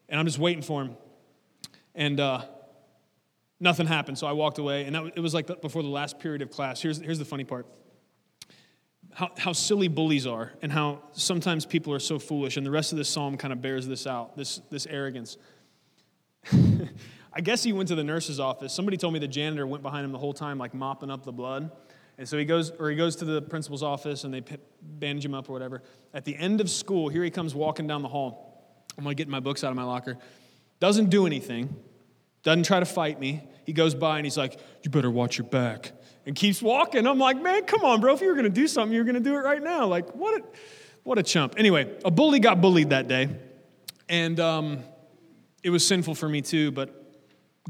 And 0.08 0.18
I'm 0.18 0.26
just 0.26 0.38
waiting 0.38 0.62
for 0.62 0.82
him. 0.82 0.96
And 1.94 2.18
uh, 2.18 2.42
nothing 3.58 3.86
happened. 3.86 4.18
So 4.18 4.26
I 4.26 4.32
walked 4.32 4.58
away. 4.58 4.84
And 4.84 4.94
that, 4.94 5.12
it 5.16 5.20
was 5.20 5.34
like 5.34 5.60
before 5.60 5.82
the 5.82 5.88
last 5.88 6.18
period 6.18 6.42
of 6.42 6.50
class. 6.50 6.80
Here's, 6.80 6.98
here's 6.98 7.18
the 7.18 7.24
funny 7.24 7.44
part 7.44 7.66
how, 9.12 9.30
how 9.36 9.52
silly 9.52 9.88
bullies 9.88 10.26
are 10.26 10.52
and 10.62 10.70
how 10.70 11.02
sometimes 11.12 11.66
people 11.66 11.92
are 11.92 11.98
so 11.98 12.18
foolish. 12.18 12.56
And 12.56 12.64
the 12.64 12.70
rest 12.70 12.92
of 12.92 12.98
this 12.98 13.08
psalm 13.08 13.36
kind 13.36 13.52
of 13.52 13.60
bears 13.60 13.86
this 13.86 14.06
out 14.06 14.36
this, 14.36 14.60
this 14.70 14.86
arrogance. 14.86 15.36
I 17.32 17.40
guess 17.40 17.62
he 17.62 17.72
went 17.72 17.88
to 17.88 17.94
the 17.94 18.04
nurse's 18.04 18.40
office. 18.40 18.72
Somebody 18.72 18.96
told 18.96 19.12
me 19.12 19.18
the 19.18 19.28
janitor 19.28 19.66
went 19.66 19.82
behind 19.82 20.04
him 20.04 20.12
the 20.12 20.18
whole 20.18 20.32
time, 20.32 20.58
like 20.58 20.74
mopping 20.74 21.10
up 21.10 21.24
the 21.24 21.32
blood. 21.32 21.70
And 22.20 22.28
so 22.28 22.36
he 22.36 22.44
goes, 22.44 22.70
or 22.78 22.90
he 22.90 22.96
goes 22.96 23.16
to 23.16 23.24
the 23.24 23.40
principal's 23.40 23.82
office 23.82 24.24
and 24.24 24.34
they 24.34 24.42
bandage 24.82 25.24
him 25.24 25.32
up 25.32 25.48
or 25.48 25.54
whatever. 25.54 25.82
At 26.12 26.26
the 26.26 26.36
end 26.36 26.60
of 26.60 26.68
school, 26.68 27.08
here 27.08 27.24
he 27.24 27.30
comes 27.30 27.54
walking 27.54 27.86
down 27.86 28.02
the 28.02 28.08
hall. 28.08 28.84
I'm 28.98 29.04
gonna 29.04 29.14
get 29.14 29.26
my 29.26 29.40
books 29.40 29.64
out 29.64 29.70
of 29.70 29.76
my 29.76 29.84
locker. 29.84 30.18
Doesn't 30.80 31.08
do 31.08 31.24
anything, 31.24 31.74
doesn't 32.42 32.64
try 32.64 32.78
to 32.78 32.84
fight 32.84 33.18
me. 33.18 33.42
He 33.64 33.72
goes 33.72 33.94
by 33.94 34.18
and 34.18 34.26
he's 34.26 34.36
like, 34.36 34.60
You 34.82 34.90
better 34.90 35.10
watch 35.10 35.38
your 35.38 35.46
back. 35.46 35.92
And 36.26 36.36
keeps 36.36 36.60
walking. 36.60 37.06
I'm 37.06 37.18
like, 37.18 37.40
Man, 37.40 37.64
come 37.64 37.86
on, 37.86 38.02
bro. 38.02 38.12
If 38.12 38.20
you 38.20 38.28
were 38.28 38.34
gonna 38.34 38.50
do 38.50 38.68
something, 38.68 38.92
you 38.92 39.00
were 39.00 39.06
gonna 39.06 39.20
do 39.20 39.36
it 39.36 39.40
right 39.40 39.62
now. 39.62 39.86
Like, 39.86 40.14
what 40.14 40.42
a, 40.42 40.44
what 41.04 41.16
a 41.16 41.22
chump. 41.22 41.54
Anyway, 41.56 41.90
a 42.04 42.10
bully 42.10 42.38
got 42.38 42.60
bullied 42.60 42.90
that 42.90 43.08
day. 43.08 43.30
And 44.10 44.38
um, 44.38 44.80
it 45.62 45.70
was 45.70 45.86
sinful 45.86 46.16
for 46.16 46.28
me 46.28 46.42
too, 46.42 46.70
but 46.70 47.18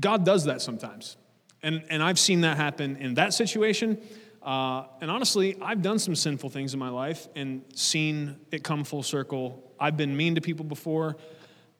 God 0.01 0.25
does 0.25 0.47
that 0.47 0.61
sometimes. 0.61 1.17
And, 1.63 1.85
and 1.89 2.03
I've 2.03 2.19
seen 2.19 2.41
that 2.41 2.57
happen 2.57 2.97
in 2.97 3.15
that 3.15 3.33
situation. 3.33 4.01
Uh, 4.42 4.85
and 5.00 5.11
honestly, 5.11 5.57
I've 5.61 5.83
done 5.83 5.98
some 5.98 6.14
sinful 6.14 6.50
things 6.50 6.72
in 6.72 6.81
my 6.81 6.88
life 6.88 7.29
and 7.37 7.62
seen 7.74 8.37
it 8.50 8.64
come 8.64 8.85
full 8.85 9.03
circle. 9.03 9.72
I've 9.79 9.96
been 9.96 10.16
mean 10.16 10.35
to 10.37 10.40
people 10.40 10.64
before, 10.64 11.16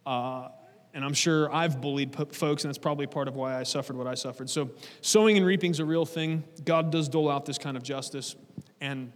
uh, 0.05 0.49
and 0.92 1.05
I'm 1.05 1.14
sure 1.14 1.53
I've 1.53 1.81
bullied 1.81 2.14
folks, 2.35 2.64
and 2.64 2.70
that's 2.70 2.79
probably 2.79 3.07
part 3.07 3.29
of 3.29 3.37
why 3.37 3.59
I 3.59 3.62
suffered 3.62 3.96
what 3.96 4.07
I 4.07 4.14
suffered. 4.14 4.51
So, 4.51 4.70
sowing 5.01 5.37
and 5.37 5.46
reaping 5.46 5.70
is 5.70 5.81
a 5.81 5.85
real 5.85 6.05
thing. 6.05 6.44
God 6.64 6.90
does 6.90 7.09
dole 7.09 7.31
out 7.31 7.46
this 7.46 7.59
kind 7.59 7.77
of 7.77 7.83
justice, 7.83 8.37
and 8.81 9.12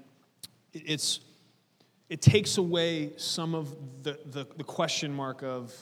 it's 0.72 1.20
it 2.08 2.20
takes 2.20 2.58
away 2.58 3.12
some 3.16 3.54
of 3.54 3.74
the, 4.02 4.18
the, 4.26 4.46
the 4.56 4.64
question 4.64 5.12
mark 5.12 5.42
of 5.42 5.74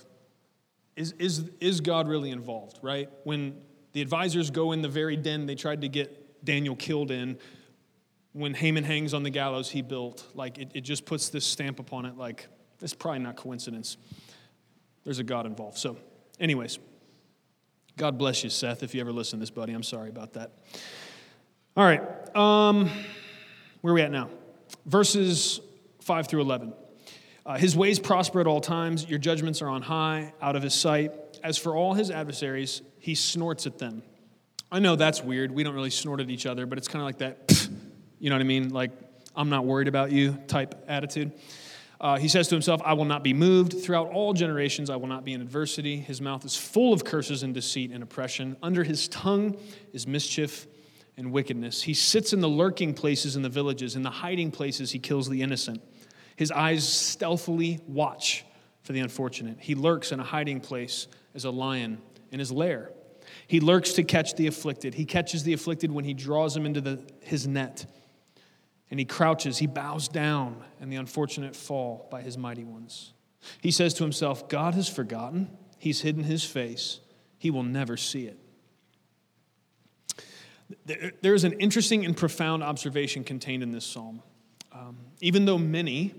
is, 0.96 1.12
is, 1.18 1.50
is 1.60 1.80
God 1.80 2.08
really 2.08 2.30
involved, 2.30 2.78
right? 2.82 3.08
When 3.24 3.60
the 3.92 4.02
advisors 4.02 4.50
go 4.50 4.72
in 4.72 4.82
the 4.82 4.88
very 4.88 5.16
den 5.16 5.46
they 5.46 5.54
tried 5.54 5.82
to 5.82 5.88
get 5.88 6.21
Daniel 6.44 6.76
killed 6.76 7.10
in, 7.10 7.38
when 8.32 8.54
Haman 8.54 8.84
hangs 8.84 9.14
on 9.14 9.22
the 9.22 9.30
gallows 9.30 9.70
he 9.70 9.82
built, 9.82 10.26
like 10.34 10.58
it, 10.58 10.70
it 10.74 10.80
just 10.82 11.04
puts 11.04 11.28
this 11.28 11.44
stamp 11.44 11.78
upon 11.78 12.06
it, 12.06 12.16
like 12.16 12.46
it's 12.80 12.94
probably 12.94 13.20
not 13.20 13.36
coincidence. 13.36 13.96
There's 15.04 15.18
a 15.18 15.24
God 15.24 15.46
involved. 15.46 15.78
So, 15.78 15.96
anyways, 16.40 16.78
God 17.96 18.18
bless 18.18 18.42
you, 18.42 18.50
Seth, 18.50 18.82
if 18.82 18.94
you 18.94 19.00
ever 19.00 19.12
listen 19.12 19.38
to 19.38 19.42
this, 19.42 19.50
buddy. 19.50 19.72
I'm 19.72 19.82
sorry 19.82 20.08
about 20.08 20.32
that. 20.34 20.52
All 21.76 21.84
right, 21.84 22.00
um, 22.36 22.90
where 23.80 23.92
are 23.92 23.94
we 23.94 24.02
at 24.02 24.10
now? 24.10 24.30
Verses 24.86 25.60
5 26.00 26.26
through 26.26 26.40
11. 26.42 26.72
Uh, 27.44 27.58
his 27.58 27.76
ways 27.76 27.98
prosper 27.98 28.40
at 28.40 28.46
all 28.46 28.60
times. 28.60 29.08
Your 29.08 29.18
judgments 29.18 29.62
are 29.62 29.68
on 29.68 29.82
high, 29.82 30.32
out 30.40 30.54
of 30.56 30.62
his 30.62 30.74
sight. 30.74 31.12
As 31.42 31.58
for 31.58 31.74
all 31.74 31.94
his 31.94 32.10
adversaries, 32.10 32.82
he 32.98 33.14
snorts 33.14 33.66
at 33.66 33.78
them. 33.78 34.02
I 34.72 34.78
know 34.78 34.96
that's 34.96 35.22
weird. 35.22 35.50
We 35.52 35.64
don't 35.64 35.74
really 35.74 35.90
snort 35.90 36.20
at 36.20 36.30
each 36.30 36.46
other, 36.46 36.64
but 36.64 36.78
it's 36.78 36.88
kind 36.88 37.02
of 37.02 37.06
like 37.06 37.18
that, 37.18 37.68
you 38.18 38.30
know 38.30 38.36
what 38.36 38.40
I 38.40 38.44
mean? 38.44 38.70
Like, 38.70 38.90
I'm 39.36 39.50
not 39.50 39.66
worried 39.66 39.86
about 39.86 40.12
you 40.12 40.38
type 40.46 40.82
attitude. 40.88 41.32
Uh, 42.00 42.16
he 42.16 42.26
says 42.26 42.48
to 42.48 42.54
himself, 42.54 42.80
I 42.82 42.94
will 42.94 43.04
not 43.04 43.22
be 43.22 43.34
moved. 43.34 43.82
Throughout 43.82 44.08
all 44.08 44.32
generations, 44.32 44.88
I 44.88 44.96
will 44.96 45.08
not 45.08 45.26
be 45.26 45.34
in 45.34 45.42
adversity. 45.42 45.98
His 45.98 46.22
mouth 46.22 46.46
is 46.46 46.56
full 46.56 46.94
of 46.94 47.04
curses 47.04 47.42
and 47.42 47.52
deceit 47.52 47.90
and 47.90 48.02
oppression. 48.02 48.56
Under 48.62 48.82
his 48.82 49.08
tongue 49.08 49.58
is 49.92 50.06
mischief 50.06 50.66
and 51.18 51.32
wickedness. 51.32 51.82
He 51.82 51.92
sits 51.92 52.32
in 52.32 52.40
the 52.40 52.48
lurking 52.48 52.94
places 52.94 53.36
in 53.36 53.42
the 53.42 53.50
villages. 53.50 53.94
In 53.94 54.02
the 54.02 54.10
hiding 54.10 54.50
places, 54.50 54.90
he 54.90 54.98
kills 54.98 55.28
the 55.28 55.42
innocent. 55.42 55.82
His 56.36 56.50
eyes 56.50 56.88
stealthily 56.88 57.78
watch 57.86 58.46
for 58.84 58.94
the 58.94 59.00
unfortunate. 59.00 59.58
He 59.60 59.74
lurks 59.74 60.12
in 60.12 60.18
a 60.18 60.24
hiding 60.24 60.60
place 60.60 61.08
as 61.34 61.44
a 61.44 61.50
lion 61.50 62.00
in 62.30 62.38
his 62.38 62.50
lair. 62.50 62.90
He 63.52 63.60
lurks 63.60 63.92
to 63.92 64.02
catch 64.02 64.34
the 64.34 64.46
afflicted. 64.46 64.94
He 64.94 65.04
catches 65.04 65.44
the 65.44 65.52
afflicted 65.52 65.92
when 65.92 66.06
he 66.06 66.14
draws 66.14 66.56
him 66.56 66.64
into 66.64 66.80
the, 66.80 66.98
his 67.20 67.46
net. 67.46 67.84
And 68.90 68.98
he 68.98 69.04
crouches, 69.04 69.58
he 69.58 69.66
bows 69.66 70.08
down, 70.08 70.64
and 70.80 70.90
the 70.90 70.96
unfortunate 70.96 71.54
fall 71.54 72.08
by 72.10 72.22
his 72.22 72.38
mighty 72.38 72.64
ones. 72.64 73.12
He 73.60 73.70
says 73.70 73.92
to 73.92 74.04
himself, 74.04 74.48
God 74.48 74.72
has 74.72 74.88
forgotten. 74.88 75.50
He's 75.76 76.00
hidden 76.00 76.24
his 76.24 76.42
face. 76.42 77.00
He 77.36 77.50
will 77.50 77.62
never 77.62 77.98
see 77.98 78.26
it. 78.26 78.38
There 81.20 81.34
is 81.34 81.44
an 81.44 81.52
interesting 81.60 82.06
and 82.06 82.16
profound 82.16 82.62
observation 82.62 83.22
contained 83.22 83.62
in 83.62 83.70
this 83.70 83.84
psalm. 83.84 84.22
Um, 84.72 84.96
even 85.20 85.44
though 85.44 85.58
many 85.58 86.14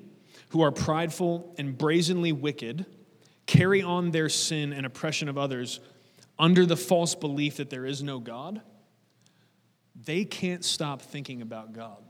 who 0.49 0.61
are 0.61 0.71
prideful 0.71 1.55
and 1.57 1.75
brazenly 1.75 2.31
wicked 2.31 2.86
carry 3.47 3.81
on 3.81 4.11
their 4.11 4.29
sin 4.29 4.71
and 4.71 4.86
oppression 4.86 5.27
of 5.27 5.39
others 5.39 5.79
under 6.38 6.65
the 6.65 6.77
false 6.77 7.15
belief 7.15 7.57
that 7.57 7.69
there 7.69 7.86
is 7.86 8.03
no 8.03 8.19
God, 8.19 8.61
they 9.95 10.25
can't 10.25 10.65
stop 10.65 11.01
thinking 11.01 11.41
about 11.41 11.73
God. 11.73 12.03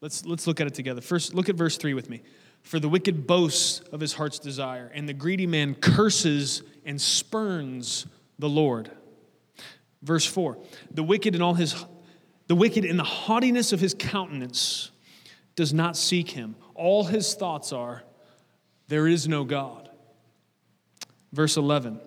Let's, 0.00 0.26
let's 0.26 0.46
look 0.46 0.60
at 0.60 0.66
it 0.66 0.74
together. 0.74 1.00
First, 1.00 1.34
look 1.34 1.48
at 1.48 1.54
verse 1.54 1.76
3 1.76 1.94
with 1.94 2.10
me. 2.10 2.22
For 2.62 2.78
the 2.78 2.88
wicked 2.88 3.26
boasts 3.26 3.80
of 3.92 4.00
his 4.00 4.12
heart's 4.12 4.38
desire, 4.38 4.90
and 4.92 5.08
the 5.08 5.14
greedy 5.14 5.46
man 5.46 5.74
curses 5.74 6.62
and 6.84 7.00
spurns 7.00 8.06
the 8.38 8.48
Lord. 8.48 8.90
Verse 10.02 10.26
4 10.26 10.58
The 10.92 11.02
wicked 11.02 11.34
in 11.34 11.42
all 11.42 11.54
his 11.54 11.84
the 12.48 12.56
wicked 12.56 12.84
in 12.84 12.96
the 12.96 13.04
haughtiness 13.04 13.72
of 13.72 13.80
his 13.80 13.94
countenance 13.94 14.90
does 15.54 15.72
not 15.72 15.96
seek 15.96 16.30
him. 16.30 16.56
All 16.74 17.04
his 17.04 17.34
thoughts 17.34 17.72
are, 17.72 18.02
there 18.88 19.06
is 19.06 19.28
no 19.28 19.44
God. 19.44 19.88
Verse 21.32 21.56
11 21.56 22.00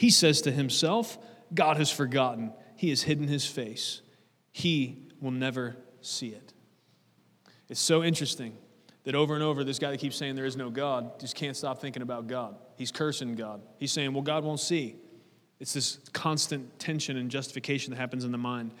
He 0.00 0.08
says 0.08 0.40
to 0.42 0.50
himself, 0.50 1.18
God 1.52 1.76
has 1.76 1.90
forgotten. 1.90 2.54
He 2.74 2.88
has 2.88 3.02
hidden 3.02 3.28
his 3.28 3.44
face. 3.44 4.00
He 4.50 4.96
will 5.20 5.30
never 5.30 5.76
see 6.00 6.28
it. 6.28 6.54
It's 7.68 7.80
so 7.80 8.02
interesting 8.02 8.56
that 9.04 9.14
over 9.14 9.34
and 9.34 9.44
over, 9.44 9.62
this 9.62 9.78
guy 9.78 9.90
that 9.90 10.00
keeps 10.00 10.16
saying 10.16 10.36
there 10.36 10.46
is 10.46 10.56
no 10.56 10.70
God 10.70 11.20
just 11.20 11.36
can't 11.36 11.54
stop 11.54 11.82
thinking 11.82 12.00
about 12.00 12.28
God. 12.28 12.56
He's 12.78 12.90
cursing 12.90 13.34
God. 13.34 13.60
He's 13.76 13.92
saying, 13.92 14.14
well, 14.14 14.22
God 14.22 14.42
won't 14.42 14.60
see. 14.60 14.96
It's 15.58 15.74
this 15.74 15.98
constant 16.14 16.78
tension 16.78 17.18
and 17.18 17.30
justification 17.30 17.90
that 17.90 17.98
happens 17.98 18.24
in 18.24 18.32
the 18.32 18.38
mind. 18.38 18.72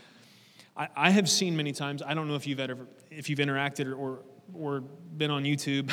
I, 0.74 0.88
I 0.96 1.10
have 1.10 1.28
seen 1.28 1.54
many 1.54 1.72
times, 1.72 2.00
I 2.02 2.14
don't 2.14 2.28
know 2.28 2.36
if 2.36 2.46
you've 2.46 2.60
ever, 2.60 2.86
if 3.10 3.28
you've 3.28 3.40
interacted 3.40 3.92
or, 3.92 3.94
or, 3.94 4.18
or 4.54 4.80
been 4.80 5.30
on 5.30 5.44
YouTube, 5.44 5.92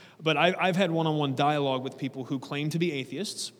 but 0.20 0.36
I, 0.36 0.52
I've 0.58 0.74
had 0.74 0.90
one 0.90 1.06
on 1.06 1.14
one 1.14 1.36
dialogue 1.36 1.84
with 1.84 1.96
people 1.96 2.24
who 2.24 2.40
claim 2.40 2.70
to 2.70 2.80
be 2.80 2.90
atheists, 2.90 3.52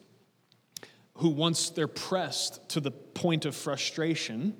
who 1.18 1.28
once 1.28 1.70
they're 1.70 1.86
pressed 1.88 2.68
to 2.70 2.80
the 2.80 2.90
point 2.90 3.44
of 3.44 3.54
frustration, 3.54 4.54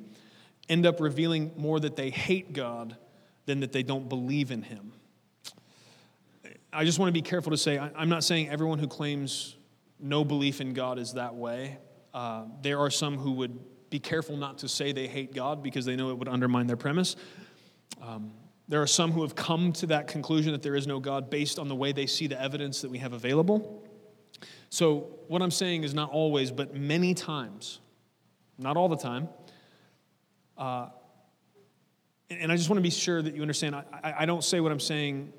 end 0.68 0.86
up 0.86 1.00
revealing 1.00 1.52
more 1.56 1.80
that 1.80 1.96
they 1.96 2.10
hate 2.10 2.52
God 2.52 2.96
than 3.46 3.60
that 3.60 3.72
they 3.72 3.82
don't 3.82 4.08
believe 4.08 4.50
in 4.50 4.62
Him. 4.62 4.92
I 6.72 6.84
just 6.84 6.98
want 6.98 7.08
to 7.08 7.12
be 7.12 7.22
careful 7.22 7.50
to 7.50 7.56
say, 7.56 7.78
I'm 7.78 8.08
not 8.08 8.24
saying 8.24 8.48
everyone 8.48 8.78
who 8.78 8.88
claims 8.88 9.56
no 10.00 10.24
belief 10.24 10.60
in 10.60 10.72
God 10.74 10.98
is 10.98 11.12
that 11.14 11.34
way. 11.34 11.78
Uh, 12.12 12.44
there 12.62 12.78
are 12.80 12.90
some 12.90 13.16
who 13.16 13.32
would 13.32 13.58
be 13.90 13.98
careful 14.00 14.36
not 14.36 14.58
to 14.58 14.68
say 14.68 14.92
they 14.92 15.06
hate 15.06 15.34
God 15.34 15.62
because 15.62 15.84
they 15.84 15.94
know 15.94 16.10
it 16.10 16.18
would 16.18 16.28
undermine 16.28 16.66
their 16.66 16.76
premise. 16.76 17.16
Um, 18.02 18.32
there 18.66 18.80
are 18.82 18.86
some 18.86 19.12
who 19.12 19.22
have 19.22 19.34
come 19.34 19.72
to 19.74 19.86
that 19.88 20.08
conclusion 20.08 20.52
that 20.52 20.62
there 20.62 20.74
is 20.74 20.86
no 20.86 20.98
God 20.98 21.30
based 21.30 21.58
on 21.58 21.68
the 21.68 21.74
way 21.74 21.92
they 21.92 22.06
see 22.06 22.26
the 22.26 22.40
evidence 22.40 22.80
that 22.80 22.90
we 22.90 22.98
have 22.98 23.12
available. 23.12 23.86
So, 24.74 25.06
what 25.28 25.40
I'm 25.40 25.52
saying 25.52 25.84
is 25.84 25.94
not 25.94 26.10
always, 26.10 26.50
but 26.50 26.74
many 26.74 27.14
times, 27.14 27.78
not 28.58 28.76
all 28.76 28.88
the 28.88 28.96
time, 28.96 29.28
uh, 30.58 30.88
and 32.28 32.50
I 32.50 32.56
just 32.56 32.68
want 32.68 32.78
to 32.78 32.82
be 32.82 32.90
sure 32.90 33.22
that 33.22 33.36
you 33.36 33.40
understand, 33.40 33.76
I, 33.76 34.14
I 34.18 34.26
don't 34.26 34.42
say 34.42 34.58
what 34.58 34.72
I'm 34.72 34.80
saying 34.80 35.32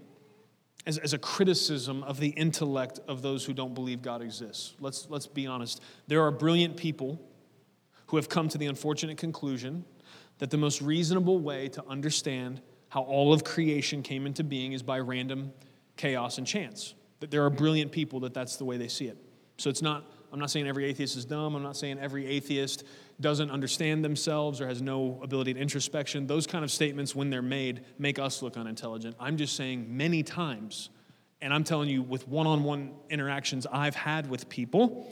as, 0.86 0.98
as 1.00 1.12
a 1.12 1.18
criticism 1.18 2.02
of 2.04 2.18
the 2.18 2.30
intellect 2.30 3.02
of 3.10 3.22
those 3.22 3.44
who 3.44 3.52
don't 3.52 3.74
believe 3.74 4.02
God 4.02 4.22
exists. 4.22 4.74
Let's, 4.80 5.06
let's 5.10 5.28
be 5.28 5.48
honest. 5.48 5.82
There 6.08 6.22
are 6.22 6.32
brilliant 6.32 6.78
people 6.78 7.20
who 8.06 8.16
have 8.16 8.30
come 8.30 8.48
to 8.48 8.58
the 8.58 8.68
unfortunate 8.68 9.18
conclusion 9.18 9.84
that 10.38 10.50
the 10.50 10.58
most 10.58 10.82
reasonable 10.82 11.40
way 11.40 11.68
to 11.68 11.84
understand 11.90 12.62
how 12.88 13.02
all 13.02 13.34
of 13.34 13.44
creation 13.44 14.02
came 14.02 14.28
into 14.28 14.46
being 14.46 14.72
is 14.72 14.82
by 14.82 14.98
random 14.98 15.52
chaos 15.98 16.38
and 16.38 16.48
chance. 16.48 16.94
That 17.20 17.32
there 17.32 17.44
are 17.44 17.50
brilliant 17.50 17.92
people 17.92 18.22
that 18.22 18.34
that's 18.34 18.56
the 18.56 18.64
way 18.64 18.78
they 18.78 18.88
see 18.88 19.08
it. 19.08 19.18
So 19.58 19.70
it's 19.70 19.82
not, 19.82 20.12
I'm 20.34 20.40
not 20.40 20.52
saying 20.52 20.68
every 20.68 20.86
atheist 20.86 21.16
is 21.16 21.26
dumb. 21.26 21.56
I'm 21.56 21.64
not 21.64 21.78
saying 21.78 22.00
every 22.00 22.28
atheist 22.28 22.84
doesn't 23.22 23.50
understand 23.50 24.04
themselves 24.04 24.60
or 24.60 24.68
has 24.68 24.82
no 24.82 25.20
ability 25.24 25.54
to 25.54 25.60
introspection. 25.60 26.28
Those 26.28 26.46
kind 26.46 26.64
of 26.64 26.72
statements, 26.72 27.16
when 27.16 27.30
they're 27.30 27.42
made, 27.42 27.86
make 27.98 28.20
us 28.20 28.42
look 28.42 28.58
unintelligent. 28.58 29.16
I'm 29.20 29.38
just 29.38 29.56
saying 29.56 29.86
many 29.96 30.24
times, 30.24 30.90
and 31.42 31.54
I'm 31.54 31.64
telling 31.64 31.90
you 31.90 32.02
with 32.02 32.28
one 32.28 32.48
on 32.48 32.64
one 32.64 32.92
interactions 33.10 33.66
I've 33.72 33.96
had 33.96 34.30
with 34.30 34.50
people, 34.50 35.10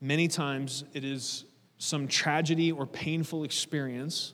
many 0.00 0.26
times 0.26 0.84
it 0.92 1.04
is 1.04 1.44
some 1.78 2.08
tragedy 2.08 2.72
or 2.72 2.86
painful 2.86 3.44
experience 3.44 4.32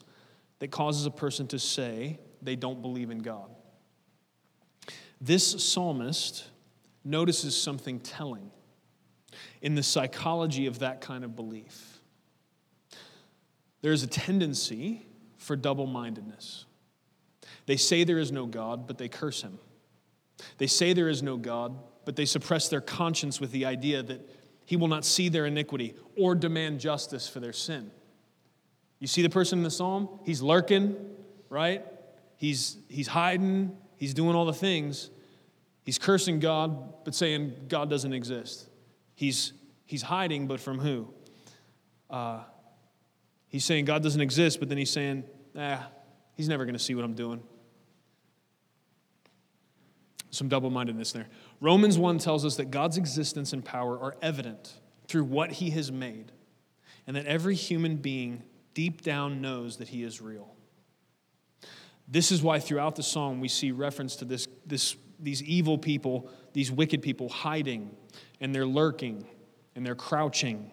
that 0.60 0.70
causes 0.70 1.06
a 1.06 1.10
person 1.10 1.46
to 1.48 1.58
say 1.58 2.18
they 2.42 2.56
don't 2.56 2.80
believe 2.82 3.10
in 3.10 3.18
God. 3.18 3.50
This 5.20 5.62
psalmist 5.64 6.46
notices 7.04 7.60
something 7.60 8.00
telling 8.00 8.50
in 9.62 9.74
the 9.74 9.82
psychology 9.82 10.66
of 10.66 10.80
that 10.80 11.00
kind 11.00 11.24
of 11.24 11.34
belief. 11.36 12.00
There's 13.80 14.02
a 14.02 14.06
tendency 14.06 15.06
for 15.36 15.56
double 15.56 15.86
mindedness. 15.86 16.64
They 17.66 17.76
say 17.76 18.04
there 18.04 18.18
is 18.18 18.32
no 18.32 18.46
God, 18.46 18.86
but 18.86 18.98
they 18.98 19.08
curse 19.08 19.42
him. 19.42 19.58
They 20.58 20.66
say 20.66 20.92
there 20.92 21.08
is 21.08 21.22
no 21.22 21.36
God, 21.36 21.76
but 22.04 22.16
they 22.16 22.24
suppress 22.24 22.68
their 22.68 22.80
conscience 22.80 23.40
with 23.40 23.52
the 23.52 23.64
idea 23.64 24.02
that 24.02 24.28
he 24.64 24.76
will 24.76 24.88
not 24.88 25.04
see 25.04 25.28
their 25.28 25.46
iniquity 25.46 25.94
or 26.16 26.34
demand 26.34 26.80
justice 26.80 27.28
for 27.28 27.40
their 27.40 27.52
sin. 27.52 27.90
You 28.98 29.06
see 29.06 29.22
the 29.22 29.30
person 29.30 29.58
in 29.58 29.62
the 29.62 29.70
psalm? 29.70 30.08
He's 30.24 30.42
lurking, 30.42 30.96
right? 31.48 31.84
He's, 32.36 32.76
he's 32.88 33.08
hiding, 33.08 33.76
he's 33.96 34.14
doing 34.14 34.34
all 34.34 34.44
the 34.44 34.52
things. 34.52 35.10
He's 35.84 35.98
cursing 35.98 36.38
God, 36.38 37.04
but 37.04 37.14
saying 37.14 37.54
God 37.68 37.88
doesn't 37.88 38.12
exist. 38.12 38.67
He's, 39.18 39.52
he's 39.84 40.02
hiding, 40.02 40.46
but 40.46 40.60
from 40.60 40.78
who? 40.78 41.12
Uh, 42.08 42.44
he's 43.48 43.64
saying 43.64 43.84
God 43.84 44.00
doesn't 44.00 44.20
exist, 44.20 44.60
but 44.60 44.68
then 44.68 44.78
he's 44.78 44.92
saying, 44.92 45.24
ah, 45.58 45.88
he's 46.36 46.48
never 46.48 46.64
going 46.64 46.76
to 46.76 46.78
see 46.78 46.94
what 46.94 47.04
I'm 47.04 47.14
doing. 47.14 47.42
Some 50.30 50.48
double 50.48 50.70
mindedness 50.70 51.10
there. 51.10 51.26
Romans 51.60 51.98
1 51.98 52.18
tells 52.18 52.44
us 52.44 52.54
that 52.58 52.70
God's 52.70 52.96
existence 52.96 53.52
and 53.52 53.64
power 53.64 53.98
are 53.98 54.14
evident 54.22 54.74
through 55.08 55.24
what 55.24 55.50
he 55.50 55.70
has 55.70 55.90
made, 55.90 56.30
and 57.08 57.16
that 57.16 57.26
every 57.26 57.56
human 57.56 57.96
being 57.96 58.44
deep 58.72 59.02
down 59.02 59.40
knows 59.40 59.78
that 59.78 59.88
he 59.88 60.04
is 60.04 60.20
real. 60.20 60.54
This 62.06 62.30
is 62.30 62.40
why 62.40 62.60
throughout 62.60 62.94
the 62.94 63.02
song 63.02 63.40
we 63.40 63.48
see 63.48 63.72
reference 63.72 64.14
to 64.14 64.24
this, 64.24 64.46
this, 64.64 64.94
these 65.18 65.42
evil 65.42 65.76
people, 65.76 66.30
these 66.52 66.70
wicked 66.70 67.02
people 67.02 67.28
hiding 67.28 67.96
and 68.40 68.54
they're 68.54 68.66
lurking 68.66 69.26
and 69.74 69.84
they're 69.84 69.94
crouching. 69.94 70.70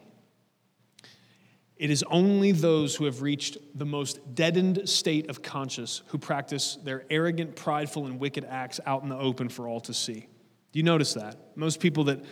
It 1.78 1.89
is 1.89 2.03
only 2.09 2.51
those 2.53 2.95
who 2.95 3.05
have 3.05 3.22
reached 3.22 3.57
the 3.76 3.86
most 3.86 4.34
deadened 4.34 4.88
state 4.88 5.30
of 5.30 5.41
conscience 5.41 6.01
who 6.07 6.18
practice 6.18 6.78
their 6.84 7.03
arrogant, 7.09 7.55
prideful, 7.55 8.05
and 8.05 8.20
wicked 8.20 8.45
acts 8.45 8.80
out 8.86 9.03
in 9.03 9.09
the 9.09 9.18
open 9.18 9.49
for 9.49 9.68
all 9.68 9.82
to 9.82 9.93
see. 9.93 10.28
Do 10.72 10.80
you 10.80 10.84
notice 10.84 11.13
that? 11.16 11.38
Most 11.55 11.82
people 11.82 12.05
that, 12.05 12.24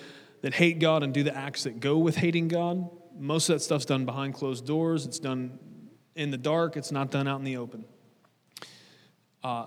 that 0.42 0.54
hate 0.54 0.80
God 0.80 1.04
and 1.04 1.14
do 1.14 1.24
the 1.24 1.36
acts 1.36 1.64
that 1.64 1.80
go 1.82 1.98
with 1.98 2.16
hating 2.16 2.48
God, 2.48 2.90
most 3.18 3.50
of 3.50 3.56
that 3.56 3.60
stuff's 3.60 3.86
done 3.86 4.06
behind 4.06 4.34
closed 4.34 4.66
doors. 4.66 5.06
It's 5.06 5.20
done 5.20 5.60
in 6.16 6.32
the 6.32 6.38
dark, 6.38 6.78
it's 6.78 6.92
not 6.92 7.12
done 7.12 7.28
out 7.28 7.40
in 7.40 7.46
the 7.46 7.58
open. 7.58 7.86
Uh, 9.44 9.66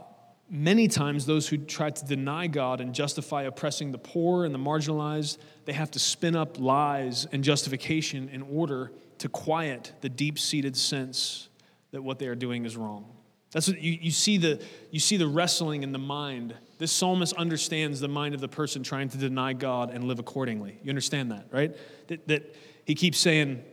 many 0.49 0.89
times 0.89 1.27
those 1.27 1.49
who 1.49 1.57
try 1.59 1.91
to 1.91 2.05
deny 2.05 2.47
God 2.47 2.81
and 2.81 2.95
justify 2.95 3.43
oppressing 3.43 3.93
the 3.93 3.99
poor 3.99 4.45
and 4.45 4.55
the 4.55 4.59
marginalized, 4.59 5.39
they 5.65 5.73
have 5.73 5.91
to 5.93 5.99
spin 5.99 6.37
up 6.37 6.59
lies 6.59 7.27
and 7.33 7.43
justification 7.43 8.29
in 8.29 8.43
order 8.43 8.93
to 9.19 9.29
quiet 9.29 9.93
the 10.03 10.09
deep-seated 10.09 10.77
sense 10.77 11.49
that 11.91 12.03
what 12.03 12.19
they 12.19 12.27
are 12.27 12.35
doing 12.35 12.65
is 12.65 12.77
wrong. 12.77 13.07
That's 13.53 13.69
what 13.69 13.81
you, 13.81 13.93
you 14.01 14.11
see 14.11 14.37
the 14.37 14.63
you 14.91 15.01
see 15.01 15.17
the 15.17 15.27
wrestling 15.27 15.83
in 15.83 15.93
the 15.93 15.99
mind. 15.99 16.55
This 16.79 16.93
psalmist 16.93 17.33
understands 17.35 18.01
the 18.01 18.09
mind 18.09 18.35
of 18.35 18.41
the 18.41 18.49
person 18.49 18.83
trying 18.83 19.09
to 19.09 19.17
deny 19.17 19.55
God 19.55 19.91
and 19.91 20.05
live 20.05 20.19
accordingly. 20.19 20.79
You 20.83 20.91
understand 20.91 21.31
that, 21.31 21.47
right? 21.51 21.75
That, 22.09 22.29
that 22.29 22.55
he 22.85 22.95
keeps 22.95 23.19
saying, 23.19 23.65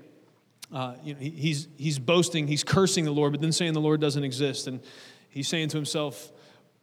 uh, 0.71 0.95
you 1.03 1.13
know, 1.13 1.19
he, 1.19 1.30
he's, 1.32 1.67
he's 1.76 1.99
boasting, 1.99 2.47
he's 2.47 2.63
cursing 2.63 3.03
the 3.03 3.11
Lord, 3.11 3.34
but 3.34 3.41
then 3.41 3.51
saying 3.51 3.74
the 3.74 3.82
Lord 3.82 3.99
doesn't 3.99 4.24
exist. 4.24 4.67
And 4.67 4.80
he's 5.30 5.49
saying 5.49 5.67
to 5.69 5.78
himself, 5.78 6.32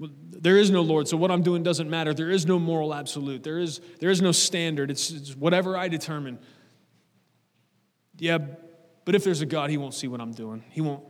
there 0.00 0.56
is 0.56 0.70
no 0.70 0.80
Lord, 0.80 1.08
so 1.08 1.16
what 1.16 1.30
I'm 1.30 1.42
doing 1.42 1.62
doesn't 1.62 1.90
matter. 1.90 2.14
There 2.14 2.30
is 2.30 2.46
no 2.46 2.58
moral 2.58 2.94
absolute. 2.94 3.42
There 3.42 3.58
is, 3.58 3.80
there 3.98 4.10
is 4.10 4.22
no 4.22 4.32
standard. 4.32 4.90
It's, 4.90 5.10
it's 5.10 5.36
whatever 5.36 5.76
I 5.76 5.88
determine. 5.88 6.38
Yeah, 8.18 8.38
but 9.04 9.14
if 9.14 9.24
there's 9.24 9.42
a 9.42 9.46
God, 9.46 9.70
he 9.70 9.76
won't 9.76 9.94
see 9.94 10.08
what 10.08 10.20
I'm 10.20 10.32
doing. 10.32 10.64
He 10.70 10.80
won't, 10.80 11.02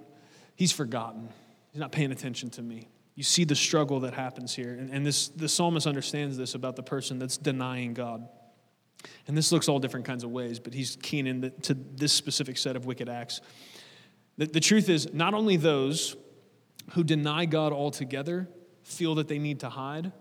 he's 0.56 0.72
forgotten. 0.72 1.28
He's 1.70 1.80
not 1.80 1.92
paying 1.92 2.10
attention 2.10 2.50
to 2.50 2.62
me. 2.62 2.88
You 3.14 3.22
see 3.22 3.44
the 3.44 3.54
struggle 3.54 4.00
that 4.00 4.14
happens 4.14 4.54
here. 4.54 4.72
And, 4.72 4.90
and 4.90 5.06
this, 5.06 5.28
the 5.28 5.48
psalmist 5.48 5.86
understands 5.86 6.36
this 6.36 6.54
about 6.54 6.74
the 6.74 6.82
person 6.82 7.18
that's 7.18 7.36
denying 7.36 7.94
God. 7.94 8.26
And 9.28 9.36
this 9.36 9.52
looks 9.52 9.68
all 9.68 9.78
different 9.78 10.06
kinds 10.06 10.24
of 10.24 10.30
ways, 10.30 10.58
but 10.58 10.74
he's 10.74 10.96
keen 11.00 11.26
into 11.26 11.74
this 11.74 12.12
specific 12.12 12.58
set 12.58 12.76
of 12.76 12.86
wicked 12.86 13.08
acts. 13.08 13.40
The, 14.36 14.46
the 14.46 14.60
truth 14.60 14.88
is, 14.88 15.12
not 15.12 15.34
only 15.34 15.56
those 15.56 16.16
who 16.92 17.04
deny 17.04 17.44
God 17.44 17.72
altogether 17.72 18.48
feel 18.90 19.14
that 19.16 19.28
they 19.28 19.38
need 19.38 19.60
to 19.60 19.68
hide. 19.68 20.12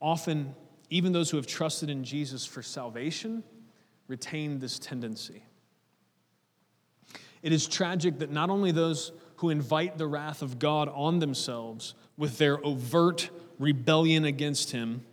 Often, 0.00 0.54
even 0.90 1.12
those 1.12 1.30
who 1.30 1.36
have 1.36 1.46
trusted 1.46 1.90
in 1.90 2.04
Jesus 2.04 2.46
for 2.46 2.62
salvation 2.62 3.42
retain 4.06 4.58
this 4.58 4.78
tendency. 4.78 5.42
It 7.42 7.52
is 7.52 7.66
tragic 7.66 8.18
that 8.18 8.30
not 8.30 8.50
only 8.50 8.72
those 8.72 9.12
who 9.36 9.50
invite 9.50 9.98
the 9.98 10.06
wrath 10.06 10.42
of 10.42 10.58
God 10.58 10.88
on 10.88 11.18
themselves 11.18 11.94
with 12.16 12.38
their 12.38 12.64
overt 12.64 13.30
rebellion 13.58 14.24
against 14.24 14.72
Him 14.72 15.04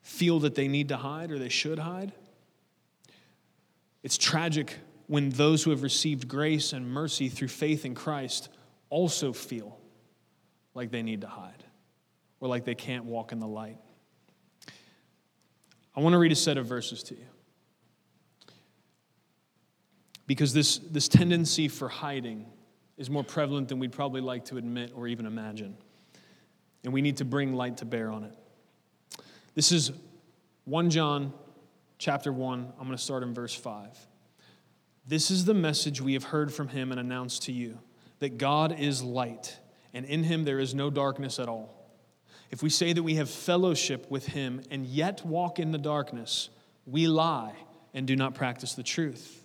feel 0.00 0.38
that 0.40 0.54
they 0.54 0.68
need 0.68 0.88
to 0.88 0.96
hide 0.96 1.30
or 1.30 1.38
they 1.38 1.50
should 1.50 1.78
hide. 1.78 2.12
It's 4.02 4.16
tragic 4.16 4.76
when 5.06 5.30
those 5.30 5.62
who 5.62 5.70
have 5.70 5.82
received 5.82 6.28
grace 6.28 6.72
and 6.72 6.88
mercy 6.88 7.28
through 7.28 7.48
faith 7.48 7.84
in 7.84 7.94
Christ 7.94 8.48
also 8.88 9.32
feel 9.32 9.78
like 10.74 10.90
they 10.90 11.02
need 11.02 11.22
to 11.22 11.26
hide 11.26 11.64
or 12.40 12.48
like 12.48 12.64
they 12.64 12.74
can't 12.74 13.04
walk 13.04 13.32
in 13.32 13.40
the 13.40 13.46
light. 13.46 13.78
I 15.96 16.00
want 16.00 16.12
to 16.12 16.18
read 16.18 16.32
a 16.32 16.36
set 16.36 16.58
of 16.58 16.66
verses 16.66 17.02
to 17.04 17.14
you. 17.14 17.26
Because 20.26 20.52
this, 20.52 20.78
this 20.78 21.08
tendency 21.08 21.68
for 21.68 21.88
hiding 21.88 22.46
is 22.96 23.08
more 23.08 23.24
prevalent 23.24 23.68
than 23.68 23.78
we'd 23.78 23.92
probably 23.92 24.20
like 24.20 24.44
to 24.46 24.58
admit 24.58 24.92
or 24.94 25.08
even 25.08 25.26
imagine. 25.26 25.76
And 26.84 26.92
we 26.92 27.02
need 27.02 27.16
to 27.16 27.24
bring 27.24 27.54
light 27.54 27.78
to 27.78 27.84
bear 27.84 28.10
on 28.10 28.24
it. 28.24 28.34
This 29.54 29.72
is 29.72 29.90
1 30.66 30.90
John 30.90 31.32
chapter 31.98 32.32
1. 32.32 32.72
I'm 32.78 32.84
going 32.86 32.96
to 32.96 33.02
start 33.02 33.22
in 33.22 33.34
verse 33.34 33.54
5. 33.54 33.88
This 35.06 35.30
is 35.30 35.46
the 35.46 35.54
message 35.54 36.00
we 36.00 36.12
have 36.12 36.24
heard 36.24 36.52
from 36.52 36.68
him 36.68 36.92
and 36.92 37.00
announced 37.00 37.44
to 37.44 37.52
you 37.52 37.78
that 38.18 38.36
God 38.36 38.78
is 38.78 39.02
light, 39.02 39.56
and 39.94 40.04
in 40.04 40.24
him 40.24 40.44
there 40.44 40.58
is 40.58 40.74
no 40.74 40.90
darkness 40.90 41.38
at 41.38 41.48
all. 41.48 41.77
If 42.50 42.62
we 42.62 42.70
say 42.70 42.92
that 42.92 43.02
we 43.02 43.16
have 43.16 43.28
fellowship 43.28 44.10
with 44.10 44.26
him 44.26 44.62
and 44.70 44.86
yet 44.86 45.24
walk 45.24 45.58
in 45.58 45.72
the 45.72 45.78
darkness, 45.78 46.48
we 46.86 47.06
lie 47.06 47.54
and 47.92 48.06
do 48.06 48.16
not 48.16 48.34
practice 48.34 48.74
the 48.74 48.82
truth. 48.82 49.44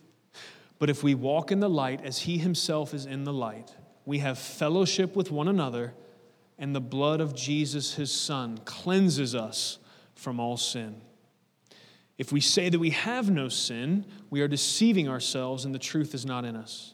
But 0.80 0.90
if 0.90 1.04
we 1.04 1.16
walk 1.16 1.52
in 1.52 1.60
the 1.60 1.70
light 1.70 2.04
as 2.04 2.20
he 2.20 2.38
himself 2.38 2.94
is 2.94 3.06
in 3.06 3.24
the 3.24 3.34
light, 3.34 3.74
we 4.06 4.20
have 4.20 4.38
fellowship 4.38 5.16
with 5.16 5.32
one 5.32 5.48
another, 5.48 5.94
and 6.58 6.76
the 6.76 6.82
blood 6.82 7.22
of 7.22 7.36
Jesus, 7.36 7.96
his 7.96 8.12
son, 8.12 8.60
cleanses 8.66 9.34
us 9.34 9.80
from 10.16 10.40
all 10.40 10.58
sin. 10.58 11.02
If 12.18 12.32
we 12.32 12.42
say 12.42 12.70
that 12.70 12.80
we 12.80 12.92
have 12.92 13.32
no 13.32 13.50
sin, 13.50 14.06
we 14.30 14.42
are 14.42 14.48
deceiving 14.48 15.10
ourselves, 15.10 15.66
and 15.66 15.74
the 15.74 15.80
truth 15.80 16.14
is 16.14 16.26
not 16.26 16.46
in 16.46 16.56
us. 16.56 16.94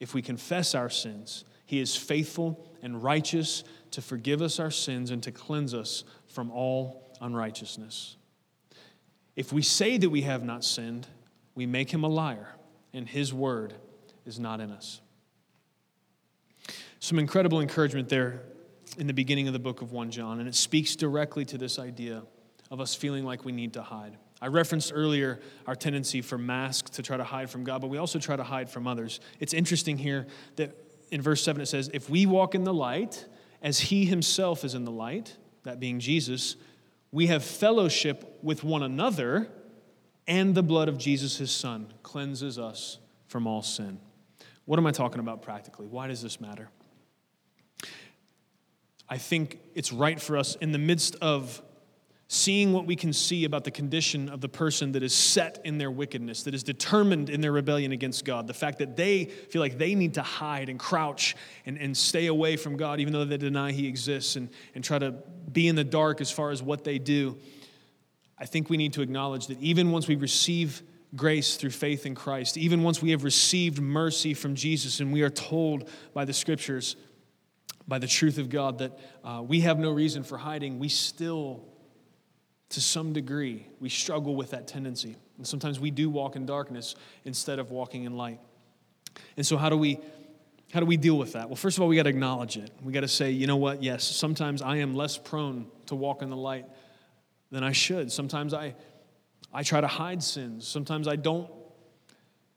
If 0.00 0.14
we 0.14 0.22
confess 0.22 0.74
our 0.74 0.90
sins, 0.90 1.44
he 1.64 1.80
is 1.80 1.94
faithful 1.94 2.66
and 2.82 3.02
righteous 3.02 3.62
to 3.92 4.02
forgive 4.02 4.42
us 4.42 4.58
our 4.58 4.70
sins 4.70 5.10
and 5.10 5.22
to 5.22 5.32
cleanse 5.32 5.74
us 5.74 6.04
from 6.26 6.50
all 6.50 7.16
unrighteousness. 7.20 8.16
If 9.36 9.52
we 9.52 9.62
say 9.62 9.96
that 9.98 10.10
we 10.10 10.22
have 10.22 10.44
not 10.44 10.64
sinned, 10.64 11.06
we 11.54 11.66
make 11.66 11.90
him 11.90 12.04
a 12.04 12.08
liar, 12.08 12.48
and 12.92 13.08
his 13.08 13.32
word 13.32 13.74
is 14.26 14.38
not 14.38 14.60
in 14.60 14.70
us. 14.70 15.00
Some 17.00 17.18
incredible 17.18 17.60
encouragement 17.60 18.08
there 18.08 18.42
in 18.98 19.06
the 19.06 19.14
beginning 19.14 19.46
of 19.46 19.52
the 19.52 19.58
book 19.58 19.82
of 19.82 19.92
1 19.92 20.10
John, 20.10 20.38
and 20.38 20.48
it 20.48 20.54
speaks 20.54 20.96
directly 20.96 21.44
to 21.46 21.58
this 21.58 21.78
idea 21.78 22.22
of 22.70 22.80
us 22.80 22.94
feeling 22.94 23.24
like 23.24 23.44
we 23.44 23.52
need 23.52 23.72
to 23.74 23.82
hide. 23.82 24.16
I 24.40 24.48
referenced 24.48 24.92
earlier 24.94 25.40
our 25.66 25.74
tendency 25.74 26.20
for 26.20 26.36
masks 26.36 26.90
to 26.92 27.02
try 27.02 27.16
to 27.16 27.24
hide 27.24 27.48
from 27.48 27.64
God, 27.64 27.80
but 27.80 27.88
we 27.88 27.98
also 27.98 28.18
try 28.18 28.36
to 28.36 28.42
hide 28.42 28.68
from 28.68 28.86
others. 28.86 29.20
It's 29.40 29.54
interesting 29.54 29.96
here 29.96 30.26
that 30.56 30.76
in 31.10 31.22
verse 31.22 31.42
7 31.42 31.62
it 31.62 31.66
says, 31.66 31.90
If 31.94 32.10
we 32.10 32.26
walk 32.26 32.54
in 32.54 32.64
the 32.64 32.74
light, 32.74 33.26
as 33.62 33.80
he 33.80 34.04
himself 34.04 34.64
is 34.64 34.74
in 34.74 34.84
the 34.84 34.90
light, 34.90 35.36
that 35.62 35.80
being 35.80 36.00
Jesus, 36.00 36.56
we 37.12 37.28
have 37.28 37.44
fellowship 37.44 38.38
with 38.42 38.64
one 38.64 38.82
another, 38.82 39.48
and 40.26 40.54
the 40.54 40.62
blood 40.62 40.88
of 40.88 40.98
Jesus, 40.98 41.36
his 41.36 41.50
son, 41.50 41.92
cleanses 42.02 42.58
us 42.58 42.98
from 43.28 43.46
all 43.46 43.62
sin. 43.62 44.00
What 44.64 44.78
am 44.78 44.86
I 44.86 44.90
talking 44.90 45.20
about 45.20 45.42
practically? 45.42 45.86
Why 45.86 46.08
does 46.08 46.22
this 46.22 46.40
matter? 46.40 46.68
I 49.08 49.18
think 49.18 49.58
it's 49.74 49.92
right 49.92 50.20
for 50.20 50.36
us 50.36 50.56
in 50.56 50.72
the 50.72 50.78
midst 50.78 51.16
of 51.16 51.62
seeing 52.32 52.72
what 52.72 52.86
we 52.86 52.96
can 52.96 53.12
see 53.12 53.44
about 53.44 53.62
the 53.62 53.70
condition 53.70 54.30
of 54.30 54.40
the 54.40 54.48
person 54.48 54.92
that 54.92 55.02
is 55.02 55.14
set 55.14 55.60
in 55.64 55.76
their 55.76 55.90
wickedness, 55.90 56.44
that 56.44 56.54
is 56.54 56.62
determined 56.62 57.28
in 57.28 57.42
their 57.42 57.52
rebellion 57.52 57.92
against 57.92 58.24
God, 58.24 58.46
the 58.46 58.54
fact 58.54 58.78
that 58.78 58.96
they 58.96 59.26
feel 59.26 59.60
like 59.60 59.76
they 59.76 59.94
need 59.94 60.14
to 60.14 60.22
hide 60.22 60.70
and 60.70 60.78
crouch 60.78 61.36
and, 61.66 61.76
and 61.76 61.94
stay 61.94 62.28
away 62.28 62.56
from 62.56 62.78
God, 62.78 63.00
even 63.00 63.12
though 63.12 63.26
they 63.26 63.36
deny 63.36 63.70
He 63.70 63.86
exists, 63.86 64.36
and, 64.36 64.48
and 64.74 64.82
try 64.82 64.98
to 64.98 65.12
be 65.52 65.68
in 65.68 65.76
the 65.76 65.84
dark 65.84 66.22
as 66.22 66.30
far 66.30 66.50
as 66.50 66.62
what 66.62 66.84
they 66.84 66.98
do. 66.98 67.36
I 68.38 68.46
think 68.46 68.70
we 68.70 68.78
need 68.78 68.94
to 68.94 69.02
acknowledge 69.02 69.48
that 69.48 69.60
even 69.60 69.90
once 69.92 70.08
we 70.08 70.16
receive 70.16 70.82
grace 71.14 71.56
through 71.56 71.68
faith 71.68 72.06
in 72.06 72.14
Christ, 72.14 72.56
even 72.56 72.82
once 72.82 73.02
we 73.02 73.10
have 73.10 73.24
received 73.24 73.78
mercy 73.78 74.32
from 74.32 74.54
Jesus, 74.54 75.00
and 75.00 75.12
we 75.12 75.20
are 75.20 75.28
told 75.28 75.90
by 76.14 76.24
the 76.24 76.32
scriptures, 76.32 76.96
by 77.86 77.98
the 77.98 78.06
truth 78.06 78.38
of 78.38 78.48
God, 78.48 78.78
that 78.78 78.98
uh, 79.22 79.42
we 79.46 79.60
have 79.60 79.78
no 79.78 79.90
reason 79.90 80.22
for 80.22 80.38
hiding, 80.38 80.78
we 80.78 80.88
still 80.88 81.68
to 82.72 82.80
some 82.80 83.12
degree, 83.12 83.66
we 83.80 83.88
struggle 83.88 84.34
with 84.34 84.50
that 84.50 84.66
tendency. 84.66 85.16
And 85.38 85.46
sometimes 85.46 85.78
we 85.78 85.90
do 85.90 86.10
walk 86.10 86.36
in 86.36 86.46
darkness 86.46 86.94
instead 87.24 87.58
of 87.58 87.70
walking 87.70 88.04
in 88.04 88.16
light. 88.16 88.40
And 89.36 89.46
so, 89.46 89.56
how 89.56 89.68
do 89.68 89.76
we? 89.76 89.98
How 90.72 90.80
do 90.80 90.86
we 90.86 90.96
deal 90.96 91.18
with 91.18 91.34
that? 91.34 91.50
Well, 91.50 91.56
first 91.56 91.76
of 91.76 91.82
all, 91.82 91.88
we 91.88 91.96
got 91.96 92.04
to 92.04 92.08
acknowledge 92.08 92.56
it. 92.56 92.70
We 92.82 92.94
got 92.94 93.02
to 93.02 93.08
say, 93.08 93.30
you 93.30 93.46
know 93.46 93.56
what? 93.56 93.82
Yes, 93.82 94.04
sometimes 94.04 94.62
I 94.62 94.76
am 94.76 94.94
less 94.94 95.18
prone 95.18 95.66
to 95.86 95.94
walk 95.94 96.22
in 96.22 96.30
the 96.30 96.36
light 96.36 96.64
than 97.50 97.62
I 97.62 97.72
should. 97.72 98.10
Sometimes 98.10 98.54
I, 98.54 98.74
I 99.52 99.64
try 99.64 99.82
to 99.82 99.86
hide 99.86 100.22
sins. 100.22 100.66
Sometimes 100.66 101.08
I 101.08 101.16
don't 101.16 101.50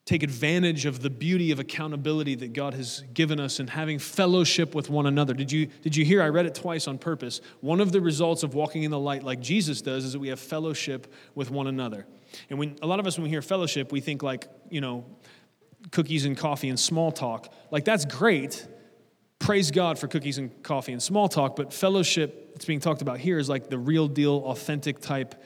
take 0.05 0.21
advantage 0.21 0.85
of 0.85 1.01
the 1.01 1.09
beauty 1.09 1.51
of 1.51 1.59
accountability 1.59 2.35
that 2.35 2.53
God 2.53 2.75
has 2.75 3.03
given 3.13 3.39
us 3.39 3.59
and 3.59 3.67
having 3.67 3.97
fellowship 3.97 4.75
with 4.75 4.87
one 4.87 5.07
another. 5.07 5.33
Did 5.33 5.51
you, 5.51 5.65
did 5.81 5.95
you 5.95 6.05
hear? 6.05 6.21
I 6.21 6.29
read 6.29 6.45
it 6.45 6.53
twice 6.53 6.87
on 6.87 6.99
purpose. 6.99 7.41
One 7.61 7.81
of 7.81 7.91
the 7.91 7.99
results 7.99 8.43
of 8.43 8.53
walking 8.53 8.83
in 8.83 8.91
the 8.91 8.99
light 8.99 9.23
like 9.23 9.39
Jesus 9.39 9.81
does 9.81 10.05
is 10.05 10.13
that 10.13 10.19
we 10.19 10.27
have 10.27 10.39
fellowship 10.39 11.11
with 11.33 11.49
one 11.49 11.65
another. 11.65 12.05
And 12.51 12.59
when 12.59 12.75
a 12.83 12.87
lot 12.87 12.99
of 12.99 13.07
us, 13.07 13.17
when 13.17 13.23
we 13.23 13.29
hear 13.29 13.41
fellowship, 13.41 13.91
we 13.91 13.99
think 13.99 14.21
like, 14.21 14.47
you 14.69 14.79
know, 14.79 15.05
cookies 15.89 16.25
and 16.25 16.37
coffee 16.37 16.69
and 16.69 16.79
small 16.79 17.11
talk. 17.11 17.51
Like, 17.71 17.83
that's 17.83 18.05
great. 18.05 18.67
Praise 19.39 19.71
God 19.71 19.97
for 19.97 20.07
cookies 20.07 20.37
and 20.37 20.51
coffee 20.61 20.91
and 20.91 21.01
small 21.01 21.27
talk, 21.27 21.55
but 21.55 21.73
fellowship 21.73 22.53
that's 22.53 22.65
being 22.65 22.79
talked 22.79 23.01
about 23.01 23.19
here 23.19 23.39
is 23.39 23.49
like 23.49 23.69
the 23.69 23.79
real 23.79 24.07
deal, 24.07 24.43
authentic 24.45 24.99
type 24.99 25.43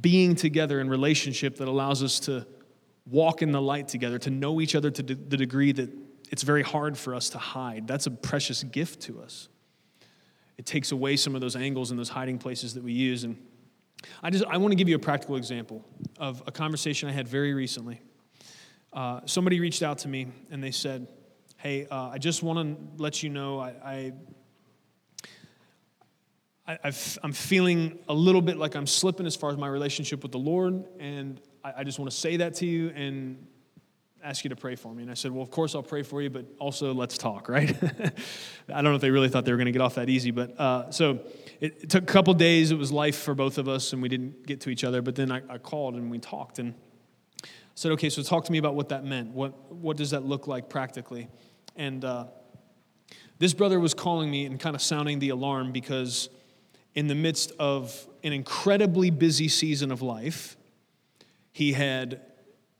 being 0.00 0.36
together 0.36 0.80
in 0.80 0.88
relationship 0.88 1.56
that 1.56 1.66
allows 1.66 2.02
us 2.02 2.20
to 2.20 2.46
walk 3.10 3.42
in 3.42 3.52
the 3.52 3.60
light 3.60 3.88
together, 3.88 4.18
to 4.18 4.30
know 4.30 4.60
each 4.60 4.74
other 4.74 4.90
to 4.90 5.02
the 5.02 5.36
degree 5.36 5.72
that 5.72 5.90
it's 6.30 6.42
very 6.42 6.62
hard 6.62 6.96
for 6.96 7.14
us 7.14 7.30
to 7.30 7.38
hide. 7.38 7.86
That's 7.86 8.06
a 8.06 8.10
precious 8.10 8.62
gift 8.62 9.00
to 9.02 9.20
us. 9.20 9.48
It 10.56 10.66
takes 10.66 10.92
away 10.92 11.16
some 11.16 11.34
of 11.34 11.40
those 11.40 11.56
angles 11.56 11.90
and 11.90 11.98
those 11.98 12.08
hiding 12.08 12.38
places 12.38 12.74
that 12.74 12.82
we 12.82 12.92
use. 12.92 13.24
And 13.24 13.36
I 14.22 14.30
just 14.30 14.44
I 14.44 14.56
want 14.58 14.72
to 14.72 14.76
give 14.76 14.88
you 14.88 14.96
a 14.96 15.00
practical 15.00 15.36
example 15.36 15.84
of 16.18 16.42
a 16.46 16.52
conversation 16.52 17.08
I 17.08 17.12
had 17.12 17.28
very 17.28 17.54
recently. 17.54 18.00
Uh, 18.92 19.20
somebody 19.26 19.60
reached 19.60 19.82
out 19.82 19.98
to 19.98 20.08
me 20.08 20.28
and 20.50 20.62
they 20.62 20.70
said, 20.70 21.06
"Hey, 21.56 21.86
uh, 21.90 22.08
I 22.08 22.18
just 22.18 22.42
want 22.42 22.58
to 22.58 23.02
let 23.02 23.22
you 23.22 23.30
know 23.30 23.60
I, 23.60 23.68
I 23.68 24.12
I, 26.68 26.92
am 27.24 27.32
feeling 27.32 27.98
a 28.10 28.14
little 28.14 28.42
bit 28.42 28.58
like 28.58 28.74
I'm 28.74 28.86
slipping 28.86 29.24
as 29.24 29.34
far 29.34 29.50
as 29.50 29.56
my 29.56 29.68
relationship 29.68 30.22
with 30.22 30.32
the 30.32 30.38
Lord, 30.38 30.84
and 30.98 31.40
I, 31.64 31.74
I 31.78 31.84
just 31.84 31.98
want 31.98 32.10
to 32.10 32.16
say 32.16 32.38
that 32.38 32.54
to 32.54 32.66
you 32.66 32.90
and 32.94 33.46
ask 34.22 34.44
you 34.44 34.50
to 34.50 34.56
pray 34.56 34.74
for 34.74 34.92
me. 34.94 35.02
And 35.02 35.10
I 35.10 35.14
said, 35.14 35.30
Well, 35.30 35.42
of 35.42 35.50
course 35.50 35.74
I'll 35.74 35.82
pray 35.82 36.02
for 36.02 36.20
you, 36.20 36.30
but 36.30 36.46
also 36.58 36.92
let's 36.92 37.16
talk, 37.18 37.48
right? 37.48 37.70
I 38.68 38.82
don't 38.82 38.84
know 38.84 38.94
if 38.94 39.00
they 39.00 39.10
really 39.10 39.28
thought 39.28 39.44
they 39.44 39.52
were 39.52 39.58
going 39.58 39.66
to 39.66 39.72
get 39.72 39.82
off 39.82 39.94
that 39.96 40.08
easy, 40.08 40.30
but 40.30 40.58
uh, 40.58 40.90
so 40.90 41.20
it, 41.60 41.82
it, 41.82 41.90
took 41.90 42.02
a 42.02 42.06
couple 42.06 42.34
days. 42.34 42.70
It 42.70 42.78
was 42.78 42.92
life 42.92 43.18
for 43.18 43.34
both 43.34 43.58
of 43.58 43.68
us, 43.68 43.92
and 43.92 44.02
we 44.02 44.08
didn't 44.08 44.46
get 44.46 44.60
to 44.62 44.70
each 44.70 44.84
other. 44.84 45.02
But 45.02 45.14
then 45.14 45.30
I, 45.30 45.42
I 45.48 45.58
called 45.58 45.94
and 45.94 46.10
we 46.10 46.18
talked 46.18 46.58
and 46.58 46.74
said, 47.74 47.92
Okay, 47.92 48.10
so 48.10 48.22
talk 48.22 48.44
to 48.44 48.52
me 48.52 48.58
about 48.58 48.74
what 48.74 48.88
that 48.90 49.04
meant. 49.04 49.30
What, 49.30 49.72
what 49.72 49.96
does 49.96 50.10
that 50.10 50.24
look 50.24 50.46
like 50.46 50.68
practically? 50.68 51.28
And 51.76 52.04
uh, 52.04 52.26
this 53.38 53.54
brother 53.54 53.78
was 53.78 53.94
calling 53.94 54.30
me 54.30 54.46
and 54.46 54.58
kind 54.58 54.74
of 54.74 54.82
sounding 54.82 55.20
the 55.20 55.28
alarm 55.28 55.70
because 55.70 56.28
in 56.94 57.06
the 57.06 57.14
midst 57.14 57.52
of 57.60 58.08
an 58.24 58.32
incredibly 58.32 59.10
busy 59.10 59.46
season 59.46 59.92
of 59.92 60.02
life, 60.02 60.56
he 61.58 61.72
had 61.72 62.20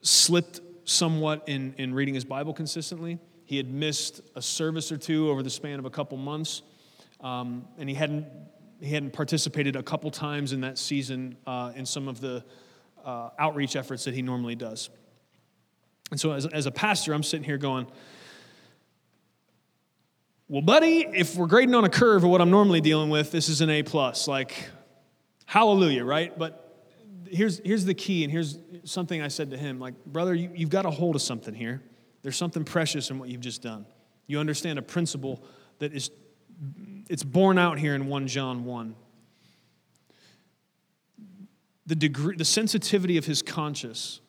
slipped 0.02 0.60
somewhat 0.84 1.42
in, 1.48 1.74
in 1.78 1.92
reading 1.92 2.14
his 2.14 2.24
Bible 2.24 2.54
consistently. 2.54 3.18
He 3.44 3.56
had 3.56 3.68
missed 3.68 4.20
a 4.36 4.40
service 4.40 4.92
or 4.92 4.96
two 4.96 5.30
over 5.30 5.42
the 5.42 5.50
span 5.50 5.80
of 5.80 5.84
a 5.84 5.90
couple 5.90 6.16
months. 6.16 6.62
Um, 7.20 7.66
and 7.76 7.88
he 7.88 7.96
hadn't, 7.96 8.26
he 8.80 8.90
hadn't 8.90 9.14
participated 9.14 9.74
a 9.74 9.82
couple 9.82 10.12
times 10.12 10.52
in 10.52 10.60
that 10.60 10.78
season 10.78 11.36
uh, 11.44 11.72
in 11.74 11.84
some 11.86 12.06
of 12.06 12.20
the 12.20 12.44
uh, 13.04 13.30
outreach 13.36 13.74
efforts 13.74 14.04
that 14.04 14.14
he 14.14 14.22
normally 14.22 14.54
does. 14.54 14.90
And 16.12 16.20
so, 16.20 16.30
as, 16.30 16.46
as 16.46 16.66
a 16.66 16.70
pastor, 16.70 17.14
I'm 17.14 17.24
sitting 17.24 17.42
here 17.42 17.58
going, 17.58 17.88
well, 20.46 20.62
buddy, 20.62 21.00
if 21.00 21.34
we're 21.34 21.48
grading 21.48 21.74
on 21.74 21.84
a 21.84 21.90
curve 21.90 22.22
of 22.22 22.30
what 22.30 22.40
I'm 22.40 22.52
normally 22.52 22.80
dealing 22.80 23.10
with, 23.10 23.32
this 23.32 23.48
is 23.48 23.60
an 23.60 23.70
A 23.70 23.82
plus. 23.82 24.28
Like, 24.28 24.70
hallelujah, 25.46 26.04
right? 26.04 26.38
But 26.38 26.67
here's, 27.30 27.60
here's 27.64 27.84
the 27.84 27.94
key, 27.94 28.24
and 28.24 28.32
here's 28.32 28.58
something 28.84 29.22
I 29.22 29.28
said 29.28 29.50
to 29.50 29.56
him 29.56 29.78
like, 29.78 29.94
brother, 30.04 30.34
you, 30.34 30.50
you've 30.54 30.70
got 30.70 30.86
a 30.86 30.90
hold 30.90 31.16
of 31.16 31.22
something 31.22 31.54
here. 31.54 31.82
There's 32.22 32.36
something 32.36 32.64
precious 32.64 33.10
in 33.10 33.18
what 33.18 33.28
you've 33.28 33.40
just 33.40 33.62
done. 33.62 33.86
You 34.26 34.38
understand 34.40 34.78
a 34.78 34.82
principle 34.82 35.42
that 35.78 35.92
is 35.92 36.10
it's 37.08 37.22
borne 37.22 37.58
out 37.58 37.78
here 37.78 37.94
in 37.94 38.06
1 38.06 38.26
John 38.26 38.64
1. 38.64 38.94
The 41.86 41.94
degree 41.94 42.36
the 42.36 42.44
sensitivity 42.44 43.16
of 43.16 43.24
his 43.24 43.40
conscience 43.40 44.20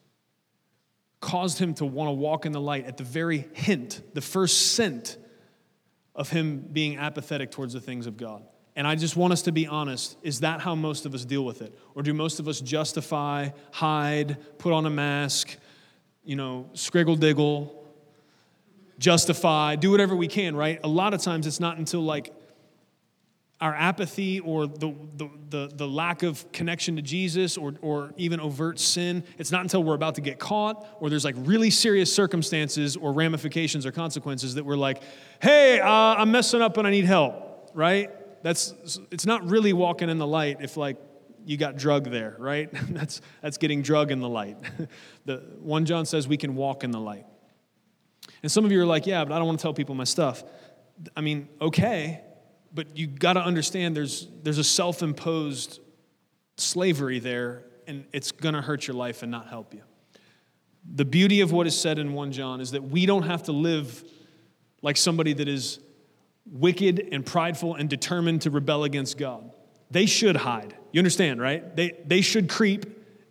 caused 1.20 1.60
him 1.60 1.74
to 1.76 1.86
want 1.86 2.08
to 2.08 2.14
walk 2.14 2.46
in 2.46 2.54
the 2.54 2.62
light 2.62 2.86
at 2.86 2.98
the 2.98 3.04
very 3.04 3.48
hint, 3.54 4.02
the 4.14 4.22
first 4.22 4.74
scent 4.74 5.18
of 6.16 6.30
him 6.30 6.60
being 6.72 6.98
apathetic 6.98 7.52
towards 7.52 7.74
the 7.74 7.82
things 7.82 8.08
of 8.08 8.16
God. 8.16 8.44
And 8.80 8.88
I 8.88 8.96
just 8.96 9.18
want 9.18 9.34
us 9.34 9.42
to 9.42 9.52
be 9.52 9.68
honest. 9.68 10.16
Is 10.24 10.40
that 10.40 10.62
how 10.62 10.74
most 10.74 11.06
of 11.06 11.14
us 11.14 11.26
deal 11.26 11.44
with 11.44 11.62
it? 11.62 11.78
Or 11.96 12.02
do 12.02 12.14
most 12.14 12.40
of 12.40 12.48
us 12.48 12.62
justify, 12.62 13.50
hide, 13.74 14.38
put 14.58 14.72
on 14.72 14.86
a 14.86 14.90
mask, 14.90 15.58
you 16.24 16.38
know, 16.38 16.70
scriggle 16.74 17.20
diggle, 17.20 17.86
justify, 18.98 19.76
do 19.76 19.92
whatever 19.92 20.16
we 20.16 20.30
can, 20.30 20.56
right? 20.56 20.80
A 20.82 20.88
lot 20.88 21.14
of 21.14 21.22
times 21.22 21.46
it's 21.46 21.60
not 21.60 21.78
until 21.78 22.00
like 22.00 22.34
our 23.60 23.76
apathy 23.76 24.40
or 24.40 24.66
the, 24.66 24.96
the, 25.18 25.30
the, 25.50 25.72
the, 25.76 25.86
lack 25.86 26.24
of 26.24 26.50
connection 26.54 26.96
to 26.96 27.02
Jesus 27.02 27.58
or, 27.58 27.74
or 27.82 28.14
even 28.16 28.40
overt 28.40 28.80
sin, 28.80 29.26
it's 29.38 29.52
not 29.52 29.64
until 29.64 29.84
we're 29.84 29.96
about 29.96 30.16
to 30.16 30.22
get 30.22 30.40
caught 30.40 30.88
or 31.02 31.10
there's 31.10 31.26
like 31.26 31.36
really 31.40 31.70
serious 31.70 32.16
circumstances 32.16 32.96
or 32.96 33.12
ramifications 33.12 33.86
or 33.86 33.92
consequences 33.92 34.56
that 34.56 34.64
we're 34.64 34.78
like, 34.78 35.04
hey, 35.42 35.82
uh, 35.82 35.90
I'm 35.90 36.32
messing 36.32 36.62
up 36.62 36.78
and 36.78 36.88
I 36.88 36.92
need 36.92 37.04
help, 37.04 37.72
right? 37.74 38.10
That's, 38.42 39.00
it's 39.12 39.26
not 39.26 39.48
really 39.48 39.74
walking 39.74 40.10
in 40.10 40.18
the 40.18 40.28
light 40.28 40.58
if 40.62 40.78
like 40.78 40.98
you 41.46 41.58
got 41.58 41.78
drug 41.78 42.10
there, 42.10 42.36
right? 42.38 42.70
that's, 42.90 43.22
that's 43.42 43.58
getting 43.58 43.82
drug 43.82 44.12
in 44.12 44.20
the 44.20 44.30
light. 44.30 44.58
the, 45.26 45.38
1 45.62 45.86
John 45.86 46.06
says 46.06 46.28
we 46.28 46.38
can 46.38 46.56
walk 46.56 46.84
in 46.84 46.92
the 46.92 47.00
light. 47.00 47.26
And 48.44 48.52
some 48.52 48.66
of 48.66 48.72
you 48.72 48.82
are 48.82 48.86
like, 48.86 49.08
yeah, 49.08 49.24
but 49.24 49.34
I 49.34 49.38
don't 49.38 49.48
want 49.48 49.60
to 49.60 49.64
tell 49.64 49.74
people 49.74 49.96
my 49.96 50.04
stuff. 50.04 50.44
I 51.16 51.22
mean, 51.22 51.50
okay, 51.62 52.22
but 52.74 52.96
you 52.96 53.08
got 53.08 53.34
to 53.34 53.42
understand 53.42 53.96
there's, 53.96 54.28
there's 54.44 54.58
a 54.58 54.64
self 54.64 55.02
imposed 55.02 55.80
slavery 56.58 57.20
there, 57.20 57.64
and 57.88 58.06
it's 58.14 58.32
going 58.32 58.56
to 58.56 58.62
hurt 58.62 58.88
your 58.88 58.96
life 58.96 59.24
and 59.24 59.32
not 59.32 59.48
help 59.48 59.74
you. 59.74 59.82
The 60.94 61.06
beauty 61.06 61.42
of 61.42 61.52
what 61.52 61.68
is 61.68 61.80
said 61.80 62.00
in 62.00 62.14
1 62.14 62.32
John 62.32 62.62
is 62.62 62.72
that 62.72 62.84
we 62.84 63.06
don't 63.06 63.24
have 63.24 63.44
to 63.44 63.52
live 63.52 64.04
like 64.82 64.98
somebody 64.98 65.34
that 65.34 65.48
is 65.48 65.80
wicked 66.52 67.10
and 67.12 67.26
prideful 67.26 67.76
and 67.76 67.90
determined 67.90 68.44
to 68.44 68.50
rebel 68.50 68.84
against 68.84 69.18
God. 69.18 69.52
They 69.92 70.06
should 70.06 70.36
hide. 70.36 70.76
You 70.92 71.00
understand, 71.00 71.42
right? 71.42 71.76
They, 71.76 72.00
they 72.06 72.22
should 72.22 72.50
creep 72.50 72.86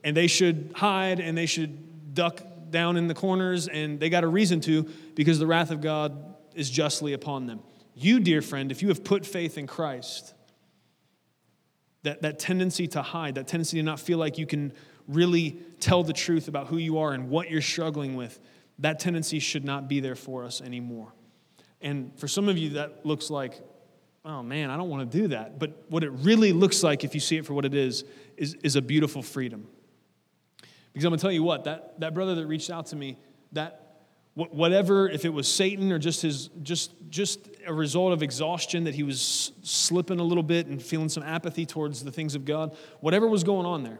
and 0.04 0.16
they 0.16 0.26
should 0.26 0.72
hide 0.74 1.20
and 1.20 1.36
they 1.36 1.46
should 1.46 2.14
duck 2.14 2.40
down 2.70 2.96
in 2.96 3.08
the 3.08 3.14
corners 3.14 3.68
and 3.68 3.98
they 3.98 4.10
got 4.10 4.24
a 4.24 4.28
reason 4.28 4.60
to 4.60 4.84
because 5.14 5.38
the 5.38 5.46
wrath 5.46 5.70
of 5.70 5.80
God 5.80 6.34
is 6.54 6.70
justly 6.70 7.12
upon 7.12 7.46
them. 7.46 7.60
You, 7.94 8.20
dear 8.20 8.42
friend, 8.42 8.70
if 8.70 8.82
you 8.82 8.88
have 8.88 9.02
put 9.02 9.26
faith 9.26 9.58
in 9.58 9.66
Christ, 9.66 10.34
that, 12.02 12.22
that 12.22 12.38
tendency 12.38 12.86
to 12.88 13.02
hide, 13.02 13.34
that 13.36 13.48
tendency 13.48 13.78
to 13.78 13.82
not 13.82 13.98
feel 14.00 14.18
like 14.18 14.38
you 14.38 14.46
can 14.46 14.72
really 15.08 15.58
tell 15.80 16.04
the 16.04 16.12
truth 16.12 16.48
about 16.48 16.68
who 16.68 16.76
you 16.76 16.98
are 16.98 17.12
and 17.12 17.28
what 17.28 17.50
you're 17.50 17.60
struggling 17.60 18.14
with, 18.14 18.38
that 18.78 19.00
tendency 19.00 19.40
should 19.40 19.64
not 19.64 19.88
be 19.88 20.00
there 20.00 20.14
for 20.14 20.44
us 20.44 20.60
anymore. 20.60 21.12
And 21.80 22.18
for 22.18 22.28
some 22.28 22.48
of 22.48 22.58
you, 22.58 22.70
that 22.70 23.06
looks 23.06 23.30
like, 23.30 23.60
oh 24.24 24.42
man, 24.42 24.70
I 24.70 24.76
don't 24.76 24.88
want 24.88 25.10
to 25.10 25.18
do 25.18 25.28
that. 25.28 25.58
But 25.58 25.84
what 25.88 26.04
it 26.04 26.10
really 26.10 26.52
looks 26.52 26.82
like, 26.82 27.04
if 27.04 27.14
you 27.14 27.20
see 27.20 27.36
it 27.36 27.46
for 27.46 27.54
what 27.54 27.64
it 27.64 27.74
is, 27.74 28.04
is, 28.36 28.54
is 28.62 28.76
a 28.76 28.82
beautiful 28.82 29.22
freedom. 29.22 29.66
Because 30.92 31.04
I'm 31.04 31.10
going 31.10 31.18
to 31.18 31.22
tell 31.22 31.32
you 31.32 31.42
what, 31.42 31.64
that, 31.64 32.00
that 32.00 32.14
brother 32.14 32.34
that 32.34 32.46
reached 32.46 32.70
out 32.70 32.86
to 32.86 32.96
me, 32.96 33.18
that 33.52 33.88
whatever 34.34 35.08
if 35.08 35.24
it 35.24 35.30
was 35.30 35.52
satan 35.52 35.90
or 35.90 35.98
just 35.98 36.22
his 36.22 36.48
just 36.62 36.92
just 37.10 37.48
a 37.66 37.74
result 37.74 38.12
of 38.12 38.22
exhaustion 38.22 38.84
that 38.84 38.94
he 38.94 39.02
was 39.02 39.50
slipping 39.62 40.20
a 40.20 40.22
little 40.22 40.44
bit 40.44 40.68
and 40.68 40.80
feeling 40.80 41.08
some 41.08 41.24
apathy 41.24 41.66
towards 41.66 42.04
the 42.04 42.12
things 42.12 42.36
of 42.36 42.44
god 42.44 42.76
whatever 43.00 43.26
was 43.26 43.42
going 43.42 43.66
on 43.66 43.82
there 43.82 43.98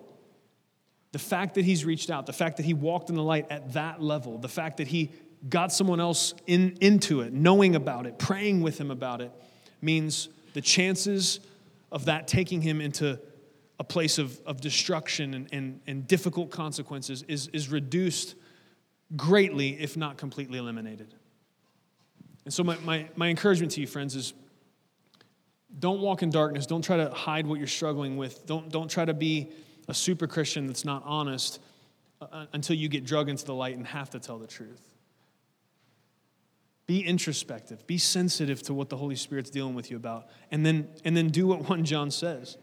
the 1.11 1.18
fact 1.18 1.55
that 1.57 1.64
he's 1.64 1.85
reached 1.85 2.09
out 2.09 2.24
the 2.24 2.33
fact 2.33 2.59
that 2.59 2.64
he 2.64 2.72
walked 2.72 3.11
in 3.11 3.16
the 3.16 3.22
light 3.22 3.47
at 3.51 3.72
that 3.72 4.01
level 4.01 4.39
the 4.39 4.49
fact 4.49 4.76
that 4.76 4.87
he 4.87 5.11
got 5.49 5.72
someone 5.72 6.01
else 6.01 6.34
in, 6.47 6.76
into 6.80 7.20
it 7.20 7.32
knowing 7.32 7.76
about 7.76 8.07
it 8.07 8.18
praying 8.18 8.61
with 8.61 8.78
him 8.78 8.91
about 8.91 9.20
it 9.20 9.30
means 9.80 10.28
the 10.55 10.61
chances 10.61 11.41
of 11.93 12.07
that 12.07 12.26
taking 12.26 12.61
him 12.61 12.80
into 12.80 13.18
a 13.78 13.84
place 13.84 14.18
of, 14.18 14.41
of 14.45 14.61
destruction 14.61 15.34
and, 15.34 15.49
and, 15.53 15.80
and 15.86 16.07
difficult 16.07 16.51
consequences 16.51 17.24
is, 17.28 17.49
is 17.49 17.68
reduced 17.68 18.34
greatly, 19.16 19.80
if 19.80 19.97
not 19.97 20.16
completely 20.16 20.59
eliminated. 20.59 21.14
And 22.45 22.53
so, 22.53 22.64
my, 22.64 22.76
my, 22.78 23.09
my 23.14 23.28
encouragement 23.28 23.72
to 23.72 23.80
you, 23.80 23.86
friends, 23.86 24.16
is 24.16 24.34
don't 25.78 26.01
walk 26.01 26.22
in 26.22 26.30
darkness. 26.30 26.66
Don't 26.66 26.82
try 26.82 26.97
to 26.97 27.11
hide 27.11 27.47
what 27.47 27.59
you're 27.59 27.66
struggling 27.66 28.16
with. 28.16 28.47
Don't, 28.47 28.70
don't 28.70 28.91
try 28.91 29.05
to 29.05 29.14
be 29.14 29.51
a 29.86 29.95
super 29.95 30.26
Christian 30.26 30.66
that's 30.66 30.84
not 30.84 31.03
honest 31.05 31.61
uh, 32.20 32.47
until 32.53 32.74
you 32.74 32.89
get 32.89 33.05
drug 33.05 33.28
into 33.28 33.45
the 33.45 33.55
light 33.55 33.76
and 33.76 33.86
have 33.86 34.11
to 34.11 34.18
tell 34.18 34.39
the 34.39 34.47
truth. 34.47 34.80
Be 36.89 37.05
introspective. 37.05 37.86
Be 37.86 37.99
sensitive 37.99 38.62
to 38.62 38.74
what 38.74 38.89
the 38.89 38.97
Holy 38.97 39.14
Spirit's 39.14 39.51
dealing 39.51 39.74
with 39.74 39.91
you 39.91 39.97
about. 39.99 40.26
And 40.51 40.64
then, 40.64 40.89
and 41.05 41.14
then 41.14 41.28
do 41.28 41.47
what 41.47 41.68
1 41.68 41.84
John 41.84 42.11
says. 42.11 42.57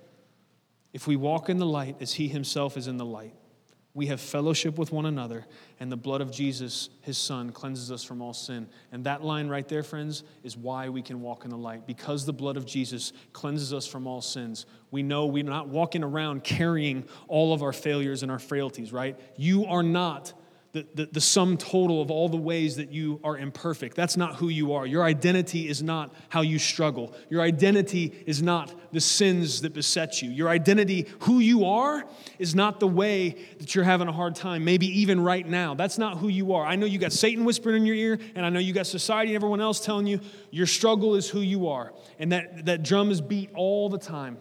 If 0.93 1.05
we 1.05 1.15
walk 1.15 1.47
in 1.47 1.57
the 1.57 1.65
light 1.65 1.97
as 2.01 2.15
he 2.15 2.27
himself 2.27 2.75
is 2.75 2.87
in 2.87 2.97
the 2.97 3.05
light, 3.05 3.35
we 3.93 4.07
have 4.07 4.19
fellowship 4.19 4.79
with 4.79 4.91
one 4.91 5.05
another, 5.05 5.45
and 5.79 5.91
the 5.91 5.95
blood 5.95 6.21
of 6.21 6.31
Jesus, 6.31 6.89
his 7.01 7.17
son, 7.19 7.51
cleanses 7.51 7.91
us 7.91 8.03
from 8.03 8.19
all 8.19 8.33
sin. 8.33 8.67
And 8.91 9.05
that 9.05 9.23
line 9.23 9.47
right 9.47 9.67
there, 9.67 9.83
friends, 9.83 10.23
is 10.43 10.57
why 10.57 10.89
we 10.89 11.03
can 11.03 11.21
walk 11.21 11.45
in 11.45 11.51
the 11.51 11.57
light. 11.57 11.85
Because 11.85 12.25
the 12.25 12.33
blood 12.33 12.57
of 12.57 12.65
Jesus 12.65 13.13
cleanses 13.31 13.73
us 13.73 13.85
from 13.85 14.07
all 14.07 14.21
sins, 14.21 14.65
we 14.89 15.03
know 15.03 15.27
we're 15.27 15.43
not 15.43 15.69
walking 15.69 16.03
around 16.03 16.43
carrying 16.43 17.05
all 17.27 17.53
of 17.53 17.61
our 17.61 17.71
failures 17.71 18.23
and 18.23 18.31
our 18.31 18.39
frailties, 18.39 18.91
right? 18.91 19.19
You 19.37 19.65
are 19.65 19.83
not 19.83 20.33
the, 20.75 20.85
the, 20.93 21.05
the, 21.05 21.21
sum 21.21 21.55
total 21.55 22.01
of 22.01 22.11
all 22.11 22.27
the 22.27 22.35
ways 22.35 22.75
that 22.75 22.91
you 22.91 23.21
are 23.23 23.37
imperfect. 23.37 23.95
That's 23.95 24.17
not 24.17 24.35
who 24.35 24.49
you 24.49 24.73
are. 24.73 24.85
Your 24.85 25.05
identity 25.05 25.69
is 25.69 25.81
not 25.81 26.13
how 26.27 26.41
you 26.41 26.59
struggle. 26.59 27.15
Your 27.29 27.41
identity 27.41 28.13
is 28.25 28.41
not 28.41 28.73
the 28.91 28.99
sins 28.99 29.61
that 29.61 29.73
beset 29.73 30.21
you. 30.21 30.29
Your 30.31 30.49
identity, 30.49 31.07
who 31.19 31.39
you 31.39 31.63
are, 31.63 32.03
is 32.39 32.55
not 32.55 32.81
the 32.81 32.89
way 32.89 33.37
that 33.59 33.73
you're 33.73 33.85
having 33.85 34.09
a 34.09 34.11
hard 34.11 34.35
time, 34.35 34.65
maybe 34.65 34.87
even 34.99 35.21
right 35.21 35.47
now. 35.47 35.75
That's 35.75 35.97
not 35.97 36.17
who 36.17 36.27
you 36.27 36.51
are. 36.51 36.65
I 36.65 36.75
know 36.75 36.85
you 36.85 36.99
got 36.99 37.13
Satan 37.13 37.45
whispering 37.45 37.77
in 37.77 37.85
your 37.85 37.95
ear, 37.95 38.19
and 38.35 38.45
I 38.45 38.49
know 38.49 38.59
you 38.59 38.73
got 38.73 38.85
society 38.85 39.31
and 39.31 39.37
everyone 39.37 39.61
else 39.61 39.79
telling 39.79 40.05
you 40.07 40.19
your 40.51 40.67
struggle 40.67 41.15
is 41.15 41.29
who 41.29 41.39
you 41.39 41.69
are. 41.69 41.93
And 42.19 42.33
that, 42.33 42.65
that 42.65 42.83
drum 42.83 43.11
is 43.11 43.21
beat 43.21 43.49
all 43.55 43.87
the 43.87 43.97
time 43.97 44.39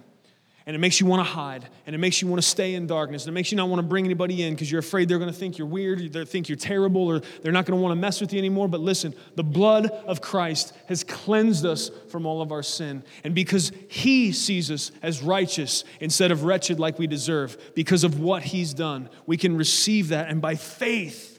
and 0.66 0.74
it 0.74 0.78
makes 0.78 0.98
you 0.98 1.06
want 1.06 1.20
to 1.20 1.30
hide 1.30 1.68
and 1.86 1.94
it 1.94 1.98
makes 1.98 2.22
you 2.22 2.28
want 2.28 2.40
to 2.40 2.48
stay 2.48 2.74
in 2.74 2.86
darkness 2.86 3.24
and 3.24 3.32
it 3.32 3.34
makes 3.34 3.52
you 3.52 3.56
not 3.56 3.68
want 3.68 3.80
to 3.80 3.86
bring 3.86 4.04
anybody 4.04 4.42
in 4.42 4.54
because 4.54 4.70
you're 4.70 4.80
afraid 4.80 5.08
they're 5.08 5.18
going 5.18 5.30
to 5.30 5.36
think 5.36 5.58
you're 5.58 5.66
weird 5.66 6.12
they 6.12 6.24
think 6.24 6.48
you're 6.48 6.56
terrible 6.56 7.06
or 7.06 7.20
they're 7.42 7.52
not 7.52 7.66
going 7.66 7.78
to 7.78 7.82
want 7.82 7.92
to 7.92 8.00
mess 8.00 8.20
with 8.20 8.32
you 8.32 8.38
anymore. 8.38 8.68
But 8.68 8.80
listen 8.80 9.14
the 9.34 9.44
blood 9.44 9.90
of 10.06 10.20
christ 10.20 10.72
has 10.86 11.04
cleansed 11.04 11.66
us 11.66 11.90
from 12.08 12.26
all 12.26 12.40
of 12.40 12.52
our 12.52 12.62
sin. 12.62 13.02
And 13.24 13.34
because 13.34 13.72
he 13.88 14.32
sees 14.32 14.70
us 14.70 14.90
as 15.02 15.22
righteous 15.22 15.84
instead 16.00 16.30
of 16.30 16.44
wretched 16.44 16.80
like 16.80 16.98
we 16.98 17.06
deserve 17.06 17.74
because 17.74 18.04
of 18.04 18.20
what 18.20 18.42
he's 18.42 18.72
done 18.72 19.10
we 19.26 19.36
can 19.36 19.56
receive 19.56 20.08
that 20.08 20.28
and 20.28 20.40
by 20.40 20.54
faith 20.54 21.33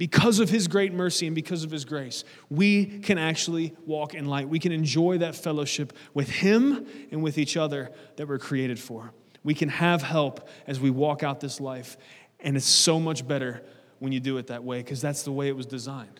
because 0.00 0.40
of 0.40 0.48
his 0.48 0.66
great 0.66 0.94
mercy 0.94 1.26
and 1.26 1.34
because 1.34 1.62
of 1.62 1.70
his 1.70 1.84
grace, 1.84 2.24
we 2.48 2.86
can 3.00 3.18
actually 3.18 3.76
walk 3.84 4.14
in 4.14 4.24
light. 4.24 4.48
We 4.48 4.58
can 4.58 4.72
enjoy 4.72 5.18
that 5.18 5.36
fellowship 5.36 5.92
with 6.14 6.30
him 6.30 6.86
and 7.10 7.22
with 7.22 7.36
each 7.36 7.58
other 7.58 7.90
that 8.16 8.26
we're 8.26 8.38
created 8.38 8.78
for. 8.78 9.12
We 9.44 9.52
can 9.52 9.68
have 9.68 10.00
help 10.00 10.48
as 10.66 10.80
we 10.80 10.88
walk 10.88 11.22
out 11.22 11.40
this 11.40 11.60
life. 11.60 11.98
And 12.40 12.56
it's 12.56 12.64
so 12.64 12.98
much 12.98 13.28
better 13.28 13.60
when 13.98 14.10
you 14.10 14.20
do 14.20 14.38
it 14.38 14.46
that 14.46 14.64
way 14.64 14.78
because 14.78 15.02
that's 15.02 15.22
the 15.24 15.32
way 15.32 15.48
it 15.48 15.56
was 15.56 15.66
designed. 15.66 16.18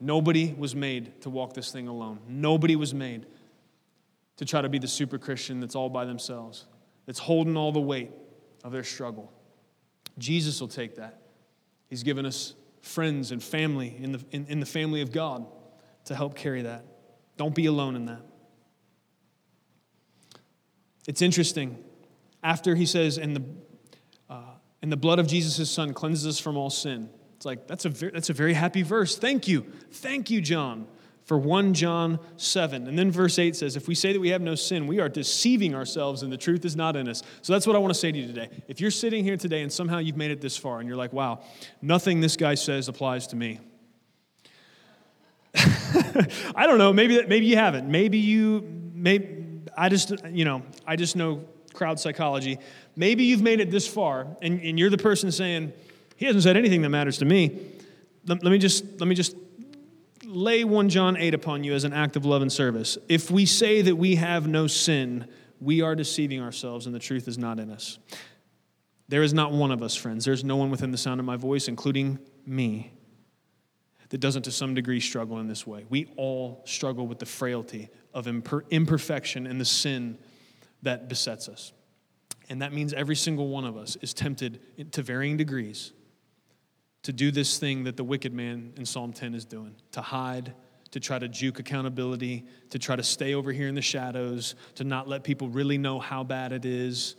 Nobody 0.00 0.54
was 0.56 0.74
made 0.74 1.20
to 1.20 1.28
walk 1.28 1.52
this 1.52 1.72
thing 1.72 1.88
alone. 1.88 2.20
Nobody 2.26 2.74
was 2.74 2.94
made 2.94 3.26
to 4.38 4.46
try 4.46 4.62
to 4.62 4.70
be 4.70 4.78
the 4.78 4.88
super 4.88 5.18
Christian 5.18 5.60
that's 5.60 5.74
all 5.74 5.90
by 5.90 6.06
themselves, 6.06 6.64
that's 7.04 7.18
holding 7.18 7.54
all 7.54 7.70
the 7.70 7.82
weight 7.82 8.12
of 8.64 8.72
their 8.72 8.82
struggle. 8.82 9.30
Jesus 10.16 10.58
will 10.58 10.68
take 10.68 10.94
that. 10.94 11.18
He's 11.90 12.02
given 12.02 12.24
us 12.24 12.54
friends 12.82 13.30
and 13.30 13.42
family 13.42 13.96
in 13.98 14.12
the, 14.12 14.24
in, 14.30 14.46
in 14.46 14.60
the 14.60 14.66
family 14.66 15.00
of 15.00 15.12
God 15.12 15.46
to 16.04 16.14
help 16.14 16.36
carry 16.36 16.62
that. 16.62 16.84
Don't 17.36 17.54
be 17.54 17.66
alone 17.66 17.96
in 17.96 18.06
that. 18.06 18.22
It's 21.08 21.22
interesting. 21.22 21.82
After 22.42 22.74
he 22.74 22.86
says, 22.86 23.18
and 23.18 23.36
the, 23.36 23.42
uh, 24.28 24.42
and 24.82 24.92
the 24.92 24.96
blood 24.96 25.18
of 25.18 25.26
Jesus' 25.26 25.70
son 25.70 25.94
cleanses 25.94 26.26
us 26.26 26.38
from 26.38 26.56
all 26.56 26.70
sin. 26.70 27.08
It's 27.36 27.46
like, 27.46 27.66
that's 27.66 27.84
a, 27.84 27.88
very, 27.88 28.12
that's 28.12 28.30
a 28.30 28.34
very 28.34 28.52
happy 28.52 28.82
verse. 28.82 29.16
Thank 29.16 29.48
you. 29.48 29.66
Thank 29.90 30.30
you, 30.30 30.40
John 30.40 30.86
for 31.32 31.38
1 31.38 31.72
John 31.72 32.18
7. 32.36 32.86
And 32.86 32.98
then 32.98 33.10
verse 33.10 33.38
8 33.38 33.56
says, 33.56 33.74
If 33.74 33.88
we 33.88 33.94
say 33.94 34.12
that 34.12 34.20
we 34.20 34.28
have 34.28 34.42
no 34.42 34.54
sin, 34.54 34.86
we 34.86 35.00
are 35.00 35.08
deceiving 35.08 35.74
ourselves 35.74 36.22
and 36.22 36.30
the 36.30 36.36
truth 36.36 36.66
is 36.66 36.76
not 36.76 36.94
in 36.94 37.08
us. 37.08 37.22
So 37.40 37.54
that's 37.54 37.66
what 37.66 37.74
I 37.74 37.78
want 37.78 37.90
to 37.94 37.98
say 37.98 38.12
to 38.12 38.18
you 38.18 38.26
today. 38.26 38.50
If 38.68 38.82
you're 38.82 38.90
sitting 38.90 39.24
here 39.24 39.38
today 39.38 39.62
and 39.62 39.72
somehow 39.72 39.96
you've 39.96 40.18
made 40.18 40.30
it 40.30 40.42
this 40.42 40.58
far 40.58 40.80
and 40.80 40.86
you're 40.86 40.98
like, 40.98 41.14
wow, 41.14 41.42
nothing 41.80 42.20
this 42.20 42.36
guy 42.36 42.54
says 42.54 42.86
applies 42.86 43.28
to 43.28 43.36
me. 43.36 43.60
I 46.54 46.66
don't 46.66 46.76
know. 46.76 46.92
Maybe 46.92 47.24
maybe 47.26 47.46
you 47.46 47.56
haven't. 47.56 47.88
Maybe 47.88 48.18
you. 48.18 48.90
Maybe 48.92 49.62
I 49.74 49.88
just 49.88 50.12
you 50.26 50.44
know 50.44 50.62
I 50.86 50.96
just 50.96 51.16
know 51.16 51.44
crowd 51.72 51.98
psychology. 51.98 52.58
Maybe 52.94 53.24
you've 53.24 53.40
made 53.40 53.60
it 53.60 53.70
this 53.70 53.88
far, 53.88 54.26
and, 54.42 54.60
and 54.60 54.78
you're 54.78 54.90
the 54.90 54.98
person 54.98 55.32
saying, 55.32 55.72
"He 56.16 56.26
hasn't 56.26 56.44
said 56.44 56.58
anything 56.58 56.82
that 56.82 56.90
matters 56.90 57.16
to 57.18 57.24
me." 57.24 57.58
Let, 58.26 58.44
let 58.44 58.50
me 58.50 58.58
just 58.58 58.84
let 59.00 59.08
me 59.08 59.14
just 59.14 59.34
lay 60.32 60.64
1 60.64 60.88
John 60.88 61.16
8 61.16 61.34
upon 61.34 61.62
you 61.62 61.74
as 61.74 61.84
an 61.84 61.92
act 61.92 62.16
of 62.16 62.24
love 62.24 62.42
and 62.42 62.52
service. 62.52 62.98
If 63.08 63.30
we 63.30 63.46
say 63.46 63.82
that 63.82 63.96
we 63.96 64.16
have 64.16 64.48
no 64.48 64.66
sin, 64.66 65.28
we 65.60 65.82
are 65.82 65.94
deceiving 65.94 66.40
ourselves, 66.40 66.86
and 66.86 66.94
the 66.94 66.98
truth 66.98 67.28
is 67.28 67.38
not 67.38 67.58
in 67.58 67.70
us. 67.70 67.98
There 69.08 69.22
is 69.22 69.34
not 69.34 69.52
one 69.52 69.70
of 69.70 69.82
us, 69.82 69.94
friends. 69.94 70.24
There's 70.24 70.42
no 70.42 70.56
one 70.56 70.70
within 70.70 70.90
the 70.90 70.98
sound 70.98 71.20
of 71.20 71.26
my 71.26 71.36
voice, 71.36 71.68
including 71.68 72.18
me, 72.46 72.92
that 74.08 74.18
doesn't 74.18 74.42
to 74.42 74.52
some 74.52 74.74
degree 74.74 75.00
struggle 75.00 75.38
in 75.38 75.48
this 75.48 75.66
way. 75.66 75.84
We 75.88 76.06
all 76.16 76.62
struggle 76.66 77.06
with 77.06 77.18
the 77.18 77.26
frailty 77.26 77.88
of 78.12 78.26
imper- 78.26 78.68
imperfection 78.70 79.46
and 79.46 79.60
the 79.60 79.64
sin 79.64 80.18
that 80.82 81.08
besets 81.08 81.48
us. 81.48 81.72
And 82.48 82.60
that 82.60 82.72
means 82.72 82.92
every 82.92 83.16
single 83.16 83.48
one 83.48 83.64
of 83.64 83.76
us 83.76 83.96
is 84.02 84.12
tempted 84.12 84.92
to 84.92 85.02
varying 85.02 85.36
degrees 85.36 85.92
to 87.02 87.12
do 87.12 87.30
this 87.30 87.58
thing 87.58 87.84
that 87.84 87.96
the 87.96 88.04
wicked 88.04 88.32
man 88.32 88.72
in 88.76 88.86
Psalm 88.86 89.12
10 89.12 89.34
is 89.34 89.44
doing 89.44 89.74
to 89.92 90.00
hide, 90.00 90.54
to 90.92 91.00
try 91.00 91.18
to 91.18 91.28
juke 91.28 91.58
accountability, 91.58 92.44
to 92.70 92.78
try 92.78 92.94
to 92.94 93.02
stay 93.02 93.34
over 93.34 93.52
here 93.52 93.68
in 93.68 93.74
the 93.74 93.82
shadows, 93.82 94.54
to 94.76 94.84
not 94.84 95.08
let 95.08 95.24
people 95.24 95.48
really 95.48 95.78
know 95.78 95.98
how 95.98 96.22
bad 96.22 96.52
it 96.52 96.64
is. 96.64 97.16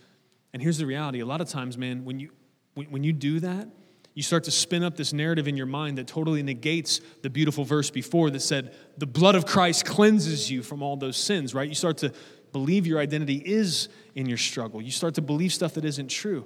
And 0.54 0.62
here's 0.62 0.78
the 0.78 0.86
reality 0.86 1.20
a 1.20 1.26
lot 1.26 1.42
of 1.42 1.50
times, 1.50 1.78
man, 1.78 2.06
when 2.06 2.20
you, 2.20 2.32
when, 2.76 3.04
you 3.04 3.12
do 3.12 3.40
that, 3.42 3.68
you 4.14 4.24
start 4.24 4.44
to 4.46 4.52
spin 4.52 4.84
up 4.84 4.96
this 4.96 5.12
narrative 5.12 5.48
in 5.48 5.58
your 5.58 5.66
mind 5.66 5.98
that 5.98 6.08
totally 6.08 6.44
negates 6.44 7.02
the 7.24 7.30
beautiful 7.30 7.66
verse 7.66 7.90
before 7.90 8.30
that 8.30 8.42
said, 8.42 8.76
The 8.98 9.08
blood 9.08 9.36
of 9.36 9.46
Christ 9.46 9.86
cleanses 9.86 10.50
you 10.50 10.62
from 10.62 10.84
all 10.84 10.96
those 10.96 11.18
sins, 11.18 11.54
right? 11.54 11.68
You 11.68 11.76
start 11.76 11.98
to 12.00 12.14
believe 12.52 12.86
your 12.86 13.00
identity 13.00 13.38
is 13.38 13.90
in 14.14 14.28
your 14.28 14.38
struggle. 14.38 14.82
You 14.82 14.92
start 14.92 15.16
to 15.16 15.22
believe 15.22 15.52
stuff 15.52 15.74
that 15.74 15.84
isn't 15.84 16.10
true 16.10 16.46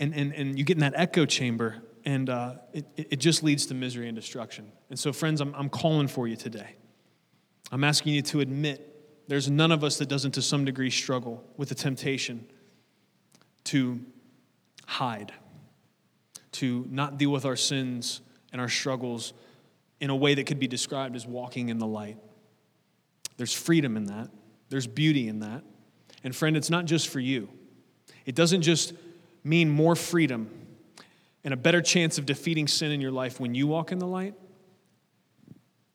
and, 0.00 0.14
and, 0.14 0.32
and 0.34 0.58
you 0.58 0.64
get 0.64 0.76
in 0.76 0.80
that 0.80 0.94
echo 0.96 1.26
chamber, 1.26 1.76
and 2.04 2.28
uh, 2.28 2.54
it, 2.72 2.86
it 2.96 3.16
just 3.16 3.42
leads 3.42 3.66
to 3.66 3.74
misery 3.74 4.08
and 4.08 4.16
destruction. 4.16 4.72
And 4.88 4.98
so, 4.98 5.12
friends, 5.12 5.40
I'm, 5.40 5.54
I'm 5.54 5.68
calling 5.68 6.08
for 6.08 6.26
you 6.26 6.34
today. 6.34 6.74
I'm 7.70 7.84
asking 7.84 8.14
you 8.14 8.22
to 8.22 8.40
admit 8.40 8.86
there's 9.28 9.48
none 9.48 9.70
of 9.70 9.84
us 9.84 9.98
that 9.98 10.08
doesn't, 10.08 10.32
to 10.32 10.42
some 10.42 10.64
degree, 10.64 10.90
struggle 10.90 11.44
with 11.56 11.68
the 11.68 11.74
temptation 11.74 12.50
to 13.64 14.00
hide, 14.86 15.32
to 16.52 16.86
not 16.90 17.18
deal 17.18 17.30
with 17.30 17.44
our 17.44 17.54
sins 17.54 18.22
and 18.50 18.60
our 18.60 18.68
struggles 18.68 19.34
in 20.00 20.10
a 20.10 20.16
way 20.16 20.34
that 20.34 20.46
could 20.46 20.58
be 20.58 20.66
described 20.66 21.14
as 21.14 21.26
walking 21.26 21.68
in 21.68 21.78
the 21.78 21.86
light. 21.86 22.16
There's 23.36 23.52
freedom 23.52 23.96
in 23.96 24.06
that, 24.06 24.30
there's 24.70 24.86
beauty 24.86 25.28
in 25.28 25.40
that. 25.40 25.62
And, 26.24 26.34
friend, 26.34 26.56
it's 26.56 26.70
not 26.70 26.86
just 26.86 27.08
for 27.08 27.20
you. 27.20 27.48
It 28.26 28.34
doesn't 28.34 28.62
just 28.62 28.94
mean 29.42 29.70
more 29.70 29.96
freedom 29.96 30.50
and 31.44 31.54
a 31.54 31.56
better 31.56 31.80
chance 31.80 32.18
of 32.18 32.26
defeating 32.26 32.68
sin 32.68 32.90
in 32.90 33.00
your 33.00 33.10
life 33.10 33.40
when 33.40 33.54
you 33.54 33.66
walk 33.66 33.92
in 33.92 33.98
the 33.98 34.06
light? 34.06 34.34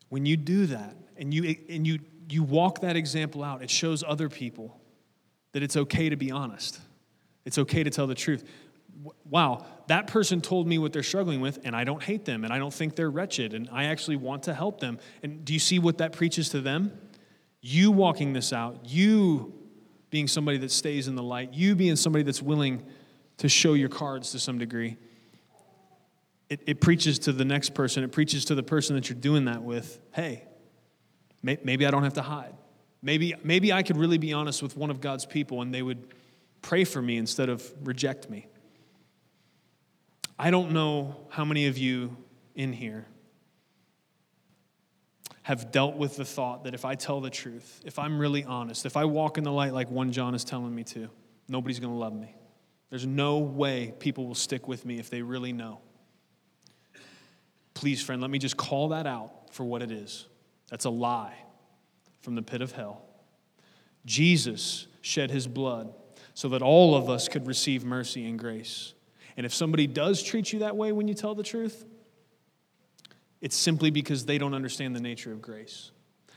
When 0.09 0.25
you 0.25 0.37
do 0.37 0.67
that 0.67 0.95
and 1.17 1.33
you, 1.33 1.55
and 1.69 1.85
you, 1.85 1.99
you 2.29 2.43
walk 2.43 2.81
that 2.81 2.95
example 2.95 3.43
out, 3.43 3.61
it 3.61 3.69
shows 3.69 4.03
other 4.05 4.29
people 4.29 4.79
that 5.51 5.63
it's 5.63 5.77
okay 5.77 6.09
to 6.09 6.15
be 6.15 6.31
honest. 6.31 6.79
It's 7.45 7.57
okay 7.57 7.83
to 7.83 7.89
tell 7.89 8.07
the 8.07 8.15
truth. 8.15 8.43
Wow, 9.29 9.65
that 9.87 10.07
person 10.07 10.41
told 10.41 10.67
me 10.67 10.77
what 10.77 10.93
they're 10.93 11.03
struggling 11.03 11.41
with, 11.41 11.59
and 11.63 11.75
I 11.75 11.83
don't 11.83 12.01
hate 12.01 12.25
them, 12.25 12.43
and 12.43 12.51
I 12.51 12.57
don't 12.57 12.73
think 12.73 12.95
they're 12.95 13.09
wretched, 13.09 13.53
and 13.53 13.69
I 13.71 13.85
actually 13.85 14.15
want 14.15 14.43
to 14.43 14.53
help 14.53 14.79
them. 14.79 14.99
And 15.21 15.45
do 15.45 15.53
you 15.53 15.59
see 15.59 15.79
what 15.79 15.97
that 15.99 16.13
preaches 16.13 16.49
to 16.49 16.61
them? 16.61 16.97
You 17.61 17.91
walking 17.91 18.33
this 18.33 18.53
out, 18.53 18.79
you 18.85 19.53
being 20.09 20.27
somebody 20.27 20.57
that 20.59 20.71
stays 20.71 21.07
in 21.07 21.15
the 21.15 21.23
light, 21.23 21.53
you 21.53 21.75
being 21.75 21.95
somebody 21.95 22.23
that's 22.23 22.41
willing 22.41 22.83
to 23.37 23.49
show 23.49 23.73
your 23.73 23.89
cards 23.89 24.31
to 24.31 24.39
some 24.39 24.57
degree. 24.57 24.97
It, 26.49 26.61
it 26.67 26.81
preaches 26.81 27.19
to 27.19 27.31
the 27.31 27.45
next 27.45 27.73
person, 27.73 28.03
it 28.03 28.11
preaches 28.11 28.45
to 28.45 28.55
the 28.55 28.63
person 28.63 28.95
that 28.95 29.09
you're 29.09 29.19
doing 29.19 29.45
that 29.45 29.63
with 29.63 29.99
hey, 30.13 30.43
may, 31.41 31.57
maybe 31.63 31.85
I 31.85 31.91
don't 31.91 32.03
have 32.03 32.13
to 32.13 32.21
hide. 32.21 32.53
Maybe, 33.01 33.35
maybe 33.43 33.71
I 33.71 33.83
could 33.83 33.97
really 33.97 34.17
be 34.17 34.33
honest 34.33 34.63
with 34.63 34.75
one 34.75 34.89
of 34.89 34.99
God's 34.99 35.25
people 35.25 35.61
and 35.61 35.73
they 35.73 35.81
would 35.81 36.07
pray 36.61 36.83
for 36.83 37.01
me 37.01 37.17
instead 37.17 37.49
of 37.49 37.71
reject 37.83 38.29
me. 38.29 38.47
I 40.37 40.49
don't 40.51 40.71
know 40.71 41.15
how 41.29 41.45
many 41.45 41.67
of 41.67 41.77
you 41.77 42.17
in 42.55 42.73
here 42.73 43.05
have 45.43 45.71
dealt 45.71 45.95
with 45.95 46.17
the 46.17 46.25
thought 46.25 46.63
that 46.63 46.73
if 46.73 46.85
I 46.85 46.95
tell 46.95 47.21
the 47.21 47.29
truth, 47.29 47.81
if 47.85 47.99
I'm 47.99 48.17
really 48.17 48.43
honest, 48.43 48.87
if 48.87 48.97
I 48.97 49.05
walk 49.05 49.37
in 49.37 49.43
the 49.43 49.51
light 49.51 49.73
like 49.73 49.91
1 49.91 50.11
John 50.11 50.33
is 50.33 50.43
telling 50.43 50.73
me 50.73 50.83
to, 50.85 51.07
nobody's 51.47 51.79
going 51.79 51.93
to 51.93 51.99
love 51.99 52.13
me. 52.13 52.33
There's 52.89 53.05
no 53.05 53.39
way 53.39 53.93
people 53.99 54.27
will 54.27 54.35
stick 54.35 54.67
with 54.67 54.85
me 54.85 54.99
if 54.99 55.09
they 55.09 55.21
really 55.21 55.53
know. 55.53 55.79
Please, 57.73 58.01
friend, 58.01 58.21
let 58.21 58.31
me 58.31 58.39
just 58.39 58.57
call 58.57 58.89
that 58.89 59.05
out 59.05 59.53
for 59.53 59.63
what 59.63 59.81
it 59.81 59.91
is. 59.91 60.27
That's 60.69 60.85
a 60.85 60.89
lie 60.89 61.35
from 62.21 62.35
the 62.35 62.41
pit 62.41 62.61
of 62.61 62.71
hell. 62.71 63.05
Jesus 64.05 64.87
shed 65.01 65.31
his 65.31 65.47
blood 65.47 65.93
so 66.33 66.49
that 66.49 66.61
all 66.61 66.95
of 66.95 67.09
us 67.09 67.27
could 67.27 67.47
receive 67.47 67.83
mercy 67.83 68.27
and 68.27 68.37
grace. 68.37 68.93
And 69.37 69.45
if 69.45 69.53
somebody 69.53 69.87
does 69.87 70.23
treat 70.23 70.53
you 70.53 70.59
that 70.59 70.75
way 70.75 70.91
when 70.91 71.07
you 71.07 71.13
tell 71.13 71.35
the 71.35 71.43
truth, 71.43 71.85
it's 73.41 73.55
simply 73.55 73.91
because 73.91 74.25
they 74.25 74.37
don't 74.37 74.53
understand 74.53 74.95
the 74.95 75.01
nature 75.01 75.31
of 75.31 75.41
grace. 75.41 75.91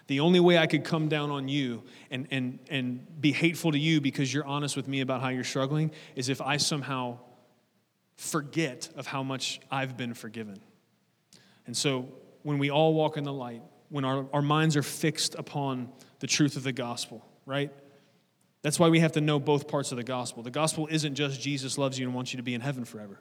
The 0.08 0.20
only 0.20 0.40
way 0.40 0.56
I 0.58 0.66
could 0.66 0.84
come 0.84 1.08
down 1.08 1.30
on 1.30 1.48
you 1.48 1.82
and, 2.10 2.26
and, 2.30 2.58
and 2.70 3.20
be 3.20 3.30
hateful 3.30 3.72
to 3.72 3.78
you 3.78 4.00
because 4.00 4.32
you're 4.32 4.46
honest 4.46 4.74
with 4.74 4.88
me 4.88 5.02
about 5.02 5.20
how 5.20 5.28
you're 5.28 5.44
struggling 5.44 5.92
is 6.16 6.30
if 6.30 6.40
I 6.40 6.56
somehow 6.56 7.18
forget 8.16 8.88
of 8.96 9.06
how 9.06 9.22
much 9.22 9.60
I've 9.70 9.96
been 9.96 10.14
forgiven. 10.14 10.60
And 11.66 11.76
so 11.76 12.08
when 12.42 12.58
we 12.58 12.70
all 12.70 12.94
walk 12.94 13.18
in 13.18 13.24
the 13.24 13.32
light, 13.32 13.62
when 13.90 14.06
our, 14.06 14.26
our 14.32 14.42
minds 14.42 14.76
are 14.76 14.82
fixed 14.82 15.34
upon 15.34 15.90
the 16.20 16.26
truth 16.26 16.56
of 16.56 16.62
the 16.62 16.72
gospel, 16.72 17.22
right? 17.44 17.70
That's 18.62 18.78
why 18.78 18.88
we 18.88 19.00
have 19.00 19.12
to 19.12 19.20
know 19.20 19.38
both 19.38 19.68
parts 19.68 19.92
of 19.92 19.98
the 19.98 20.04
gospel. 20.04 20.42
The 20.42 20.50
gospel 20.50 20.88
isn't 20.90 21.16
just 21.16 21.40
Jesus 21.40 21.76
loves 21.76 21.98
you 21.98 22.06
and 22.06 22.14
wants 22.14 22.32
you 22.32 22.38
to 22.38 22.42
be 22.42 22.54
in 22.54 22.62
heaven 22.62 22.86
forever. 22.86 23.20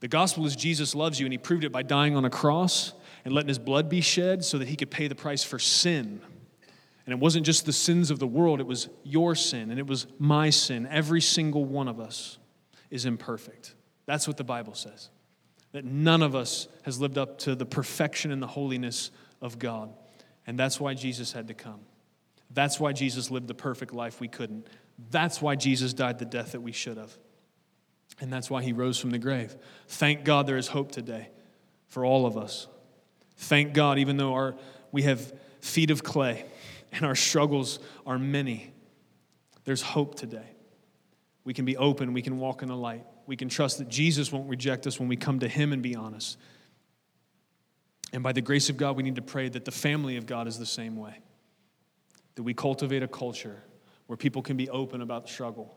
The 0.00 0.08
gospel 0.08 0.46
is 0.46 0.56
Jesus 0.56 0.94
loves 0.94 1.20
you, 1.20 1.26
and 1.26 1.32
he 1.32 1.38
proved 1.38 1.64
it 1.64 1.72
by 1.72 1.82
dying 1.82 2.16
on 2.16 2.24
a 2.24 2.30
cross 2.30 2.94
and 3.28 3.34
letting 3.34 3.48
his 3.48 3.58
blood 3.58 3.90
be 3.90 4.00
shed 4.00 4.42
so 4.42 4.56
that 4.56 4.68
he 4.68 4.74
could 4.74 4.90
pay 4.90 5.06
the 5.06 5.14
price 5.14 5.44
for 5.44 5.58
sin. 5.58 6.18
And 7.04 7.12
it 7.12 7.18
wasn't 7.18 7.44
just 7.44 7.66
the 7.66 7.74
sins 7.74 8.10
of 8.10 8.18
the 8.18 8.26
world, 8.26 8.58
it 8.58 8.66
was 8.66 8.88
your 9.02 9.34
sin 9.34 9.70
and 9.70 9.78
it 9.78 9.86
was 9.86 10.06
my 10.18 10.48
sin. 10.48 10.88
Every 10.90 11.20
single 11.20 11.66
one 11.66 11.88
of 11.88 12.00
us 12.00 12.38
is 12.88 13.04
imperfect. 13.04 13.74
That's 14.06 14.26
what 14.26 14.38
the 14.38 14.44
Bible 14.44 14.72
says. 14.72 15.10
That 15.72 15.84
none 15.84 16.22
of 16.22 16.34
us 16.34 16.68
has 16.84 17.02
lived 17.02 17.18
up 17.18 17.36
to 17.40 17.54
the 17.54 17.66
perfection 17.66 18.30
and 18.32 18.42
the 18.42 18.46
holiness 18.46 19.10
of 19.42 19.58
God. 19.58 19.92
And 20.46 20.58
that's 20.58 20.80
why 20.80 20.94
Jesus 20.94 21.30
had 21.30 21.48
to 21.48 21.54
come. 21.54 21.80
That's 22.50 22.80
why 22.80 22.94
Jesus 22.94 23.30
lived 23.30 23.46
the 23.46 23.54
perfect 23.54 23.92
life 23.92 24.22
we 24.22 24.28
couldn't. 24.28 24.68
That's 25.10 25.42
why 25.42 25.54
Jesus 25.54 25.92
died 25.92 26.18
the 26.18 26.24
death 26.24 26.52
that 26.52 26.62
we 26.62 26.72
should 26.72 26.96
have. 26.96 27.14
And 28.22 28.32
that's 28.32 28.48
why 28.48 28.62
he 28.62 28.72
rose 28.72 28.98
from 28.98 29.10
the 29.10 29.18
grave. 29.18 29.54
Thank 29.86 30.24
God 30.24 30.46
there 30.46 30.56
is 30.56 30.68
hope 30.68 30.92
today 30.92 31.28
for 31.88 32.06
all 32.06 32.24
of 32.24 32.38
us. 32.38 32.68
Thank 33.38 33.72
God, 33.72 33.98
even 33.98 34.16
though 34.16 34.34
our, 34.34 34.54
we 34.92 35.02
have 35.02 35.32
feet 35.60 35.90
of 35.90 36.02
clay 36.02 36.44
and 36.92 37.04
our 37.06 37.14
struggles 37.14 37.78
are 38.06 38.18
many, 38.18 38.72
there's 39.64 39.82
hope 39.82 40.16
today. 40.16 40.50
We 41.44 41.54
can 41.54 41.64
be 41.64 41.76
open, 41.76 42.12
we 42.12 42.22
can 42.22 42.38
walk 42.38 42.62
in 42.62 42.68
the 42.68 42.76
light. 42.76 43.06
We 43.26 43.36
can 43.36 43.48
trust 43.48 43.78
that 43.78 43.88
Jesus 43.88 44.32
won't 44.32 44.48
reject 44.48 44.86
us 44.86 44.98
when 44.98 45.08
we 45.08 45.16
come 45.16 45.40
to 45.40 45.48
him 45.48 45.72
and 45.72 45.82
be 45.82 45.94
honest. 45.94 46.38
And 48.12 48.22
by 48.22 48.32
the 48.32 48.40
grace 48.40 48.70
of 48.70 48.78
God, 48.78 48.96
we 48.96 49.02
need 49.02 49.16
to 49.16 49.22
pray 49.22 49.50
that 49.50 49.66
the 49.66 49.70
family 49.70 50.16
of 50.16 50.24
God 50.24 50.48
is 50.48 50.58
the 50.58 50.66
same 50.66 50.96
way. 50.96 51.18
That 52.36 52.42
we 52.42 52.54
cultivate 52.54 53.02
a 53.02 53.08
culture 53.08 53.62
where 54.06 54.16
people 54.16 54.40
can 54.40 54.56
be 54.56 54.70
open 54.70 55.02
about 55.02 55.26
the 55.26 55.32
struggle, 55.32 55.76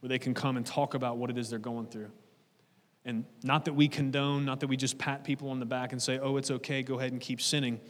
where 0.00 0.08
they 0.08 0.18
can 0.18 0.34
come 0.34 0.56
and 0.56 0.66
talk 0.66 0.94
about 0.94 1.18
what 1.18 1.30
it 1.30 1.38
is 1.38 1.48
they're 1.50 1.60
going 1.60 1.86
through. 1.86 2.10
And 3.08 3.24
not 3.42 3.64
that 3.64 3.72
we 3.72 3.88
condone, 3.88 4.44
not 4.44 4.60
that 4.60 4.66
we 4.66 4.76
just 4.76 4.98
pat 4.98 5.24
people 5.24 5.48
on 5.48 5.60
the 5.60 5.64
back 5.64 5.92
and 5.92 6.02
say, 6.02 6.18
oh, 6.18 6.36
it's 6.36 6.50
okay, 6.50 6.82
go 6.82 6.98
ahead 6.98 7.10
and 7.10 7.18
keep 7.18 7.40
sinning. 7.40 7.80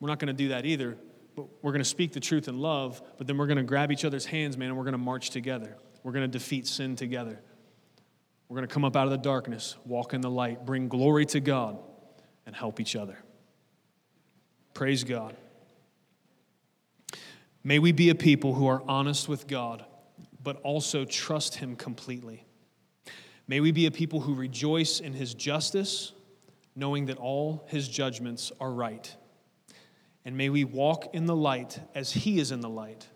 We're 0.00 0.08
not 0.08 0.18
going 0.18 0.28
to 0.28 0.32
do 0.32 0.48
that 0.48 0.64
either. 0.64 0.96
But 1.36 1.44
we're 1.60 1.72
going 1.72 1.82
to 1.82 1.88
speak 1.88 2.14
the 2.14 2.20
truth 2.20 2.48
in 2.48 2.58
love, 2.58 3.02
but 3.18 3.26
then 3.26 3.36
we're 3.36 3.46
going 3.46 3.58
to 3.58 3.64
grab 3.64 3.92
each 3.92 4.06
other's 4.06 4.24
hands, 4.24 4.56
man, 4.56 4.68
and 4.68 4.78
we're 4.78 4.84
going 4.84 4.92
to 4.92 4.98
march 4.98 5.28
together. 5.28 5.76
We're 6.02 6.12
going 6.12 6.24
to 6.24 6.38
defeat 6.38 6.66
sin 6.66 6.96
together. 6.96 7.38
We're 8.48 8.56
going 8.56 8.66
to 8.66 8.72
come 8.72 8.86
up 8.86 8.96
out 8.96 9.04
of 9.04 9.10
the 9.10 9.18
darkness, 9.18 9.76
walk 9.84 10.14
in 10.14 10.22
the 10.22 10.30
light, 10.30 10.64
bring 10.64 10.88
glory 10.88 11.26
to 11.26 11.40
God, 11.40 11.78
and 12.46 12.56
help 12.56 12.80
each 12.80 12.96
other. 12.96 13.18
Praise 14.72 15.04
God. 15.04 15.36
May 17.62 17.78
we 17.78 17.92
be 17.92 18.08
a 18.08 18.14
people 18.14 18.54
who 18.54 18.68
are 18.68 18.82
honest 18.88 19.28
with 19.28 19.46
God 19.46 19.84
but 20.42 20.56
also 20.62 21.04
trust 21.04 21.56
Him 21.56 21.76
completely. 21.76 22.46
May 23.46 23.60
we 23.60 23.72
be 23.72 23.86
a 23.86 23.90
people 23.90 24.20
who 24.20 24.34
rejoice 24.34 25.00
in 25.00 25.12
His 25.12 25.34
justice, 25.34 26.12
knowing 26.74 27.06
that 27.06 27.18
all 27.18 27.64
His 27.68 27.88
judgments 27.88 28.52
are 28.60 28.72
right 28.72 29.14
And 30.24 30.36
may 30.36 30.48
we 30.48 30.64
walk 30.64 31.14
in 31.14 31.26
the 31.26 31.36
light 31.36 31.80
as 31.94 32.12
He 32.12 32.38
is 32.38 32.52
in 32.52 32.60
the 32.60 32.68
light 32.68 33.08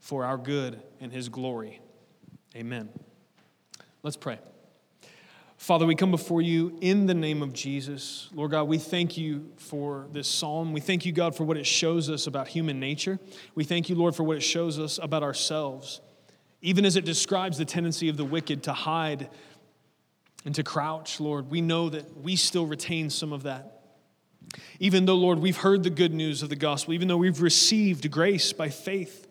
for 0.00 0.24
our 0.24 0.38
good 0.38 0.82
and 1.00 1.12
His 1.12 1.28
glory. 1.28 1.80
Amen. 2.56 2.88
Let's 4.02 4.16
pray. 4.16 4.38
Father, 5.56 5.84
we 5.84 5.94
come 5.94 6.10
before 6.10 6.40
you 6.40 6.76
in 6.80 7.06
the 7.06 7.14
name 7.14 7.42
of 7.42 7.52
Jesus. 7.52 8.30
Lord 8.34 8.50
God, 8.52 8.64
we 8.64 8.78
thank 8.78 9.18
you 9.18 9.52
for 9.58 10.08
this 10.10 10.26
psalm. 10.26 10.72
We 10.72 10.80
thank 10.80 11.04
you, 11.04 11.12
God, 11.12 11.36
for 11.36 11.44
what 11.44 11.58
it 11.58 11.66
shows 11.66 12.08
us 12.08 12.26
about 12.26 12.48
human 12.48 12.80
nature. 12.80 13.18
We 13.54 13.64
thank 13.64 13.90
you, 13.90 13.94
Lord, 13.94 14.16
for 14.16 14.22
what 14.24 14.38
it 14.38 14.42
shows 14.42 14.78
us 14.78 14.98
about 15.00 15.22
ourselves. 15.22 16.00
Even 16.62 16.84
as 16.84 16.96
it 16.96 17.04
describes 17.04 17.58
the 17.58 17.66
tendency 17.66 18.08
of 18.08 18.16
the 18.16 18.24
wicked 18.24 18.62
to 18.64 18.72
hide 18.72 19.28
and 20.44 20.54
to 20.54 20.62
crouch, 20.62 21.20
Lord, 21.20 21.50
we 21.50 21.60
know 21.60 21.88
that 21.90 22.18
we 22.18 22.36
still 22.36 22.66
retain 22.66 23.10
some 23.10 23.32
of 23.32 23.42
that. 23.42 23.82
Even 24.78 25.04
though, 25.04 25.16
Lord, 25.16 25.38
we've 25.38 25.56
heard 25.56 25.82
the 25.82 25.90
good 25.90 26.12
news 26.12 26.42
of 26.42 26.48
the 26.48 26.56
gospel, 26.56 26.94
even 26.94 27.08
though 27.08 27.16
we've 27.16 27.40
received 27.40 28.10
grace 28.10 28.52
by 28.52 28.68
faith, 28.68 29.26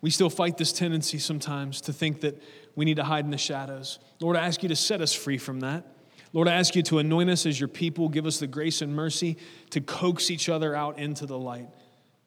we 0.00 0.10
still 0.10 0.28
fight 0.28 0.58
this 0.58 0.72
tendency 0.72 1.18
sometimes 1.18 1.80
to 1.82 1.92
think 1.92 2.20
that 2.22 2.42
we 2.74 2.84
need 2.84 2.96
to 2.96 3.04
hide 3.04 3.24
in 3.24 3.30
the 3.30 3.38
shadows. 3.38 4.00
Lord, 4.20 4.36
I 4.36 4.44
ask 4.46 4.62
you 4.62 4.68
to 4.68 4.76
set 4.76 5.00
us 5.00 5.14
free 5.14 5.38
from 5.38 5.60
that. 5.60 5.86
Lord, 6.32 6.48
I 6.48 6.54
ask 6.54 6.74
you 6.74 6.82
to 6.84 6.98
anoint 6.98 7.30
us 7.30 7.46
as 7.46 7.60
your 7.60 7.68
people, 7.68 8.08
give 8.08 8.26
us 8.26 8.38
the 8.38 8.46
grace 8.46 8.82
and 8.82 8.94
mercy 8.94 9.36
to 9.70 9.80
coax 9.80 10.30
each 10.30 10.48
other 10.48 10.74
out 10.74 10.98
into 10.98 11.26
the 11.26 11.38
light, 11.38 11.68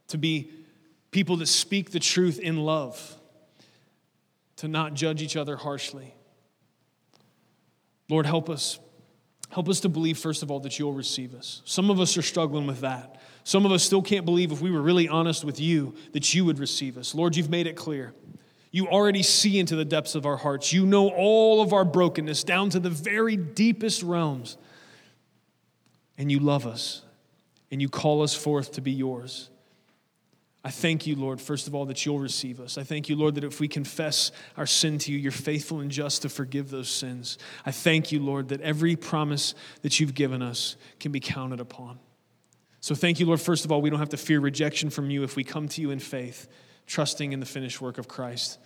to 0.08 0.18
be 0.18 0.50
people 1.12 1.38
that 1.38 1.48
speak 1.48 1.92
the 1.92 2.00
truth 2.00 2.40
in 2.40 2.58
love, 2.58 3.16
to 4.58 4.68
not 4.68 4.94
judge 4.94 5.22
each 5.22 5.36
other 5.36 5.58
harshly. 5.58 6.15
Lord, 8.10 8.26
help 8.26 8.50
us. 8.50 8.80
Help 9.50 9.70
us 9.70 9.80
to 9.82 9.90
believe, 9.90 10.18
first 10.18 10.44
of 10.44 10.52
all, 10.52 10.60
that 10.62 10.80
you'll 10.80 10.94
receive 10.94 11.34
us. 11.34 11.62
Some 11.66 11.90
of 11.90 12.00
us 12.00 12.18
are 12.18 12.22
struggling 12.22 12.68
with 12.68 12.82
that. 12.82 13.22
Some 13.44 13.66
of 13.66 13.72
us 13.72 13.84
still 13.84 14.02
can't 14.02 14.26
believe, 14.26 14.52
if 14.52 14.60
we 14.60 14.72
were 14.72 14.82
really 14.82 15.08
honest 15.08 15.46
with 15.46 15.60
you, 15.60 15.96
that 16.14 16.34
you 16.34 16.46
would 16.46 16.60
receive 16.60 16.98
us. 16.98 17.14
Lord, 17.14 17.36
you've 17.36 17.50
made 17.50 17.68
it 17.68 17.76
clear. 17.76 18.14
You 18.72 18.88
already 18.88 19.24
see 19.24 19.58
into 19.60 19.76
the 19.76 19.86
depths 19.86 20.16
of 20.16 20.26
our 20.26 20.36
hearts. 20.36 20.74
You 20.74 20.86
know 20.86 21.10
all 21.10 21.62
of 21.62 21.72
our 21.72 21.86
brokenness 21.86 22.44
down 22.44 22.72
to 22.72 22.80
the 22.80 22.90
very 22.90 23.38
deepest 23.38 24.04
realms. 24.04 24.58
And 26.18 26.32
you 26.32 26.40
love 26.40 26.66
us 26.68 27.04
and 27.72 27.82
you 27.82 27.88
call 27.88 28.24
us 28.24 28.34
forth 28.34 28.74
to 28.74 28.82
be 28.82 28.92
yours. 28.92 29.50
I 30.66 30.72
thank 30.72 31.06
you, 31.06 31.16
Lord, 31.16 31.40
first 31.40 31.68
of 31.68 31.76
all, 31.76 31.86
that 31.86 32.08
you'll 32.08 32.18
receive 32.18 32.60
us. 32.60 32.80
I 32.80 32.84
thank 32.84 33.08
you, 33.08 33.16
Lord, 33.16 33.36
that 33.36 33.44
if 33.44 33.60
we 33.60 33.68
confess 33.68 34.32
our 34.58 34.66
sin 34.66 34.98
to 34.98 35.12
you, 35.12 35.20
you're 35.20 35.32
faithful 35.32 35.80
and 35.80 35.92
just 35.92 36.24
to 36.24 36.30
forgive 36.30 36.72
those 36.72 36.90
sins. 36.90 37.38
I 37.68 37.72
thank 37.72 38.12
you, 38.12 38.20
Lord, 38.20 38.50
that 38.50 38.62
every 38.62 38.96
promise 38.96 39.54
that 39.84 40.00
you've 40.00 40.16
given 40.16 40.42
us 40.42 40.76
can 41.00 41.12
be 41.12 41.20
counted 41.20 41.60
upon. 41.60 42.00
So 42.82 42.96
thank 42.96 43.20
you, 43.20 43.28
Lord, 43.28 43.40
first 43.40 43.64
of 43.66 43.72
all, 43.72 43.80
we 43.80 43.92
don't 43.92 44.00
have 44.00 44.10
to 44.10 44.18
fear 44.18 44.40
rejection 44.40 44.90
from 44.90 45.12
you 45.12 45.22
if 45.22 45.36
we 45.36 45.44
come 45.44 45.68
to 45.68 45.82
you 45.82 45.92
in 45.92 46.00
faith 46.00 46.48
trusting 46.88 47.32
in 47.32 47.40
the 47.40 47.46
finished 47.46 47.80
work 47.80 48.00
of 48.00 48.08
Christ. 48.08 48.58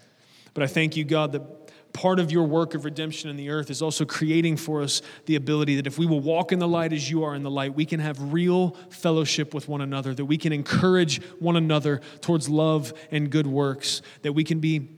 But 0.53 0.63
I 0.63 0.67
thank 0.67 0.95
you, 0.95 1.03
God, 1.03 1.31
that 1.33 1.93
part 1.93 2.19
of 2.19 2.31
your 2.31 2.43
work 2.43 2.75
of 2.75 2.85
redemption 2.85 3.29
in 3.29 3.35
the 3.35 3.49
earth 3.49 3.69
is 3.69 3.81
also 3.81 4.05
creating 4.05 4.57
for 4.57 4.81
us 4.81 5.01
the 5.25 5.35
ability 5.35 5.75
that 5.75 5.87
if 5.87 5.97
we 5.97 6.05
will 6.05 6.19
walk 6.19 6.51
in 6.51 6.59
the 6.59 6.67
light 6.67 6.93
as 6.93 7.09
you 7.09 7.23
are 7.23 7.35
in 7.35 7.43
the 7.43 7.49
light, 7.49 7.73
we 7.75 7.85
can 7.85 7.99
have 7.99 8.33
real 8.33 8.71
fellowship 8.89 9.53
with 9.53 9.67
one 9.67 9.81
another, 9.81 10.13
that 10.13 10.25
we 10.25 10.37
can 10.37 10.53
encourage 10.53 11.21
one 11.39 11.55
another 11.55 12.01
towards 12.21 12.47
love 12.47 12.93
and 13.11 13.31
good 13.31 13.47
works, 13.47 14.01
that 14.21 14.33
we 14.33 14.43
can 14.43 14.59
be 14.59 14.89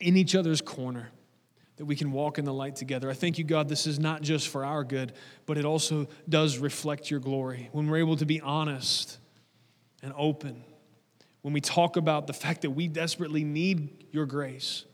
in 0.00 0.16
each 0.16 0.34
other's 0.34 0.60
corner, 0.60 1.10
that 1.76 1.84
we 1.84 1.94
can 1.94 2.10
walk 2.10 2.38
in 2.38 2.44
the 2.44 2.54
light 2.54 2.76
together. 2.76 3.10
I 3.10 3.14
thank 3.14 3.38
you, 3.38 3.44
God, 3.44 3.68
this 3.68 3.86
is 3.86 3.98
not 3.98 4.22
just 4.22 4.48
for 4.48 4.64
our 4.64 4.82
good, 4.82 5.12
but 5.46 5.58
it 5.58 5.64
also 5.64 6.08
does 6.28 6.58
reflect 6.58 7.10
your 7.10 7.20
glory. 7.20 7.68
When 7.72 7.88
we're 7.88 7.98
able 7.98 8.16
to 8.16 8.26
be 8.26 8.40
honest 8.40 9.18
and 10.02 10.12
open 10.16 10.64
when 11.42 11.54
we 11.54 11.60
talk 11.60 11.96
about 11.96 12.26
the 12.26 12.32
fact 12.32 12.62
that 12.62 12.70
we 12.70 12.88
desperately 12.88 13.44
need 13.44 14.06
your 14.12 14.26
grace. 14.26 14.84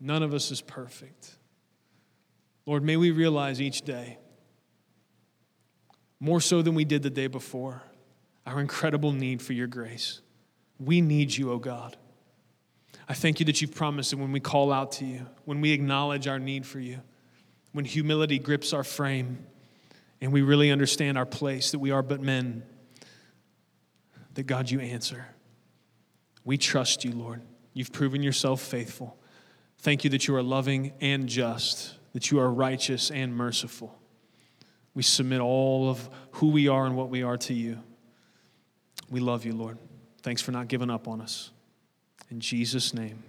None 0.00 0.22
of 0.22 0.32
us 0.34 0.50
is 0.50 0.60
perfect. 0.60 1.36
Lord, 2.66 2.82
may 2.82 2.96
we 2.96 3.10
realize 3.10 3.60
each 3.60 3.82
day, 3.82 4.18
more 6.20 6.40
so 6.40 6.62
than 6.62 6.74
we 6.74 6.84
did 6.84 7.02
the 7.02 7.10
day 7.10 7.26
before, 7.26 7.82
our 8.46 8.60
incredible 8.60 9.12
need 9.12 9.42
for 9.42 9.52
your 9.52 9.66
grace. 9.66 10.20
We 10.78 11.00
need 11.00 11.36
you, 11.36 11.50
O 11.50 11.54
oh 11.54 11.58
God. 11.58 11.96
I 13.08 13.14
thank 13.14 13.40
you 13.40 13.46
that 13.46 13.60
you've 13.60 13.74
promised 13.74 14.10
that 14.10 14.18
when 14.18 14.32
we 14.32 14.40
call 14.40 14.72
out 14.72 14.92
to 14.92 15.04
you, 15.04 15.26
when 15.44 15.60
we 15.60 15.72
acknowledge 15.72 16.26
our 16.28 16.38
need 16.38 16.66
for 16.66 16.78
you, 16.78 17.00
when 17.72 17.84
humility 17.84 18.38
grips 18.38 18.72
our 18.72 18.84
frame, 18.84 19.46
and 20.20 20.32
we 20.32 20.42
really 20.42 20.70
understand 20.70 21.16
our 21.16 21.26
place, 21.26 21.70
that 21.70 21.78
we 21.78 21.90
are 21.90 22.02
but 22.02 22.20
men 22.20 22.62
that 24.34 24.44
God, 24.44 24.70
you 24.70 24.80
answer. 24.80 25.26
We 26.44 26.56
trust 26.56 27.04
you, 27.04 27.12
Lord. 27.12 27.42
You've 27.72 27.92
proven 27.92 28.22
yourself 28.22 28.60
faithful. 28.60 29.17
Thank 29.78 30.04
you 30.04 30.10
that 30.10 30.26
you 30.26 30.34
are 30.34 30.42
loving 30.42 30.92
and 31.00 31.28
just, 31.28 31.94
that 32.12 32.30
you 32.30 32.40
are 32.40 32.50
righteous 32.50 33.10
and 33.10 33.34
merciful. 33.34 33.96
We 34.94 35.02
submit 35.02 35.40
all 35.40 35.88
of 35.88 36.08
who 36.32 36.48
we 36.48 36.68
are 36.68 36.86
and 36.86 36.96
what 36.96 37.08
we 37.08 37.22
are 37.22 37.36
to 37.38 37.54
you. 37.54 37.78
We 39.10 39.20
love 39.20 39.44
you, 39.44 39.52
Lord. 39.52 39.78
Thanks 40.22 40.42
for 40.42 40.50
not 40.50 40.68
giving 40.68 40.90
up 40.90 41.06
on 41.06 41.20
us. 41.20 41.52
In 42.30 42.40
Jesus' 42.40 42.92
name, 42.92 43.22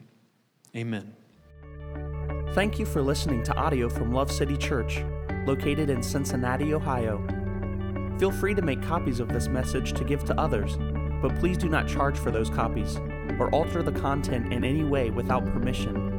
amen. 0.75 1.13
Thank 2.53 2.79
you 2.79 2.85
for 2.85 3.01
listening 3.01 3.43
to 3.43 3.55
audio 3.55 3.87
from 3.87 4.11
Love 4.11 4.31
City 4.31 4.57
Church, 4.57 5.03
located 5.45 5.89
in 5.89 6.01
Cincinnati, 6.01 6.73
Ohio. 6.73 7.25
Feel 8.17 8.31
free 8.31 8.55
to 8.55 8.61
make 8.61 8.81
copies 8.81 9.19
of 9.19 9.29
this 9.29 9.47
message 9.47 9.93
to 9.93 10.03
give 10.03 10.25
to 10.25 10.37
others 10.39 10.77
but 11.21 11.35
please 11.35 11.57
do 11.57 11.69
not 11.69 11.87
charge 11.87 12.17
for 12.17 12.31
those 12.31 12.49
copies 12.49 12.97
or 13.39 13.49
alter 13.51 13.83
the 13.83 13.91
content 13.91 14.53
in 14.53 14.63
any 14.63 14.83
way 14.83 15.09
without 15.09 15.45
permission. 15.45 16.18